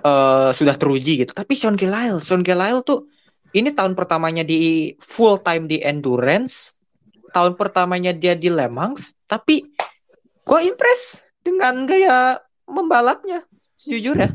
eh, 0.00 0.50
sudah 0.52 0.74
teruji 0.78 1.26
gitu. 1.26 1.32
Tapi 1.36 1.52
Sean 1.52 1.74
Gelael 1.74 2.22
Sean 2.22 2.46
Gelael 2.46 2.80
tuh 2.86 3.10
ini 3.52 3.72
tahun 3.72 3.96
pertamanya 3.98 4.42
di 4.42 4.92
full 5.00 5.40
time 5.40 5.66
di 5.66 5.80
endurance 5.82 6.76
tahun 7.30 7.58
pertamanya 7.58 8.16
dia 8.16 8.32
di 8.32 8.48
Le 8.48 8.70
Mans 8.70 9.12
tapi 9.28 9.66
gua 10.46 10.62
impress 10.62 11.20
dengan 11.44 11.84
gaya 11.84 12.40
membalapnya. 12.66 13.44
Jujur 13.76 14.16
ya 14.16 14.32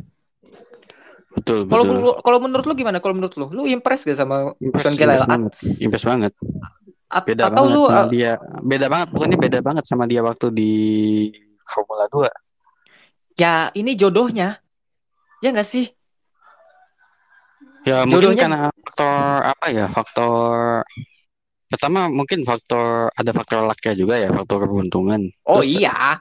Betul, 1.32 1.64
kalau 1.72 2.20
kalau 2.20 2.38
menurut 2.44 2.66
lu 2.68 2.76
gimana 2.76 3.00
kalau 3.00 3.16
menurut 3.16 3.34
lu 3.40 3.48
lu 3.56 3.64
impress 3.64 4.04
gak 4.04 4.20
sama 4.20 4.52
Impress, 4.60 5.00
impress 5.00 5.24
banget. 5.24 5.52
Impress 5.80 6.06
banget. 6.06 6.34
At- 7.08 7.24
Beda 7.24 7.44
atau 7.48 7.64
banget 7.64 7.76
lu 7.80 7.82
sama 7.88 8.04
uh, 8.04 8.10
dia. 8.12 8.32
Beda 8.68 8.86
banget, 8.92 9.08
pokoknya 9.16 9.38
beda 9.40 9.60
banget 9.64 9.84
sama 9.88 10.04
dia 10.12 10.22
waktu 10.22 10.48
di 10.52 10.72
Formula 11.64 12.06
2. 12.12 12.28
ya 13.40 13.72
ini 13.74 13.96
jodohnya 13.96 14.60
ya 15.40 15.50
nggak 15.56 15.66
sih 15.66 15.88
Ya 17.82 18.06
mungkin 18.06 18.38
Jodohnya- 18.38 18.46
karena 18.46 18.62
faktor 18.70 19.16
apa 19.42 19.66
ya? 19.74 19.86
Faktor 19.90 20.86
pertama 21.66 22.12
mungkin 22.12 22.44
faktor 22.46 23.10
ada 23.16 23.32
faktor 23.34 23.66
lucknya 23.66 23.94
juga 23.98 24.16
ya, 24.22 24.30
faktor 24.30 24.68
keberuntungan. 24.68 25.32
oh 25.50 25.64
Terus, 25.64 25.82
iya 25.82 26.20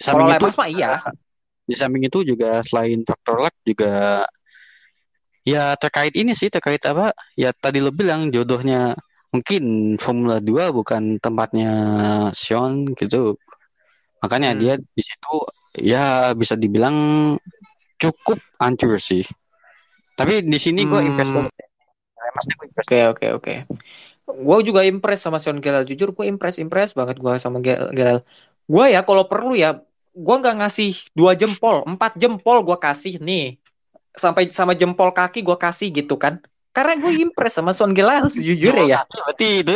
kalau 0.00 0.24
samping 0.24 0.32
Le 0.32 0.36
itu, 0.38 0.44
Mans 0.48 0.56
mah 0.56 0.68
iya 0.70 0.90
di 1.68 1.74
samping 1.76 2.08
itu 2.08 2.24
juga 2.24 2.64
selain 2.64 3.04
faktor 3.04 3.44
luck 3.44 3.54
juga 3.62 4.24
ya 5.44 5.76
terkait 5.76 6.16
ini 6.16 6.32
sih, 6.32 6.48
terkait 6.48 6.80
apa? 6.88 7.12
Ya 7.36 7.52
tadi 7.52 7.84
lo 7.84 7.92
bilang 7.92 8.32
jodohnya 8.32 8.96
mungkin 9.28 9.94
Formula 10.00 10.40
2 10.40 10.72
bukan 10.72 11.20
tempatnya 11.20 11.70
Sean 12.32 12.88
gitu. 12.96 13.36
Makanya 14.24 14.56
Hmm. 14.56 14.60
dia 14.60 14.74
di 14.80 15.02
situ 15.04 15.34
ya 15.84 16.32
bisa 16.32 16.56
dibilang 16.56 17.36
cukup 18.00 18.40
hancur 18.58 18.96
sih. 18.96 19.22
Tapi 20.16 20.42
di 20.42 20.58
sini 20.58 20.88
gue 20.88 20.98
Hmm. 20.98 21.08
impress 21.12 21.30
banget. 21.36 21.52
Oke 22.78 22.98
oke 23.08 23.26
oke 23.40 23.54
gue 24.28 24.58
juga 24.60 24.84
impress 24.84 25.24
sama 25.24 25.40
Sean 25.40 25.58
Gelael 25.64 25.88
jujur 25.88 26.12
gue 26.12 26.28
impress 26.28 26.60
impress 26.60 26.92
banget 26.92 27.16
gue 27.16 27.32
sama 27.40 27.64
Gel- 27.64 27.88
Gelael 27.96 28.20
gue 28.68 28.84
ya 28.92 29.00
kalau 29.00 29.24
perlu 29.24 29.56
ya 29.56 29.80
gue 30.18 30.34
nggak 30.40 30.56
ngasih 30.60 30.90
dua 31.14 31.32
jempol 31.38 31.76
empat 31.86 32.18
jempol 32.18 32.58
gue 32.66 32.78
kasih 32.78 33.14
nih 33.22 33.44
sampai 34.12 34.50
sama 34.50 34.74
jempol 34.74 35.14
kaki 35.14 35.40
gue 35.46 35.56
kasih 35.56 35.88
gitu 35.94 36.18
kan 36.18 36.42
karena 36.74 36.94
gue 37.00 37.12
impress 37.24 37.58
sama 37.58 37.70
Sean 37.74 37.90
Gelael 37.94 38.26
jujur 38.46 38.74
ya 38.86 39.02
Berarti 39.08 39.66
itu 39.66 39.74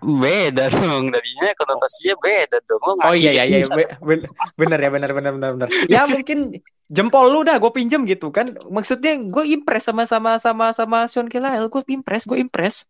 beda 0.00 0.64
dong 0.72 1.12
darinya 1.12 1.52
konotasinya 1.60 2.14
beda 2.24 2.58
dong. 2.64 2.80
Lo 2.80 2.92
Oh 3.04 3.14
iya 3.16 3.30
iya 3.36 3.44
iya 3.44 3.58
bisa. 3.60 3.74
be- 3.76 3.92
ben- 4.00 4.28
bener 4.56 4.78
ya 4.80 4.88
bener 4.88 5.10
bener 5.12 5.32
bener 5.36 5.50
bener. 5.58 5.68
Ya 5.92 6.02
mungkin 6.08 6.56
jempol 6.88 7.28
lu 7.28 7.44
dah 7.44 7.60
gue 7.60 7.72
pinjem 7.74 8.08
gitu 8.08 8.32
kan. 8.32 8.48
Maksudnya 8.72 9.12
gue 9.28 9.44
impress 9.44 9.92
sama 9.92 10.08
sama 10.08 10.40
sama 10.40 10.66
sama 10.72 10.98
Sean 11.10 11.28
Gelael. 11.28 11.68
Gue 11.68 11.82
impress 11.90 12.24
gue 12.24 12.38
impress. 12.40 12.88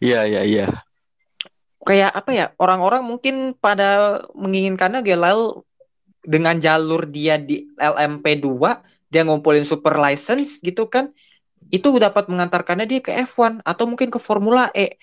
Iya 0.00 0.24
iya 0.24 0.42
iya. 0.48 0.66
Kayak 1.84 2.10
apa 2.16 2.30
ya 2.32 2.44
orang-orang 2.56 3.02
mungkin 3.04 3.52
pada 3.60 4.20
menginginkannya 4.36 5.00
Gelael 5.04 5.67
dengan 6.28 6.60
jalur 6.60 7.08
dia 7.08 7.40
di 7.40 7.64
LMP2 7.80 8.60
dia 9.08 9.24
ngumpulin 9.24 9.64
super 9.64 9.96
license 9.96 10.60
gitu 10.60 10.84
kan. 10.84 11.08
Itu 11.72 11.96
dapat 11.96 12.28
mengantarkannya 12.28 12.84
dia 12.84 13.00
ke 13.00 13.12
F1 13.24 13.64
atau 13.64 13.84
mungkin 13.88 14.12
ke 14.12 14.20
Formula 14.20 14.68
E. 14.76 15.00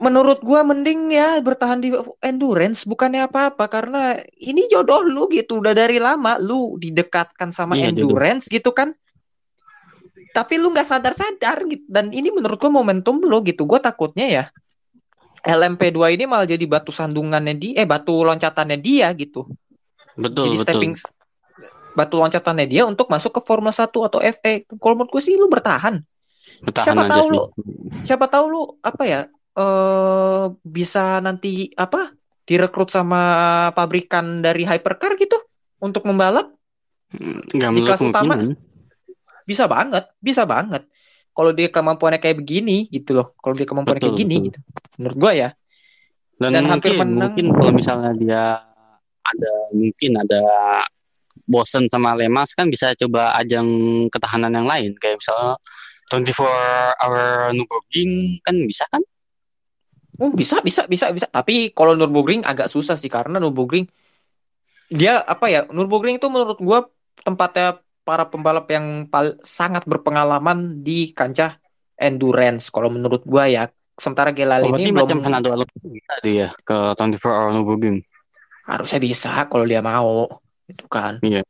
Menurut 0.00 0.40
gua 0.40 0.64
mending 0.64 1.12
ya 1.12 1.36
bertahan 1.44 1.82
di 1.82 1.92
endurance 2.24 2.88
bukannya 2.88 3.26
apa-apa 3.28 3.68
karena 3.68 4.16
ini 4.40 4.64
jodoh 4.70 5.04
lu 5.04 5.28
gitu 5.28 5.60
udah 5.60 5.76
dari 5.76 6.00
lama 6.00 6.40
lu 6.40 6.80
didekatkan 6.80 7.52
sama 7.52 7.76
Iya, 7.76 7.92
jodoh. 7.92 8.16
endurance 8.16 8.48
gitu 8.48 8.70
kan. 8.72 8.94
Tapi 10.30 10.54
lu 10.56 10.70
nggak 10.70 10.86
sadar-sadar 10.86 11.66
gitu 11.66 11.84
dan 11.90 12.14
ini 12.14 12.30
menurut 12.32 12.56
gua 12.56 12.70
momentum 12.72 13.18
lu 13.20 13.42
gitu. 13.44 13.66
Gua 13.66 13.82
takutnya 13.82 14.26
ya 14.30 14.44
LMP2 15.44 16.16
ini 16.16 16.24
malah 16.24 16.46
jadi 16.48 16.64
batu 16.64 16.94
sandungannya 16.94 17.58
dia 17.58 17.72
eh 17.82 17.88
batu 17.88 18.14
loncatannya 18.24 18.78
dia 18.80 19.10
gitu. 19.18 19.50
Betul 20.16 20.50
jadi 20.50 20.56
betul. 20.56 20.64
stepping 20.64 20.92
batu 21.90 22.14
loncatannya 22.16 22.66
dia 22.66 22.82
untuk 22.86 23.10
masuk 23.10 23.36
ke 23.36 23.40
Formula 23.42 23.74
1 23.74 23.90
atau 23.90 24.18
FE. 24.18 24.54
Kalau 24.78 24.94
menurut 24.94 25.10
gue 25.10 25.22
sih 25.22 25.34
lu 25.34 25.50
bertahan. 25.50 25.98
Bertahan 26.62 26.86
siapa 26.86 27.02
tahu 27.06 27.24
lu 27.28 27.40
siapa 28.00 28.26
tahu 28.26 28.44
lu 28.46 28.62
apa 28.80 29.02
ya 29.04 29.20
eh 29.50 30.44
bisa 30.62 31.18
nanti 31.18 31.72
apa 31.74 32.14
direkrut 32.46 32.88
sama 32.88 33.20
pabrikan 33.72 34.38
dari 34.40 34.62
hypercar 34.62 35.18
gitu 35.18 35.36
untuk 35.78 36.06
membalap 36.06 36.54
Nggak 37.10 37.70
di 37.70 37.74
menutup 37.74 37.90
kelas 37.90 38.02
utama. 38.06 38.34
bisa 39.42 39.64
banget 39.66 40.04
bisa 40.22 40.46
banget 40.46 40.86
kalau 41.34 41.50
dia 41.50 41.66
kemampuannya 41.66 42.22
kayak 42.22 42.38
begini 42.38 42.86
gitu 42.86 43.18
loh 43.18 43.34
kalau 43.38 43.58
dia 43.58 43.66
kemampuannya 43.66 43.98
Betul, 43.98 44.14
kayak 44.14 44.20
gini 44.22 44.36
betul. 44.38 44.46
gitu 44.46 44.58
menurut 44.94 45.16
gua 45.18 45.32
ya 45.34 45.48
Dan, 46.38 46.50
Dan 46.54 46.64
hampir 46.70 46.90
mungkin 46.94 47.00
menang. 47.10 47.18
mungkin 47.34 47.46
kalau 47.50 47.72
misalnya 47.74 48.10
dia 48.14 48.42
ada 49.30 49.52
mungkin 49.74 50.12
ada 50.18 50.42
bosen 51.46 51.86
sama 51.90 52.14
Lemas 52.14 52.54
kan 52.54 52.70
bisa 52.70 52.94
coba 52.94 53.34
ajang 53.38 53.66
ketahanan 54.10 54.54
yang 54.54 54.68
lain 54.68 54.94
kayak 54.98 55.18
misalnya 55.18 55.58
24 56.10 57.02
hour 57.06 57.54
Nürburgring 57.54 58.42
kan 58.42 58.54
bisa 58.66 58.84
kan? 58.90 59.02
oh 60.20 60.30
bisa 60.36 60.60
bisa 60.60 60.84
bisa 60.84 61.08
bisa 61.10 61.26
tapi 61.26 61.72
kalau 61.72 61.96
Nurburgring 61.96 62.44
agak 62.44 62.68
susah 62.68 62.94
sih 62.94 63.08
karena 63.08 63.40
Nurburgring 63.40 63.88
dia 64.92 65.22
apa 65.24 65.48
ya 65.48 65.64
Nurburgring 65.70 66.20
itu 66.20 66.28
menurut 66.28 66.60
gua 66.60 66.84
tempatnya 67.24 67.80
para 68.04 68.28
pembalap 68.28 68.68
yang 68.68 69.08
pal- 69.08 69.40
sangat 69.40 69.86
berpengalaman 69.88 70.84
di 70.84 71.14
kancah 71.16 71.56
endurance 71.96 72.68
kalau 72.68 72.92
menurut 72.92 73.24
gua 73.24 73.48
ya 73.48 73.64
sementara 73.96 74.32
Gelal 74.32 74.68
Oh, 74.68 74.76
ini 74.76 74.92
belum 74.92 75.08
macam 75.08 75.18
Fernando 75.24 75.48
Alonso 75.52 75.76
bisa 75.88 76.14
dia 76.20 76.48
ke 76.64 76.76
24 76.96 77.20
hour 77.24 77.50
Nürburgring. 77.56 78.04
Harusnya 78.66 79.00
bisa 79.00 79.48
kalau 79.50 79.64
dia 79.66 79.80
mau 79.80 80.28
itu 80.70 80.84
kan 80.86 81.18
Iya. 81.20 81.42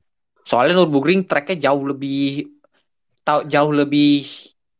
soalnya 0.46 0.80
Nurburgring 0.80 1.26
treknya 1.28 1.70
jauh 1.70 1.82
lebih 1.84 2.48
tau 3.26 3.44
jauh 3.44 3.72
lebih 3.72 4.24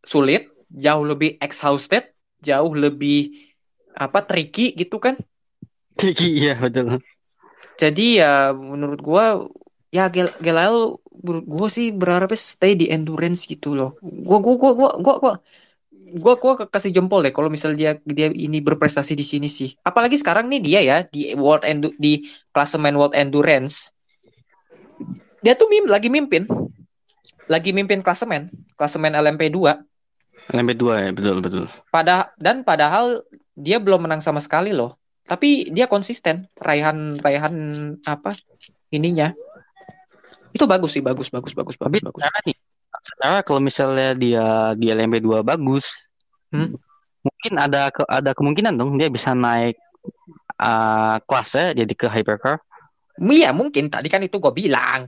sulit 0.03 0.49
jauh 0.71 1.05
lebih 1.05 1.37
exhausted 1.43 2.11
jauh 2.41 2.73
lebih 2.73 3.37
apa 3.95 4.25
tricky 4.25 4.73
gitu 4.79 4.97
kan. 5.03 5.19
Iya 6.01 6.57
betul. 6.57 7.03
Jadi 7.77 8.21
ya 8.23 8.57
menurut 8.57 9.01
gua 9.05 9.45
ya 9.93 10.09
Gel 10.09 10.33
Gelael 10.41 10.97
gua 11.45 11.69
sih 11.69 11.93
berharapnya 11.93 12.39
stay 12.41 12.73
di 12.79 12.89
endurance 12.89 13.45
gitu 13.45 13.77
loh. 13.77 14.01
Gua 14.01 14.41
gua 14.41 14.55
gua 14.57 14.73
gua 14.73 14.91
gua 14.97 15.15
gua 15.21 15.35
gua, 16.19 16.35
gua 16.41 16.55
kasih 16.67 16.91
jempol 16.91 17.23
deh 17.23 17.31
kalau 17.31 17.47
misal 17.47 17.77
dia 17.79 17.99
dia 18.03 18.33
ini 18.33 18.59
berprestasi 18.59 19.15
di 19.15 19.23
sini 19.23 19.47
sih. 19.47 19.77
Apalagi 19.87 20.19
sekarang 20.19 20.51
nih 20.51 20.61
dia 20.61 20.81
ya 20.83 20.97
di 21.07 21.35
World 21.39 21.63
Endu 21.63 21.95
di 22.01 22.27
klasemen 22.51 22.99
World 22.99 23.15
Endurance. 23.15 23.95
Dia 25.41 25.57
tuh 25.57 25.71
mim 25.71 25.87
lagi 25.89 26.13
mimpin. 26.13 26.45
Lagi 27.51 27.75
mimpin 27.75 27.99
klasemen, 28.05 28.47
klasemen 28.79 29.11
LMP2. 29.11 29.59
LMP2 30.55 30.85
ya 31.03 31.11
betul 31.11 31.37
betul. 31.43 31.65
Pada 31.91 32.31
dan 32.39 32.63
padahal 32.63 33.27
dia 33.59 33.83
belum 33.83 34.07
menang 34.07 34.23
sama 34.23 34.39
sekali 34.39 34.71
loh. 34.71 35.01
Tapi 35.27 35.71
dia 35.71 35.87
konsisten 35.87 36.49
raihan-raihan 36.59 37.55
apa 38.03 38.35
ininya. 38.91 39.31
Itu 40.51 40.67
bagus 40.67 40.99
sih, 40.99 41.03
bagus 41.03 41.31
bagus 41.31 41.55
bagus 41.55 41.79
bagus 41.79 42.01
bagus. 42.03 42.23
nih, 42.47 42.57
secara 43.11 43.43
kalau 43.43 43.61
misalnya 43.61 44.15
dia 44.15 44.47
di 44.79 44.87
LMP2 44.89 45.43
bagus, 45.43 45.99
Hmm? 46.51 46.75
mungkin 47.23 47.53
ada 47.63 47.95
ke- 47.95 48.09
ada 48.11 48.35
kemungkinan 48.35 48.75
dong 48.75 48.99
dia 48.99 49.07
bisa 49.07 49.37
naik 49.37 49.79
uh, 50.59 51.23
kelasnya 51.29 51.79
jadi 51.85 51.93
ke 51.95 52.07
hypercar. 52.11 52.59
Iya 53.21 53.53
mungkin 53.53 53.93
tadi 53.93 54.09
kan 54.09 54.25
itu 54.25 54.41
gue 54.41 54.51
bilang. 54.51 55.07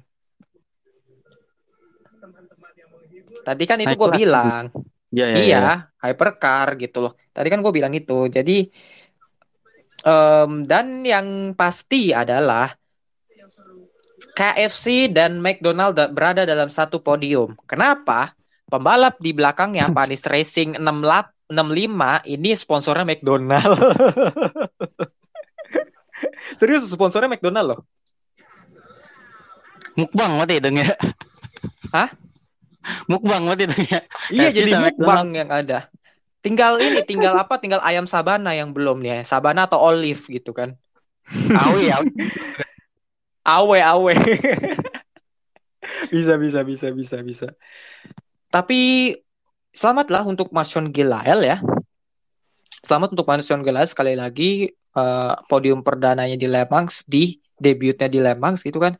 Tadi 3.42 3.64
kan 3.66 3.78
itu 3.82 3.94
gue 3.96 4.10
bilang. 4.12 4.70
Iya 5.12 5.26
iya. 5.26 5.36
Iya, 5.36 5.44
iya. 5.44 5.74
hypercar 6.04 6.78
gitu 6.78 6.98
loh. 7.02 7.12
Tadi 7.34 7.48
kan 7.50 7.58
gue 7.64 7.72
bilang 7.72 7.92
itu. 7.96 8.28
Jadi 8.28 8.70
em, 10.04 10.50
dan 10.68 10.86
yang 11.02 11.28
pasti 11.58 12.12
adalah 12.12 12.70
KFC 14.32 15.12
dan 15.12 15.38
McDonald 15.38 15.96
da- 15.96 16.08
berada 16.08 16.48
dalam 16.48 16.72
satu 16.72 17.00
podium. 17.04 17.56
Kenapa? 17.68 18.32
Pembalap 18.68 19.20
di 19.20 19.36
belakangnya 19.36 19.92
Panis 19.96 20.24
Racing 20.24 20.80
68 20.80 21.32
65 21.52 22.32
ini 22.32 22.56
sponsornya 22.56 23.04
McDonald. 23.04 23.76
Serius 26.58 26.88
sponsornya 26.88 27.28
McDonald 27.28 27.76
loh. 27.76 27.80
Mukbang 30.00 30.40
mati 30.40 30.56
dong 30.64 30.80
ya. 30.80 30.88
Hah? 31.92 32.08
Mukbang 33.04 33.44
mati 33.44 33.68
dong 33.68 33.84
ya. 33.84 34.00
Iya 34.32 34.48
KFC 34.48 34.56
jadi 34.64 34.72
mukbang 34.80 35.28
yang 35.36 35.52
ada. 35.52 35.92
Tinggal 36.42 36.80
ini, 36.80 37.04
tinggal 37.04 37.36
apa? 37.36 37.60
Tinggal 37.60 37.84
ayam 37.84 38.08
sabana 38.08 38.56
yang 38.56 38.72
belum 38.72 39.04
nih. 39.04 39.22
Sabana 39.22 39.68
atau 39.68 39.78
olive 39.78 40.24
gitu 40.26 40.56
kan. 40.56 40.74
Awi 41.52 41.92
awi. 41.92 42.10
Awe 43.52 43.78
awe. 43.84 44.14
bisa 46.12 46.34
bisa 46.40 46.60
bisa 46.64 46.88
bisa 46.96 47.16
bisa. 47.20 47.46
Tapi 48.48 49.12
selamatlah 49.72 50.24
untuk 50.24 50.48
Mas 50.56 50.72
Sean 50.72 50.88
Gilael 50.88 51.40
ya. 51.44 51.58
Selamat 52.80 53.12
untuk 53.12 53.28
Mas 53.28 53.44
Sean 53.44 53.60
Gilael 53.60 53.88
sekali 53.88 54.16
lagi 54.16 54.72
eh, 54.72 55.34
podium 55.48 55.84
perdananya 55.84 56.36
di 56.36 56.48
Le 56.48 56.64
Mans 56.68 57.04
di 57.04 57.36
debutnya 57.60 58.08
di 58.08 58.18
Le 58.24 58.32
Mans 58.36 58.64
gitu 58.64 58.80
kan. 58.80 58.96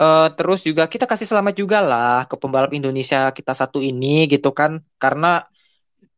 Eh, 0.00 0.28
terus 0.32 0.64
juga 0.64 0.88
kita 0.88 1.04
kasih 1.04 1.28
selamat 1.28 1.54
juga 1.60 1.84
lah 1.84 2.24
ke 2.24 2.32
pembalap 2.40 2.72
Indonesia 2.72 3.28
kita 3.36 3.52
satu 3.52 3.84
ini 3.84 4.24
gitu 4.32 4.48
kan 4.56 4.80
karena 4.96 5.44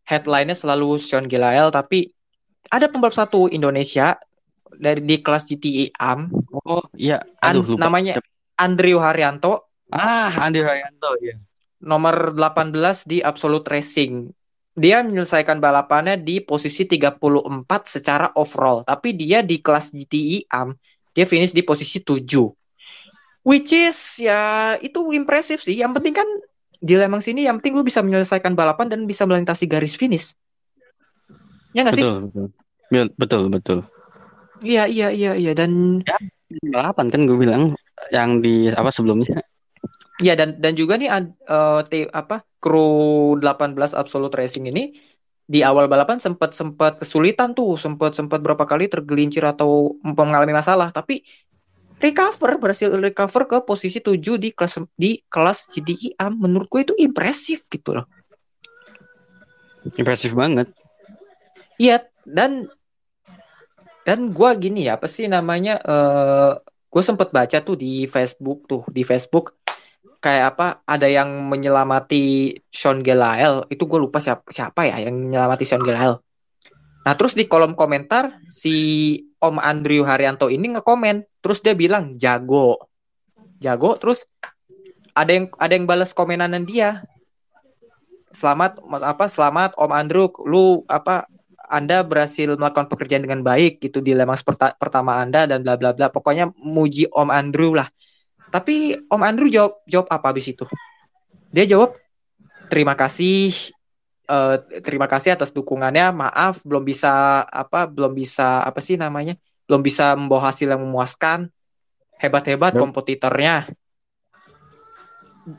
headline-nya 0.07 0.55
selalu 0.55 1.03
Sean 1.03 1.27
Gilael 1.27 1.75
tapi 1.75 2.15
ada 2.71 2.87
pembalap 2.87 3.15
satu 3.19 3.51
Indonesia 3.51 4.15
dari 4.79 5.01
di 5.05 5.21
kelas 5.21 5.45
GTE 5.49 5.93
AM 5.93 6.31
Oh 6.53 6.85
iya. 6.95 7.21
An- 7.41 7.57
Aduh 7.59 7.75
lupa. 7.75 7.89
namanya 7.89 8.21
Andrew 8.57 9.01
Haryanto 9.01 9.73
Ah 9.93 10.33
Andi 10.41 10.65
Haryanto 10.65 11.13
ya. 11.21 11.37
nomor 11.83 12.33
18 12.33 13.05
di 13.05 13.21
Absolute 13.21 13.67
Racing. 13.69 14.31
Dia 14.73 15.05
menyelesaikan 15.05 15.61
balapannya 15.61 16.17
di 16.17 16.41
posisi 16.41 16.89
34 16.89 17.21
secara 17.85 18.33
overall, 18.41 18.81
tapi 18.89 19.13
dia 19.13 19.45
di 19.45 19.61
kelas 19.61 19.93
GTI 19.93 20.49
AM 20.49 20.73
dia 21.13 21.29
finish 21.29 21.53
di 21.53 21.61
posisi 21.61 22.01
7. 22.01 22.25
Which 23.45 23.75
is 23.75 24.17
ya 24.17 24.73
itu 24.81 25.13
impresif 25.13 25.61
sih. 25.61 25.77
Yang 25.77 26.01
penting 26.01 26.15
kan 26.17 26.29
di 26.81 26.95
Le 26.97 27.05
Mans 27.11 27.27
ini 27.29 27.45
yang 27.45 27.61
penting 27.61 27.77
lu 27.77 27.85
bisa 27.85 28.01
menyelesaikan 28.01 28.57
balapan 28.57 28.89
dan 28.89 29.05
bisa 29.05 29.29
melintasi 29.29 29.69
garis 29.69 29.93
finish. 29.93 30.33
Ya 31.77 31.85
nggak 31.85 32.01
sih? 32.01 32.05
Betul 32.07 32.19
betul. 32.33 33.07
Betul 33.19 33.43
betul. 33.53 33.79
Iya 34.63 34.87
iya 34.87 35.09
iya 35.11 35.33
iya 35.35 35.53
dan 35.53 36.03
Balapan 36.53 37.09
kan 37.09 37.25
gue 37.25 37.39
bilang 37.41 37.73
yang 38.13 38.45
di 38.45 38.69
apa 38.69 38.93
sebelumnya. 38.93 39.41
Ya 40.21 40.37
dan 40.37 40.61
dan 40.61 40.77
juga 40.77 41.01
nih 41.01 41.09
ad- 41.09 41.35
eh, 41.49 41.81
ti- 41.89 42.11
apa 42.13 42.45
kru 42.61 43.35
18 43.41 43.97
Absolute 43.97 44.37
Racing 44.37 44.69
ini 44.69 44.93
di 45.49 45.65
awal 45.65 45.89
balapan 45.89 46.21
sempat 46.21 46.53
sempat 46.53 47.01
kesulitan 47.01 47.57
tuh, 47.57 47.81
sempat 47.81 48.15
sempat 48.15 48.45
berapa 48.45 48.63
kali 48.69 48.87
tergelincir 48.93 49.43
atau 49.49 49.97
mengalami 50.05 50.53
masalah, 50.55 50.93
tapi 50.93 51.25
recover 51.99 52.61
berhasil 52.61 52.93
recover 52.93 53.43
ke 53.49 53.57
posisi 53.65 53.99
7 54.05 54.37
di 54.39 54.53
kelas 54.53 54.85
di 54.95 55.19
kelas 55.27 55.73
GTI 55.73 56.09
AM. 56.21 56.37
Menurut 56.37 56.69
gue 56.69 56.81
itu 56.85 56.95
impresif 57.01 57.67
gitu 57.73 57.97
loh. 57.97 58.07
Impresif 59.99 60.37
banget. 60.37 60.69
Iya 61.81 62.07
dan 62.29 62.69
dan 64.03 64.31
gue 64.31 64.51
gini 64.59 64.91
ya 64.91 64.99
apa 64.99 65.07
sih 65.07 65.31
namanya 65.31 65.79
eh 65.83 66.53
gue 66.93 67.03
sempat 67.03 67.33
baca 67.33 67.59
tuh 67.65 67.79
di 67.79 68.05
Facebook 68.05 68.69
tuh 68.69 68.83
di 68.91 69.03
Facebook 69.07 69.57
kayak 70.23 70.45
apa 70.55 70.67
ada 70.87 71.09
yang 71.09 71.51
menyelamati 71.51 72.55
Sean 72.69 73.01
Gelael 73.01 73.65
itu 73.73 73.89
gue 73.89 73.99
lupa 73.99 74.21
siapa 74.23 74.47
siapa 74.53 74.87
ya 74.87 75.03
yang 75.03 75.17
menyelamati 75.19 75.65
Sean 75.65 75.83
Gelael 75.83 76.21
nah 77.03 77.15
terus 77.19 77.35
di 77.35 77.49
kolom 77.51 77.75
komentar 77.75 78.39
si 78.47 78.77
Om 79.43 79.59
Andrew 79.59 80.07
Haryanto 80.07 80.47
ini 80.47 80.79
ngekomen. 80.79 81.27
Terus 81.43 81.59
dia 81.59 81.75
bilang 81.75 82.15
jago. 82.15 82.79
Jago 83.59 83.99
terus 83.99 84.31
ada 85.19 85.35
yang 85.35 85.51
ada 85.59 85.73
yang 85.75 85.91
balas 85.91 86.15
komenanan 86.15 86.63
dia. 86.63 87.03
Selamat 88.31 88.79
apa 89.03 89.27
selamat 89.27 89.75
Om 89.75 89.91
Andrew. 89.91 90.31
Lu 90.47 90.79
apa 90.87 91.27
anda 91.73 92.05
berhasil 92.05 92.53
melakukan 92.53 92.93
pekerjaan 92.93 93.25
dengan 93.25 93.41
baik 93.41 93.81
gitu 93.81 94.05
di 94.05 94.13
Le 94.13 94.29
Mans 94.29 94.45
perta- 94.45 94.77
pertama 94.77 95.17
Anda 95.17 95.49
dan 95.49 95.65
bla 95.65 95.81
bla 95.81 95.97
bla 95.97 96.13
pokoknya 96.13 96.53
muji 96.61 97.09
Om 97.09 97.33
Andrew 97.33 97.73
lah 97.73 97.89
tapi 98.53 99.01
Om 99.09 99.23
Andrew 99.25 99.49
jawab 99.49 99.81
jawab 99.89 100.13
apa 100.13 100.29
habis 100.29 100.53
itu? 100.53 100.69
Dia 101.57 101.65
jawab 101.65 101.97
terima 102.69 102.93
kasih 102.93 103.73
eh, 104.29 104.57
terima 104.85 105.09
kasih 105.09 105.33
atas 105.33 105.57
dukungannya. 105.57 106.13
Maaf 106.13 106.61
belum 106.61 106.85
bisa 106.85 107.43
apa 107.49 107.89
belum 107.89 108.13
bisa 108.13 108.61
apa 108.61 108.85
sih 108.85 109.01
namanya? 109.01 109.41
Belum 109.65 109.81
bisa 109.81 110.13
membawa 110.13 110.53
hasil 110.53 110.69
yang 110.69 110.85
memuaskan. 110.85 111.49
Hebat-hebat 112.21 112.77
Yep. 112.77 112.83
kompetitornya. 112.85 113.73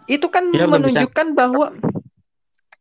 Itu 0.05 0.29
kan 0.29 0.47
Ya, 0.53 0.69
menunjukkan 0.69 1.33
bahwa 1.33 1.73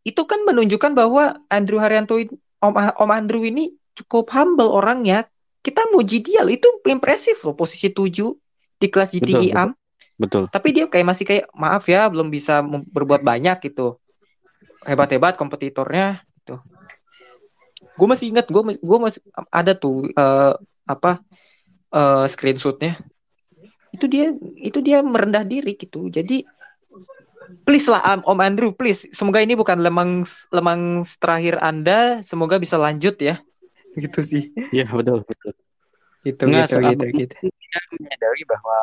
itu 0.05 0.23
kan 0.29 0.45
menunjukkan 0.45 0.93
bahwa 0.93 1.41
Andrew 1.49 1.81
Haryanto 1.81 2.21
Om 2.63 2.75
Om 2.79 3.11
Andrew 3.11 3.43
ini 3.43 3.75
cukup 3.99 4.31
humble 4.33 4.71
orangnya. 4.71 5.27
Kita 5.63 5.91
muji 5.95 6.23
dia 6.23 6.43
loh. 6.43 6.51
itu 6.51 6.67
impresif 6.91 7.43
loh 7.47 7.55
posisi 7.55 7.91
7 7.91 8.35
di 8.83 8.89
kelas 8.91 9.15
GTI 9.15 9.31
Betul, 9.31 9.55
AM 9.55 9.71
Betul. 10.19 10.45
tapi 10.51 10.75
dia 10.75 10.91
kayak 10.91 11.07
masih 11.07 11.25
kayak 11.25 11.47
maaf 11.55 11.87
ya 11.87 12.11
belum 12.11 12.27
bisa 12.27 12.67
berbuat 12.67 13.23
banyak 13.23 13.63
gitu 13.71 14.03
hebat-hebat 14.83 15.39
kompetitornya 15.39 16.27
gitu 16.43 16.59
gue 17.95 18.07
masih 18.11 18.35
ingat 18.35 18.51
gue 18.51 18.63
gue 18.83 18.99
masih 18.99 19.23
ada 19.55 19.79
tuh 19.79 20.11
eh, 20.11 20.55
apa 20.87 21.23
eh, 21.95 22.27
screenshotnya 22.27 22.99
itu 23.95 24.11
dia 24.11 24.35
itu 24.59 24.79
dia 24.83 24.99
merendah 25.05 25.47
diri 25.47 25.79
gitu 25.79 26.11
jadi 26.11 26.43
please 27.67 27.87
lah 27.91 28.03
Am- 28.03 28.27
Om 28.27 28.41
Andrew 28.43 28.71
please. 28.75 29.09
Semoga 29.13 29.43
ini 29.43 29.55
bukan 29.59 29.81
lemang 29.83 30.23
lemang 30.53 31.03
terakhir 31.19 31.59
anda. 31.63 32.21
Semoga 32.23 32.59
bisa 32.59 32.79
lanjut 32.79 33.17
ya. 33.19 33.41
Gitu 33.97 34.21
sih. 34.25 34.45
Iya 34.73 34.89
betul 34.89 35.25
betul. 35.27 35.53
gitu 36.23 36.43
Nggak, 36.47 36.67
gitu 36.71 36.79
gitu 36.87 37.05
gitu. 37.27 37.35
Dia 37.51 37.81
menyadari 37.99 38.43
bahwa 38.47 38.79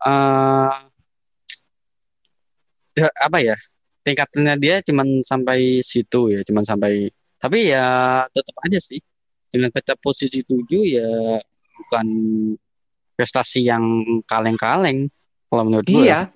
eh 0.00 0.74
ya, 2.96 3.08
apa 3.20 3.38
ya 3.42 3.56
tingkatannya 4.00 4.54
dia 4.56 4.76
cuman 4.80 5.26
sampai 5.26 5.84
situ 5.84 6.32
ya 6.32 6.40
cuman 6.46 6.64
sampai 6.64 7.10
tapi 7.42 7.74
ya 7.74 7.84
tetap 8.30 8.56
aja 8.64 8.78
sih. 8.80 9.00
Dengan 9.50 9.74
tetap 9.74 9.98
posisi 9.98 10.46
tujuh 10.46 10.82
ya 10.94 11.10
bukan 11.74 12.06
prestasi 13.18 13.66
yang 13.66 13.82
kaleng-kaleng 14.30 15.10
kalau 15.50 15.62
menurut 15.66 15.84
gue 15.90 16.06
Iya. 16.06 16.30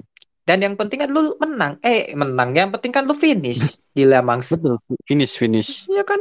Dan 0.45 0.61
yang 0.61 0.75
penting 0.77 1.01
kan 1.01 1.09
lu 1.09 1.35
menang. 1.41 1.81
Eh, 1.81 2.13
menang. 2.13 2.53
Yang 2.53 2.77
penting 2.79 2.93
kan 2.93 3.05
lu 3.09 3.17
finish 3.17 3.81
di 3.97 4.05
Le 4.05 4.21
Mans. 4.21 4.53
Betul. 4.53 4.77
Finish, 5.09 5.41
finish. 5.41 5.89
Iya 5.89 6.05
kan? 6.05 6.21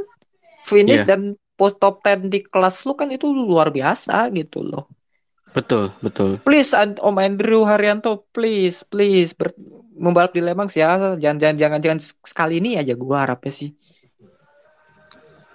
Finish 0.63 1.03
Iya. 1.03 1.15
dan 1.15 1.35
post 1.59 1.77
top 1.83 1.99
10 2.01 2.31
di 2.31 2.39
kelas 2.39 2.87
lu 2.87 2.95
kan 2.95 3.11
itu 3.11 3.27
luar 3.29 3.69
biasa 3.69 4.31
gitu 4.31 4.63
loh. 4.63 4.87
Betul, 5.53 5.91
betul. 6.01 6.41
Please 6.41 6.73
Om 6.73 7.19
Andrew 7.19 7.67
Haryanto, 7.67 8.25
please, 8.33 8.81
please 8.87 9.35
ber- 9.37 9.53
membalap 9.99 10.33
di 10.33 10.41
Le 10.41 10.55
Mans 10.55 10.73
ya. 10.73 11.13
Jangan 11.19 11.37
jangan 11.37 11.55
jangan 11.59 11.79
jangan 11.83 11.99
sekali 12.01 12.57
ini 12.63 12.79
aja 12.79 12.95
gua 12.97 13.27
harapnya 13.27 13.53
sih. 13.53 13.69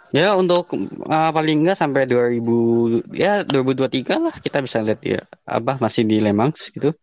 Ya 0.08 0.32
untuk 0.32 0.72
uh, 1.04 1.30
paling 1.36 1.64
enggak 1.64 1.76
sampai 1.76 2.08
2000 2.08 3.04
ya 3.12 3.44
2023 3.44 4.16
lah 4.16 4.32
kita 4.40 4.64
bisa 4.64 4.80
lihat 4.80 5.00
ya. 5.04 5.20
Abah 5.44 5.76
masih 5.80 6.08
di 6.08 6.20
Le 6.22 6.32
Mans 6.32 6.72
gitu, 6.72 6.96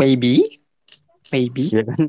Maybe. 0.00 0.64
Maybe. 1.28 1.68
ya 1.68 1.84
kan? 1.84 2.08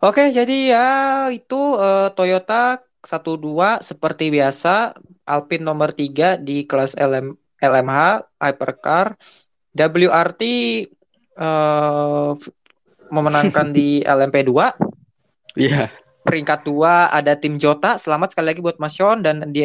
Oke, 0.00 0.32
jadi 0.32 0.56
ya 0.72 0.88
itu 1.28 1.60
eh, 1.76 2.08
Toyota 2.16 2.80
12 3.06 3.86
seperti 3.86 4.34
biasa, 4.34 4.96
Alpine 5.28 5.62
nomor 5.62 5.94
3 5.94 6.34
di 6.40 6.66
kelas 6.66 6.98
LM, 6.98 7.38
LMH 7.62 8.26
Hypercar, 8.42 9.14
WRT 9.76 10.42
eh, 11.38 12.30
f- 12.34 12.52
memenangkan 13.12 13.70
di 13.70 14.00
LMP2. 14.16 14.50
Iya. 15.54 15.92
Peringkat 16.26 16.66
2 16.66 17.14
ada 17.14 17.38
tim 17.38 17.54
Jota, 17.54 17.94
selamat 18.00 18.34
sekali 18.34 18.50
lagi 18.50 18.60
buat 18.64 18.82
Mas 18.82 18.98
Yon 18.98 19.22
dan 19.22 19.46
di 19.54 19.62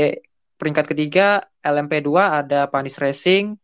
peringkat 0.61 0.85
ketiga 0.93 1.41
LMP2 1.65 2.09
ada 2.45 2.69
Panis 2.69 3.01
Racing. 3.01 3.57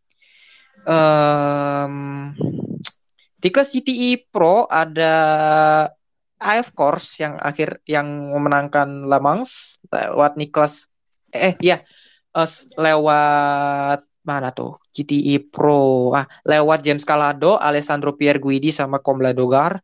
Em, 0.82 1.94
di 3.38 3.48
kelas 3.54 3.70
GTI 3.70 4.10
Pro 4.30 4.66
ada 4.66 5.14
AF 6.38 6.74
Course 6.74 7.22
yang 7.22 7.34
akhir 7.38 7.82
yang 7.86 8.06
memenangkan 8.34 9.06
Le 9.06 9.18
Mans 9.18 9.78
lewat 9.90 10.38
Niklas 10.38 10.90
eh 11.30 11.54
ya 11.62 11.82
lewat 12.78 14.06
mana 14.22 14.50
tuh 14.54 14.78
GTI 14.94 15.50
Pro 15.50 16.14
ah 16.14 16.26
lewat 16.46 16.82
James 16.82 17.02
Calado, 17.06 17.58
Alessandro 17.58 18.14
Pierguidi 18.14 18.70
sama 18.74 19.02
Comladogar. 19.02 19.80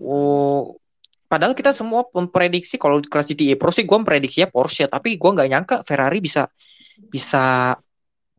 Oh, 0.00 0.80
padahal 1.28 1.52
kita 1.52 1.76
semua 1.76 2.08
memprediksi 2.16 2.80
kalau 2.80 3.00
di 3.00 3.08
kelas 3.08 3.28
GTI 3.32 3.54
Pro 3.60 3.70
sih 3.72 3.84
gue 3.84 3.96
memprediksinya 3.96 4.48
Porsche 4.48 4.88
tapi 4.88 5.20
gue 5.20 5.30
nggak 5.30 5.48
nyangka 5.52 5.76
Ferrari 5.84 6.18
bisa 6.24 6.48
bisa 7.12 7.76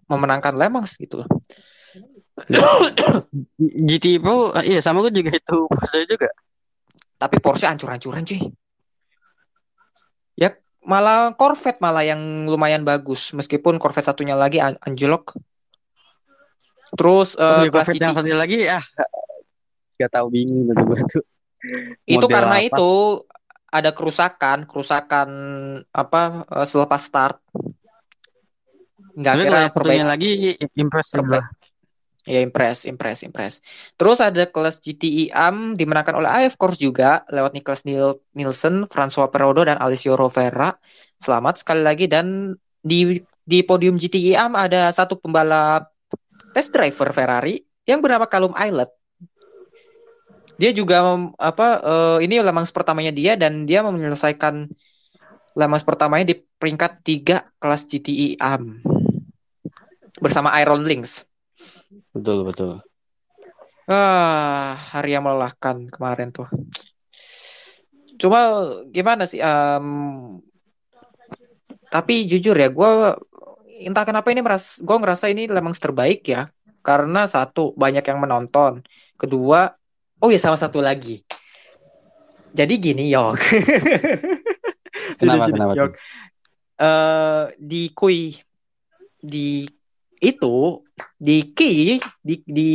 memenangkan 0.10 0.54
Le 0.58 0.68
gitu. 1.00 1.24
GT 3.58 4.18
Pro, 4.18 4.50
uh, 4.50 4.64
iya 4.64 4.80
sama 4.80 5.02
gue 5.02 5.14
juga 5.14 5.32
itu 5.32 5.58
saya 5.84 6.06
juga. 6.06 6.30
Tapi 7.16 7.38
Porsche 7.38 7.66
ancur-ancuran 7.66 8.24
cuy. 8.24 8.42
Ya 10.34 10.56
malah 10.82 11.36
Corvette 11.36 11.78
malah 11.78 12.02
yang 12.02 12.20
lumayan 12.46 12.82
bagus 12.82 13.30
meskipun 13.32 13.78
Corvette 13.78 14.10
satunya 14.10 14.34
lagi 14.34 14.58
an- 14.58 14.80
anjlok. 14.82 15.38
Terus 16.92 17.36
eh, 17.36 17.46
Oh, 17.46 17.64
kelas 17.64 17.88
Corvette 17.88 18.02
yang 18.02 18.14
GT 18.14 18.18
satu 18.18 18.36
lagi 18.36 18.60
ah 18.68 18.84
gak 19.96 20.12
tahu 20.12 20.28
bingung 20.34 20.66
gue 20.66 21.00
tuh. 21.08 21.22
itu 22.10 22.18
model 22.18 22.34
karena 22.34 22.58
apa? 22.58 22.66
itu 22.66 22.92
ada 23.72 23.92
kerusakan, 23.94 24.58
kerusakan 24.66 25.30
apa 25.94 26.22
eh, 26.50 26.66
selepas 26.66 27.00
start. 27.00 27.38
Tapi 29.12 29.22
kira 29.38 29.46
kalau 29.46 29.62
yang 29.62 29.70
satunya 29.70 30.02
perbaik- 30.02 30.10
lagi 30.10 30.32
perbaik- 30.58 31.30
lah. 31.30 31.46
Ya 32.22 32.38
impress, 32.38 32.86
impress, 32.86 33.26
impress. 33.26 33.66
Terus 33.98 34.22
ada 34.22 34.46
kelas 34.46 34.78
GTI 34.78 35.34
AM 35.34 35.74
dimenangkan 35.74 36.22
oleh 36.22 36.30
AF 36.30 36.54
Course 36.54 36.78
juga 36.78 37.26
lewat 37.34 37.58
Niklas 37.58 37.82
Nielsen, 38.38 38.86
François 38.86 39.34
Perodo 39.34 39.66
dan 39.66 39.82
Alessio 39.82 40.14
Rovera. 40.14 40.78
Selamat 41.18 41.66
sekali 41.66 41.82
lagi 41.82 42.06
dan 42.06 42.54
di 42.82 43.18
di 43.42 43.66
podium 43.66 43.98
GTI 43.98 44.38
AM 44.38 44.54
ada 44.54 44.94
satu 44.94 45.18
pembalap 45.18 45.90
test 46.54 46.70
driver 46.70 47.10
Ferrari 47.10 47.58
yang 47.90 48.06
bernama 48.06 48.30
Callum 48.30 48.54
Islet. 48.54 48.90
Dia 50.62 50.70
juga 50.78 51.02
apa 51.42 51.68
eh, 51.82 52.18
ini 52.30 52.38
Le 52.38 52.54
Mans 52.54 52.70
pertamanya 52.70 53.10
dia 53.10 53.34
dan 53.34 53.66
dia 53.66 53.82
menyelesaikan 53.82 54.70
Le 55.58 55.66
Mans 55.66 55.82
pertamanya 55.82 56.30
di 56.30 56.36
peringkat 56.38 57.02
3 57.02 57.58
kelas 57.58 57.82
GTI 57.90 58.38
AM 58.38 58.78
bersama 60.22 60.54
Iron 60.62 60.86
Links. 60.86 61.31
Betul, 62.12 62.48
betul. 62.48 62.72
Ah, 63.88 64.78
hari 64.96 65.16
yang 65.16 65.28
melelahkan 65.28 65.88
kemarin 65.92 66.32
tuh. 66.32 66.48
Cuma 68.16 68.40
gimana 68.94 69.26
sih? 69.26 69.42
em, 69.42 69.88
tapi 71.92 72.24
jujur 72.30 72.56
ya, 72.56 72.72
gue 72.72 72.92
entah 73.84 74.06
kenapa 74.06 74.32
ini 74.32 74.40
meras, 74.46 74.80
gue 74.80 74.96
ngerasa 74.96 75.28
ini 75.28 75.50
memang 75.50 75.76
terbaik 75.76 76.24
ya. 76.24 76.48
Karena 76.82 77.30
satu 77.30 77.78
banyak 77.78 78.02
yang 78.02 78.20
menonton, 78.22 78.82
kedua, 79.20 79.76
oh 80.22 80.30
ya 80.30 80.40
sama 80.42 80.58
satu 80.58 80.82
lagi. 80.82 81.22
Jadi 82.52 82.74
gini 82.80 83.12
yok. 83.12 83.38
Kenapa, 85.20 85.54
kenapa 85.54 85.74
yok. 85.78 85.92
Eh, 86.82 87.46
di 87.62 87.94
kui 87.94 88.34
di 89.22 89.70
itu 90.22 90.86
di 91.18 91.52
ki 91.58 91.98
di 92.22 92.36
di 92.46 92.70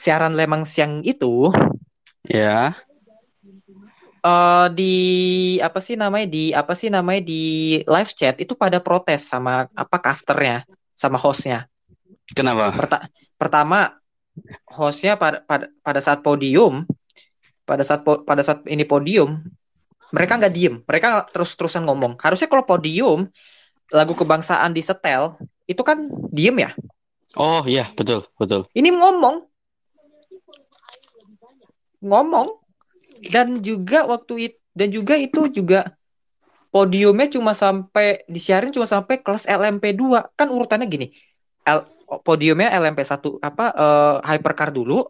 siaran 0.00 0.34
Lemang 0.34 0.64
siang 0.64 1.04
itu 1.04 1.52
Ya, 2.24 2.72
eh 4.24 4.66
di 4.72 4.94
apa 5.60 5.78
sih 5.84 6.00
namanya 6.00 6.26
di 6.32 6.50
apa 6.56 6.72
sih 6.72 6.88
namanya 6.88 7.20
di 7.20 7.42
live 7.84 8.12
chat 8.16 8.34
itu 8.40 8.56
pada 8.56 8.80
protes 8.80 9.28
sama 9.28 9.68
apa 9.76 9.96
casternya 10.00 10.64
sama 10.96 11.20
hostnya. 11.20 11.68
kenapa? 12.32 12.72
Perta- 12.72 13.04
pertama 13.36 13.92
hostnya 14.72 15.20
pada, 15.20 15.44
pada 15.44 15.68
pada 15.84 16.00
saat 16.00 16.24
podium 16.24 16.88
pada 17.68 17.84
saat 17.84 18.00
po- 18.04 18.24
pada 18.24 18.40
saat 18.40 18.64
ini 18.64 18.84
podium 18.88 19.44
mereka 20.12 20.40
nggak 20.40 20.54
diem 20.54 20.74
mereka 20.88 21.28
terus 21.28 21.52
terusan 21.56 21.84
ngomong 21.84 22.16
harusnya 22.20 22.48
kalau 22.48 22.64
podium 22.64 23.28
lagu 23.92 24.16
kebangsaan 24.16 24.72
di 24.72 24.80
setel 24.80 25.36
itu 25.64 25.82
kan 25.82 26.08
diem 26.32 26.56
ya? 26.60 26.70
Oh 27.34 27.64
iya, 27.66 27.90
betul, 27.98 28.22
betul. 28.38 28.68
ini 28.76 28.94
ngomong. 28.94 29.42
Ngomong. 32.04 32.48
Dan 33.32 33.64
juga 33.64 34.04
waktu 34.04 34.50
itu 34.50 34.58
dan 34.74 34.90
juga 34.90 35.14
itu 35.14 35.46
juga 35.54 35.94
podiumnya 36.74 37.30
cuma 37.30 37.54
sampai 37.54 38.26
disiarin 38.26 38.74
cuma 38.74 38.90
sampai 38.90 39.22
kelas 39.22 39.46
LMP 39.46 39.94
2 39.94 40.34
kan 40.34 40.50
urutannya 40.50 40.90
gini. 40.90 41.14
L, 41.64 41.86
podiumnya 42.26 42.74
LMP 42.74 43.06
1 43.06 43.38
apa 43.40 43.66
eh, 43.72 44.16
hypercar 44.34 44.74
dulu 44.74 45.06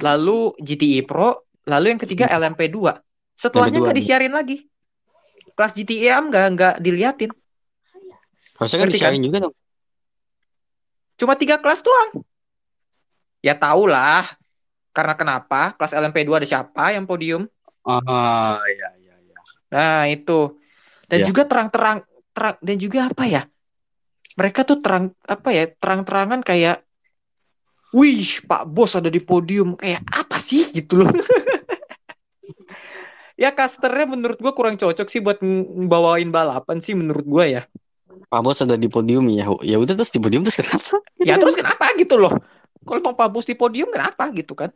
lalu 0.00 0.56
GTI 0.58 1.04
Pro 1.04 1.44
lalu 1.68 1.94
yang 1.94 2.00
ketiga 2.00 2.32
LMP 2.32 2.72
2 2.72 2.96
setelahnya 3.36 3.78
LMP2, 3.78 3.84
nggak 3.84 3.98
disiarin 4.00 4.34
lagi. 4.34 4.56
Kelas 5.54 5.72
GTI 5.76 6.10
AM 6.10 6.24
nggak 6.32 6.44
nggak 6.56 6.74
diliatin. 6.82 7.30
Harusnya 8.58 8.78
kan 8.80 8.86
Ngerti 8.88 8.98
di-sharing 8.98 9.22
juga 9.22 9.38
dong. 9.46 9.54
Cuma 11.20 11.38
tiga 11.38 11.60
kelas 11.62 11.84
doang 11.84 12.24
ya 13.44 13.54
tau 13.54 13.86
lah 13.86 14.24
karena 14.94 15.14
kenapa 15.18 15.74
kelas 15.76 15.92
LMP 15.94 16.24
2 16.24 16.40
ada 16.40 16.48
siapa 16.48 16.94
yang 16.94 17.04
podium 17.04 17.44
Ah, 17.84 18.64
iya, 18.64 18.88
iya, 18.96 19.14
iya. 19.20 19.36
Nah, 19.68 20.08
itu. 20.08 20.56
Dan 21.04 21.20
Ya. 21.20 21.26
juga 21.28 21.44
terang-terang 21.44 22.00
terang 22.32 22.56
dan 22.64 22.76
juga 22.80 23.12
apa 23.12 23.28
ya? 23.28 23.44
Mereka 24.40 24.64
tuh 24.64 24.80
terang 24.80 25.12
apa 25.28 25.52
ya? 25.52 25.68
Terang-terangan 25.68 26.40
kayak 26.40 26.80
Wih, 27.94 28.42
Pak 28.48 28.66
Bos 28.66 28.98
ada 28.98 29.12
di 29.12 29.22
podium. 29.22 29.78
Kayak 29.78 30.02
apa 30.10 30.40
sih 30.40 30.66
gitu 30.74 31.04
loh. 31.04 31.12
ya 33.42 33.54
casternya 33.54 34.10
menurut 34.10 34.40
gua 34.40 34.56
kurang 34.56 34.80
cocok 34.80 35.06
sih 35.06 35.20
buat 35.22 35.38
bawain 35.86 36.32
balapan 36.32 36.80
sih 36.82 36.96
menurut 36.96 37.26
gua 37.28 37.44
ya. 37.46 37.62
Pak 38.28 38.40
Bos 38.40 38.60
ada 38.62 38.76
di 38.78 38.88
podium 38.90 39.26
ya. 39.30 39.46
Ya 39.62 39.76
udah 39.78 39.94
terus 39.94 40.12
di 40.14 40.20
podium 40.20 40.42
terus 40.46 40.58
kenapa? 40.58 41.02
Ya 41.22 41.34
terus 41.38 41.54
kenapa 41.58 41.92
gitu 41.98 42.18
loh? 42.18 42.32
Kalau 42.84 43.00
mau 43.00 43.14
Pak 43.16 43.28
Bos 43.32 43.46
di 43.48 43.56
podium 43.56 43.88
kenapa 43.90 44.28
gitu 44.34 44.52
kan? 44.56 44.70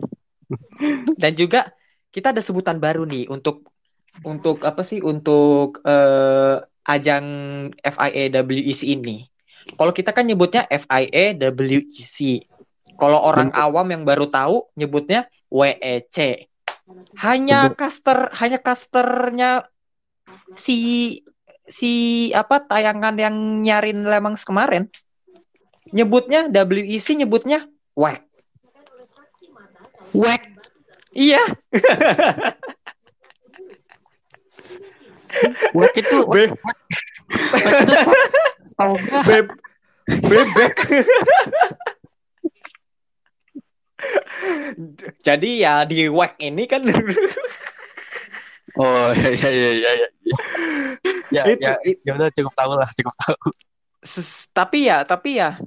Dan 1.22 1.36
juga 1.36 1.72
kita 2.08 2.32
ada 2.32 2.40
sebutan 2.40 2.80
baru 2.80 3.04
nih 3.04 3.28
untuk 3.28 3.68
untuk 4.24 4.64
apa 4.64 4.82
sih 4.82 4.98
untuk 5.04 5.84
eh, 5.84 6.56
ajang 6.88 7.26
FIA 7.78 8.24
WEC 8.32 8.80
ini. 8.88 9.28
Kalau 9.76 9.92
kita 9.92 10.16
kan 10.16 10.24
nyebutnya 10.24 10.64
FIA 10.66 11.36
WEC. 11.36 12.48
Kalau 12.98 13.20
orang 13.22 13.54
awam 13.54 13.86
yang 13.94 14.02
baru 14.02 14.26
tahu 14.26 14.66
nyebutnya 14.74 15.28
WEC. 15.52 16.48
Hanya 17.20 17.76
caster 17.76 18.32
hanya 18.40 18.58
casternya 18.58 19.68
si 20.56 20.76
si 21.68 21.92
apa 22.32 22.64
tayangan 22.64 23.14
yang 23.20 23.36
nyarin 23.62 24.02
Lemans 24.08 24.42
kemarin 24.42 24.88
nyebutnya 25.92 26.48
WEC 26.48 27.16
nyebutnya 27.16 27.68
WEC. 27.96 28.24
Wek. 30.16 30.42
Iya. 31.12 31.44
Wek 35.76 35.92
itu 36.00 36.16
Be- 36.32 36.56
Beb 39.28 39.46
bebek. 40.08 40.76
Jadi 45.20 45.50
ya 45.60 45.84
di 45.84 46.08
whack 46.08 46.40
ini 46.40 46.64
kan 46.64 46.86
Oh 48.78 49.10
iya 49.38 49.48
iya 49.50 49.70
iya 49.74 49.90
iya. 49.98 50.08
Ya 51.34 51.42
itu, 51.50 51.62
ya 51.66 51.74
ya 52.06 52.10
udah 52.16 52.30
cukup 52.32 52.54
tahu 52.54 52.72
lah 52.78 52.88
cukup 52.94 53.14
tahu. 53.18 53.36
ses- 54.00 54.48
tapi 54.54 54.86
ya 54.86 55.02
tapi 55.02 55.42
ya 55.42 55.58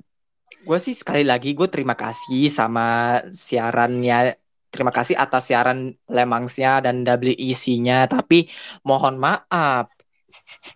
gue 0.63 0.79
sih 0.79 0.95
sekali 0.95 1.27
lagi 1.27 1.51
gue 1.57 1.67
terima 1.67 1.97
kasih 1.97 2.47
sama 2.47 3.19
siarannya 3.33 4.37
terima 4.71 4.91
kasih 4.95 5.19
atas 5.19 5.51
siaran 5.51 5.91
Lemangsnya 6.07 6.79
dan 6.85 7.03
WEC-nya 7.03 8.07
tapi 8.07 8.47
mohon 8.87 9.19
maaf 9.19 9.91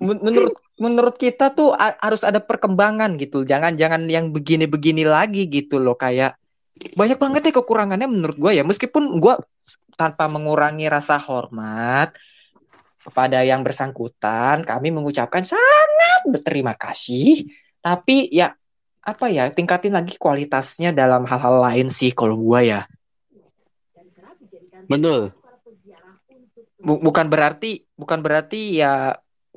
Men- 0.03 0.19
menurut 0.19 0.53
menurut 0.75 1.15
kita 1.15 1.55
tuh 1.55 1.71
harus 1.77 2.21
ada 2.27 2.43
perkembangan 2.43 3.15
gitu 3.15 3.47
jangan 3.47 3.79
jangan 3.79 4.11
yang 4.11 4.35
begini-begini 4.35 5.07
lagi 5.07 5.47
gitu 5.47 5.79
loh 5.79 5.95
kayak 5.95 6.35
banyak 6.99 7.15
banget 7.15 7.41
ya 7.47 7.53
kekurangannya 7.55 8.07
menurut 8.11 8.35
gue 8.35 8.51
ya 8.59 8.63
meskipun 8.67 9.23
gue 9.23 9.33
tanpa 9.95 10.27
mengurangi 10.29 10.85
rasa 10.91 11.15
hormat 11.17 12.13
kepada 13.05 13.45
yang 13.45 13.61
bersangkutan 13.61 14.65
kami 14.65 14.89
mengucapkan 14.89 15.45
sangat 15.45 16.21
berterima 16.29 16.73
kasih. 16.73 17.45
Tapi 17.79 18.29
ya 18.33 18.53
apa 19.05 19.29
ya 19.29 19.45
tingkatin 19.53 19.93
lagi 19.93 20.17
kualitasnya 20.17 20.89
dalam 20.89 21.23
hal-hal 21.29 21.61
lain 21.61 21.87
sih 21.93 22.09
kalau 22.11 22.35
gue 22.41 22.73
ya. 22.73 22.81
Betul. 24.89 25.33
Bu- 26.81 27.01
bukan 27.01 27.25
berarti 27.29 27.85
bukan 27.97 28.19
berarti 28.25 28.81
ya 28.81 29.15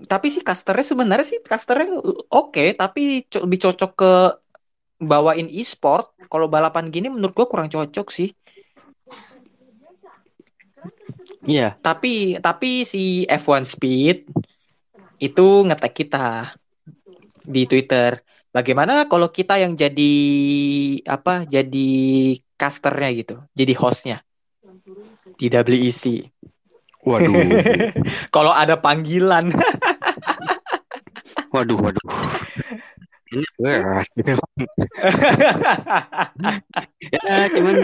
tapi 0.09 0.31
sih 0.31 0.45
casternya 0.47 0.87
sebenarnya 0.87 1.27
sih 1.27 1.39
casternya 1.43 1.99
oke 2.31 2.65
tapi 2.79 3.27
co- 3.27 3.43
lebih 3.45 3.59
cocok 3.65 3.91
ke 3.99 4.13
bawain 5.01 5.49
e-sport. 5.49 6.13
Kalau 6.29 6.47
balapan 6.53 6.93
gini 6.93 7.09
menurut 7.09 7.33
gue 7.33 7.47
kurang 7.49 7.73
cocok 7.73 8.09
sih 8.13 8.29
Iya. 11.49 11.79
tapi 11.81 12.37
tapi 12.43 12.85
si 12.85 13.25
F1 13.25 13.65
Speed 13.65 14.29
itu 15.19 15.47
ngetek 15.65 15.95
kita 16.05 16.53
di 17.47 17.65
Twitter. 17.65 18.21
Bagaimana 18.49 19.07
kalau 19.07 19.29
kita 19.29 19.61
yang 19.61 19.77
jadi 19.77 20.15
apa? 21.05 21.45
Jadi 21.47 22.37
casternya 22.59 23.11
gitu, 23.15 23.37
jadi 23.55 23.73
hostnya 23.77 24.19
di 25.39 25.47
WEC. 25.47 26.27
Waduh. 27.07 27.33
kalau 28.35 28.51
ada 28.51 28.75
panggilan, 28.75 29.55
Waduh 31.55 31.79
waduh. 31.81 32.05
Gitu. 33.29 33.61
Ya 37.29 37.49
cuman 37.55 37.77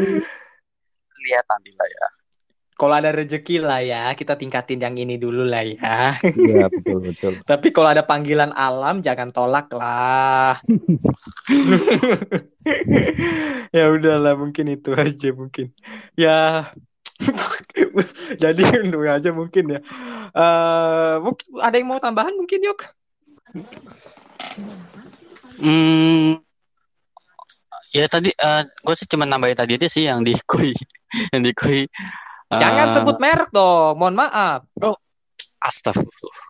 lihat 1.24 1.44
nanti 1.48 1.70
lah 1.76 1.88
ya. 1.88 2.06
Kalau 2.74 2.98
ada 2.98 3.14
rezeki 3.14 3.62
lah 3.62 3.78
ya, 3.78 4.10
kita 4.18 4.34
tingkatin 4.34 4.82
yang 4.82 4.98
ini 4.98 5.14
dulu 5.14 5.46
lah 5.46 5.62
ya. 5.62 6.18
Iya 6.22 6.66
betul 6.66 7.06
betul. 7.06 7.32
Tapi 7.50 7.70
kalau 7.70 7.94
ada 7.94 8.02
panggilan 8.02 8.50
alam, 8.50 8.98
jangan 8.98 9.30
tolak 9.30 9.70
lah. 9.70 10.58
ya 13.76 13.84
udahlah, 13.94 14.34
mungkin 14.34 14.74
itu 14.74 14.90
aja 14.90 15.30
mungkin. 15.30 15.70
Ya, 16.18 16.66
jadi 18.42 18.62
itu 18.82 18.98
aja 19.06 19.30
mungkin 19.30 19.78
ya. 19.78 19.80
Eh, 20.34 21.14
mungkin 21.22 21.46
ada 21.62 21.78
yang 21.78 21.86
mau 21.86 22.02
tambahan 22.02 22.34
mungkin 22.34 22.58
yuk? 22.58 22.90
Hmm, 25.62 26.42
ya 27.94 28.10
tadi 28.10 28.34
gue 28.82 28.94
sih 28.98 29.06
cuma 29.06 29.30
nambahin 29.30 29.54
tadi 29.54 29.78
aja 29.78 29.86
sih 29.86 30.10
yang 30.10 30.26
di 30.26 30.34
koi, 30.42 30.74
yang 31.30 31.46
di 31.46 31.54
koi. 31.54 31.86
Jangan 32.52 32.86
eh, 32.90 32.94
sebut 32.94 33.16
merek 33.22 33.50
dong, 33.50 33.96
mohon 33.96 34.16
maaf. 34.16 34.68
Astagfirullah. 35.64 36.44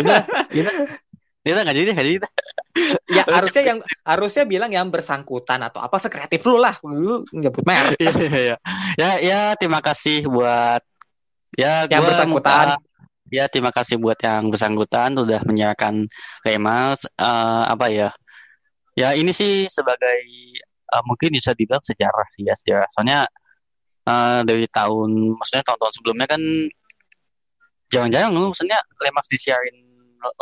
Gimana? 0.00 0.24
Gimana? 0.48 0.80
Gimana 1.46 1.62
nggak 1.62 1.76
jadi 1.78 1.88
nggak 1.94 2.06
jadi. 2.10 2.18
Ya 3.06 3.22
harusnya 3.30 3.62
yang 3.62 3.78
harusnya 4.02 4.44
bilang 4.44 4.70
yang 4.74 4.90
bersangkutan 4.90 5.62
atau 5.62 5.78
apa 5.78 5.96
sekreatif 6.02 6.42
lu 6.42 6.58
lah, 6.58 6.74
lu 6.82 7.22
nyebut 7.30 7.62
merek. 7.62 7.94
Iya. 8.02 8.56
Ya, 8.98 9.10
ya, 9.22 9.40
terima 9.54 9.78
kasih 9.78 10.26
buat 10.26 10.82
ya 11.54 11.86
Yang 11.86 12.00
gua, 12.02 12.08
bersangkutan. 12.10 12.66
uh, 12.74 12.78
ya, 13.30 13.44
terima 13.46 13.70
kasih 13.70 13.96
buat 14.02 14.18
yang 14.18 14.50
bersangkutan 14.50 15.14
udah 15.14 15.40
menyiarkan 15.46 16.10
Lemas 16.42 17.06
eh, 17.06 17.64
apa 17.70 17.86
ya? 17.94 18.10
Ya, 18.98 19.14
ini 19.14 19.30
sih 19.30 19.70
sebagai 19.70 20.20
eh, 20.66 21.02
mungkin 21.06 21.30
bisa 21.30 21.54
dibilang 21.54 21.84
sejarah 21.84 22.26
sih 22.34 22.42
ya, 22.42 22.58
sejarah. 22.58 22.88
Soalnya 22.90 23.30
eh, 24.06 24.40
dari 24.42 24.66
tahun 24.68 25.10
maksudnya 25.36 25.64
tahun-tahun 25.66 25.94
sebelumnya 25.94 26.26
kan 26.26 26.42
jarang-jarang 27.86 28.34
loh 28.34 28.50
maksudnya 28.50 28.78
Lemas 28.98 29.26
disiarin 29.26 29.76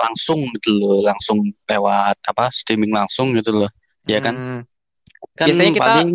langsung 0.01 0.41
gitu 0.57 0.71
loh, 0.81 1.05
langsung 1.05 1.45
lewat 1.69 2.17
apa 2.25 2.49
streaming 2.49 2.89
langsung 2.89 3.37
gitu 3.37 3.53
loh. 3.53 3.69
Ya 4.09 4.23
kan? 4.23 4.35
Hmm, 4.37 4.61
Kan 5.35 5.51
Biasanya 5.51 5.73
kita- 5.75 5.85
paling 5.85 6.11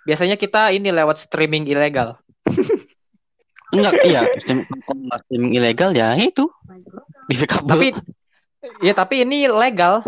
biasanya 0.00 0.36
kita 0.36 0.62
ini 0.72 0.88
lewat 0.88 1.16
streaming 1.20 1.68
ilegal. 1.68 2.16
Enggak, 3.74 3.92
iya, 4.02 4.24
stream- 4.40 4.64
kalau 4.82 5.18
streaming 5.28 5.52
ilegal 5.60 5.90
ya 5.92 6.16
itu 6.16 6.48
di 7.28 7.36
kabel. 7.44 7.68
Tapi 7.68 7.86
ya 8.80 8.92
tapi 8.96 9.22
ini 9.22 9.44
legal. 9.46 10.00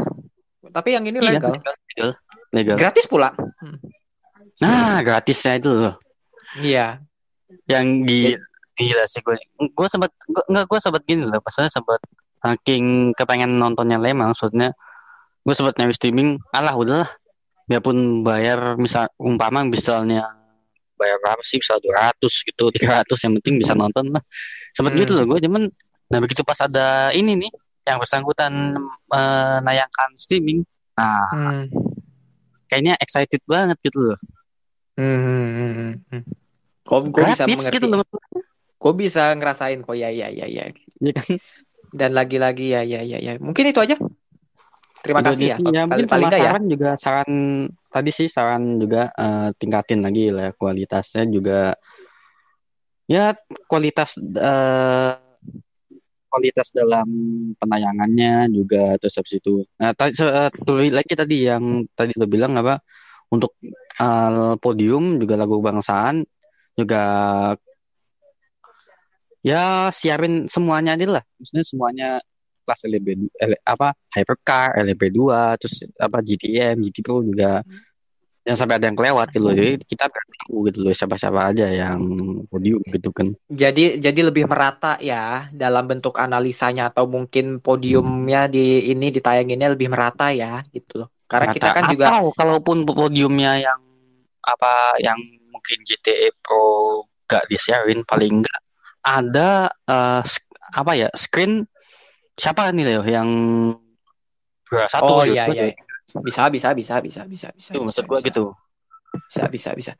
Tapi 0.64 0.88
yang 0.96 1.04
ini 1.04 1.20
Iya, 1.20 1.36
legal. 1.36 1.52
legal, 1.52 1.74
legal, 1.92 2.10
legal. 2.56 2.76
Gratis 2.80 3.04
pula. 3.04 3.36
Nah, 4.58 5.02
gratisnya 5.04 5.60
itu 5.60 5.68
loh. 5.68 5.94
Iya. 6.54 7.00
Yang 7.68 7.86
gi- 8.08 8.40
gila 8.72 9.04
sih 9.04 9.20
gue. 9.20 9.36
Gue 9.72 9.88
sempat 9.88 10.10
enggak 10.48 10.66
gue 10.66 10.78
sempat 10.80 11.02
gini 11.04 11.22
loh, 11.24 11.40
pasnya 11.40 11.68
sempat 11.68 12.00
saking 12.40 13.12
kepengen 13.14 13.56
nontonnya 13.56 13.96
Lemang, 13.96 14.32
maksudnya 14.32 14.72
gue 15.42 15.54
sempat 15.54 15.76
nyari 15.76 15.92
streaming, 15.92 16.40
alah 16.50 16.74
udahlah. 16.74 17.10
Biarpun 17.64 18.20
bayar 18.20 18.74
misal 18.74 19.06
umpama 19.16 19.62
misalnya 19.62 20.26
bayar 20.98 21.18
berapa 21.18 21.42
sih 21.42 21.58
misal 21.58 21.78
200 21.78 22.14
gitu 22.46 22.70
300 22.70 23.06
yang 23.22 23.34
penting 23.38 23.58
bisa 23.58 23.74
nonton 23.74 24.06
lah 24.10 24.22
sempat 24.70 24.94
Hmm. 24.94 25.02
gitu 25.02 25.18
loh 25.18 25.26
gue 25.26 25.42
cuman 25.42 25.66
nah 26.06 26.18
begitu 26.18 26.46
pas 26.46 26.58
ada 26.58 27.10
ini 27.10 27.34
nih 27.38 27.50
yang 27.82 27.98
bersangkutan 27.98 28.78
menayangkan 29.10 30.10
streaming 30.14 30.62
nah 30.94 31.26
Hmm. 31.30 31.64
kayaknya 32.66 32.94
excited 32.98 33.42
banget 33.46 33.78
gitu 33.82 33.98
loh 33.98 34.18
Hmm, 34.94 35.98
Kok 36.82 36.98
gue 37.14 37.22
bisa 37.30 37.44
gratis 37.46 37.58
mengerti. 37.58 37.76
gitu 37.78 37.86
loh 37.90 38.02
Gue 38.82 38.92
bisa 38.98 39.30
ngerasain 39.38 39.78
kok 39.78 39.94
ya 39.94 40.10
ya 40.10 40.26
ya 40.26 40.46
ya. 40.50 40.66
Dan 41.94 42.10
lagi-lagi 42.18 42.74
ya 42.74 42.82
ya 42.82 43.06
ya 43.06 43.18
ya. 43.22 43.32
Mungkin 43.38 43.70
itu 43.70 43.78
aja. 43.78 43.94
Terima 45.02 45.18
kasih 45.22 45.50
ya. 45.50 45.56
ya 45.58 45.82
mungkin 45.90 46.06
paling 46.06 46.30
sama 46.30 46.30
nggak 46.30 46.42
ya. 46.42 46.46
saran 46.46 46.64
juga 46.70 46.90
saran 46.94 47.30
tadi 47.90 48.10
sih 48.14 48.28
saran 48.30 48.78
juga 48.78 49.10
eh, 49.10 49.50
tingkatin 49.58 49.98
lagi 49.98 50.30
lah 50.30 50.54
kualitasnya 50.54 51.26
juga 51.26 51.74
ya 53.10 53.34
kualitas 53.66 54.14
eh, 54.22 55.14
kualitas 56.30 56.70
dalam 56.70 57.08
penayangannya 57.58 58.54
juga 58.54 58.94
terus 59.02 59.18
habis 59.18 59.42
itu 59.42 59.66
nah 59.74 59.90
tadi 59.90 60.14
terlebih 60.62 60.94
lagi 60.94 61.12
tadi 61.18 61.36
yang 61.50 61.82
tadi 61.98 62.14
lo 62.14 62.30
bilang 62.30 62.54
apa 62.54 62.78
untuk 63.34 63.58
eh, 63.98 64.54
podium 64.62 65.18
juga 65.18 65.34
lagu 65.34 65.58
kebangsaan 65.58 66.22
juga 66.78 67.02
ya 69.42 69.90
siarin 69.90 70.46
semuanya 70.46 70.94
aja 70.94 71.20
lah 71.20 71.24
maksudnya 71.36 71.64
semuanya 71.66 72.08
kelas 72.62 72.80
LB 72.86 73.06
L- 73.42 73.62
apa 73.66 73.90
Hypercar, 74.14 74.78
LB2, 74.78 75.20
terus 75.58 75.82
apa 75.98 76.22
GTM, 76.22 76.78
GT 76.78 77.02
Pro 77.02 77.20
juga 77.20 77.60
yang 78.42 78.58
sampai 78.58 78.78
ada 78.78 78.90
yang 78.90 78.98
kelewat 78.98 79.30
gitu 79.30 79.42
loh. 79.42 79.54
Jadi 79.54 79.78
kita 79.86 80.10
tahu 80.10 80.66
gitu 80.66 80.78
loh 80.82 80.94
siapa-siapa 80.94 81.54
aja 81.54 81.66
yang 81.70 81.98
podium 82.50 82.82
gitu 82.90 83.10
kan. 83.14 83.30
Jadi 83.46 84.02
jadi 84.02 84.20
lebih 84.30 84.50
merata 84.50 84.98
ya 84.98 85.46
dalam 85.54 85.86
bentuk 85.86 86.18
analisanya 86.18 86.90
atau 86.90 87.06
mungkin 87.06 87.62
podiumnya 87.62 88.50
di 88.50 88.90
ini 88.90 89.14
ditayanginnya 89.14 89.78
lebih 89.78 89.90
merata 89.90 90.34
ya 90.34 90.62
gitu 90.74 91.06
loh. 91.06 91.08
Karena 91.30 91.54
kita 91.54 91.70
Rata- 91.70 91.76
kan 91.78 91.84
juga 91.90 92.04
atau 92.10 92.34
kalaupun 92.34 92.82
podiumnya 92.82 93.62
yang 93.62 93.80
apa 94.42 94.98
yang 94.98 95.18
mungkin 95.62 95.78
GTA 95.86 96.28
Pro 96.42 96.66
gak 97.30 97.46
disiarin 97.46 98.02
paling 98.02 98.42
enggak 98.42 98.60
ada 99.06 99.70
sk- 100.26 100.50
apa 100.74 100.92
ya 100.98 101.08
screen 101.14 101.62
siapa 102.34 102.74
nih 102.74 102.82
Leo 102.90 103.06
yang 103.06 103.30
juara 104.66 104.90
satu 104.90 105.14
Oh 105.14 105.22
gitu. 105.22 105.38
iya 105.38 105.46
iya. 105.54 105.62
Bisa 106.26 106.42
bisa 106.54 106.68
bisa 106.74 106.94
bisa 107.06 107.22
bisa 107.32 107.48
bisa. 107.54 107.70
Itu 107.70 107.78
bisa, 107.86 107.86
maksud 107.86 108.04
gua 108.10 108.18
bisa. 108.18 108.26
gitu. 108.26 108.50
Bisa 109.30 109.44
bisa 109.54 109.70
bisa. 109.80 109.92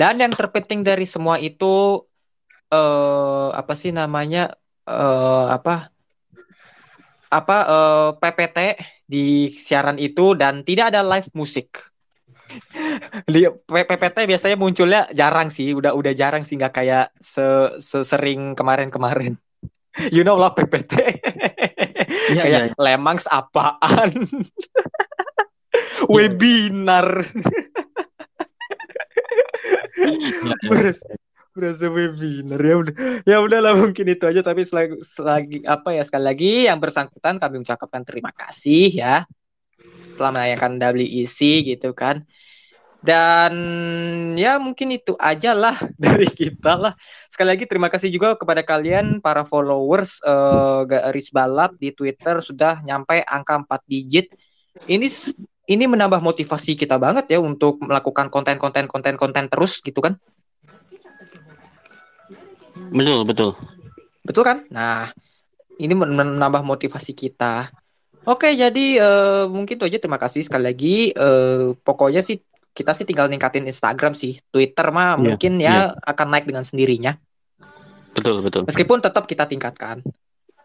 Dan 0.00 0.14
yang 0.22 0.32
terpenting 0.38 0.80
dari 0.88 1.06
semua 1.06 1.36
itu 1.42 1.66
eh 2.74 3.48
apa 3.60 3.72
sih 3.80 3.90
namanya 4.00 4.38
eh 4.90 5.44
apa 5.56 5.70
apa 7.30 7.56
eh, 7.70 8.08
PPT 8.20 8.58
di 9.06 9.18
siaran 9.54 9.98
itu 10.02 10.34
dan 10.40 10.62
tidak 10.66 10.90
ada 10.94 11.00
live 11.06 11.30
musik. 11.34 11.68
PPT 13.68 14.16
biasanya 14.26 14.56
munculnya 14.58 15.06
jarang 15.14 15.48
sih, 15.48 15.74
udah 15.74 15.94
udah 15.94 16.12
jarang 16.14 16.42
sih 16.42 16.58
nggak 16.58 16.74
kayak 16.74 17.06
se 17.18 17.44
sesering 17.78 18.58
kemarin-kemarin. 18.58 19.38
You 20.14 20.22
know 20.22 20.38
lah 20.38 20.54
PPT. 20.54 20.94
Iya, 22.30 22.42
kayak 22.46 22.62
iya. 22.70 22.74
Lemangs 22.78 23.26
apaan? 23.26 24.14
Webinar. 26.14 27.26
Iya, 29.98 30.14
iya. 30.14 30.54
Beres- 30.70 31.02
berasa 31.50 31.90
webinar 31.90 32.62
ya 32.62 32.74
udah 32.78 32.94
ya 33.26 33.36
udahlah 33.42 33.74
mungkin 33.74 34.06
itu 34.06 34.22
aja 34.22 34.40
tapi 34.40 34.62
selagi, 34.62 35.02
selagi 35.02 35.58
apa 35.66 35.98
ya 35.98 36.02
sekali 36.06 36.24
lagi 36.24 36.52
yang 36.70 36.78
bersangkutan 36.78 37.42
kami 37.42 37.60
ucapkan 37.60 38.02
terima 38.06 38.30
kasih 38.30 38.94
ya 38.94 39.26
telah 40.20 40.36
menayangkan 40.36 40.76
WEC 40.76 41.64
gitu 41.64 41.96
kan 41.96 42.20
dan 43.00 43.56
ya 44.36 44.60
mungkin 44.60 44.92
itu 44.92 45.16
aja 45.16 45.56
lah 45.56 45.72
dari 45.96 46.28
kita 46.28 46.76
lah 46.76 46.92
sekali 47.32 47.56
lagi 47.56 47.64
terima 47.64 47.88
kasih 47.88 48.12
juga 48.12 48.36
kepada 48.36 48.60
kalian 48.60 49.24
para 49.24 49.48
followers 49.48 50.20
eh, 50.20 50.80
garis 50.84 51.32
balap 51.32 51.80
di 51.80 51.96
Twitter 51.96 52.44
sudah 52.44 52.84
nyampe 52.84 53.24
angka 53.24 53.56
4 53.64 53.80
digit 53.88 54.28
ini 54.84 55.08
ini 55.64 55.84
menambah 55.88 56.20
motivasi 56.20 56.76
kita 56.76 57.00
banget 57.00 57.32
ya 57.32 57.40
untuk 57.40 57.80
melakukan 57.80 58.28
konten-konten 58.28 58.84
konten-konten 58.84 59.48
terus 59.48 59.80
gitu 59.80 60.04
kan 60.04 60.20
Betul, 62.90 63.22
betul. 63.22 63.50
Betul 64.26 64.42
kan? 64.42 64.58
Nah, 64.68 65.14
ini 65.78 65.94
men- 65.94 66.14
menambah 66.14 66.66
motivasi 66.66 67.14
kita. 67.14 67.70
Oke, 68.28 68.52
jadi 68.52 68.86
eh, 69.00 69.44
mungkin 69.48 69.80
itu 69.80 69.86
aja. 69.88 69.96
Terima 69.96 70.20
kasih 70.20 70.44
sekali 70.44 70.64
lagi. 70.68 70.96
Eh, 71.12 71.72
pokoknya 71.80 72.20
sih 72.20 72.40
kita 72.76 72.92
sih 72.92 73.08
tinggal 73.08 73.32
ningkatin 73.32 73.64
Instagram 73.64 74.12
sih. 74.12 74.36
Twitter 74.52 74.92
mah 74.92 75.16
Iya, 75.16 75.24
mungkin 75.24 75.52
ya 75.56 75.96
akan 76.04 76.26
naik 76.28 76.44
dengan 76.44 76.64
sendirinya. 76.64 77.16
Betul, 78.12 78.44
betul. 78.44 78.68
Meskipun 78.68 79.00
tetap 79.00 79.24
kita 79.24 79.48
tingkatkan. 79.48 80.04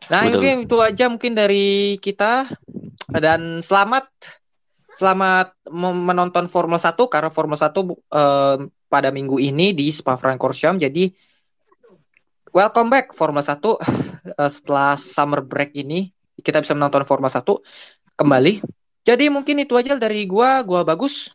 Nah, 0.06 0.22
Betul. 0.28 0.44
oke 0.44 0.50
itu 0.68 0.78
aja 0.84 1.06
mungkin 1.08 1.34
dari 1.34 1.98
kita. 1.98 2.52
Dan 3.10 3.64
selamat 3.64 4.12
selamat 4.92 5.56
menonton 5.76 6.48
Formula 6.48 6.80
1 6.80 7.08
karena 7.08 7.32
Formula 7.32 7.58
1 7.58 7.80
bu- 7.84 8.02
eh, 8.12 8.58
pada 8.92 9.10
minggu 9.12 9.40
ini 9.40 9.72
di 9.72 9.90
Spa-Francorchamps. 9.92 10.84
Jadi 10.84 11.10
welcome 12.52 12.90
back 12.92 13.16
Formula 13.16 13.42
1 13.42 13.80
Eh, 14.26 14.50
setelah 14.50 14.98
summer 14.98 15.46
break 15.46 15.78
ini 15.78 16.10
kita 16.42 16.64
bisa 16.64 16.76
menonton 16.76 17.08
Forma 17.08 17.32
1 17.32 17.44
kembali. 18.16 18.64
Jadi 19.06 19.30
mungkin 19.30 19.62
itu 19.62 19.78
aja 19.78 19.94
dari 19.96 20.26
gua, 20.26 20.66
gua 20.66 20.82
bagus. 20.82 21.30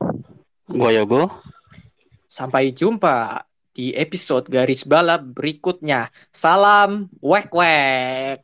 Gua 0.66 0.90
Yogo. 0.90 1.30
Sampai 2.26 2.74
jumpa 2.74 3.46
di 3.70 3.94
episode 3.94 4.50
garis 4.50 4.82
balap 4.82 5.22
berikutnya. 5.22 6.10
Salam 6.34 7.06
wek 7.22 7.54
wek. 7.54 8.42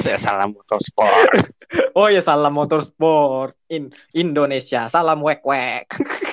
Saya 0.00 0.16
salam 0.16 0.56
motorsport. 0.56 1.52
oh 1.98 2.08
ya 2.08 2.24
salam 2.24 2.56
motorsport 2.56 3.52
in 3.68 3.92
Indonesia. 4.16 4.88
Salam 4.88 5.20
wek 5.20 5.44
wek. 5.44 5.86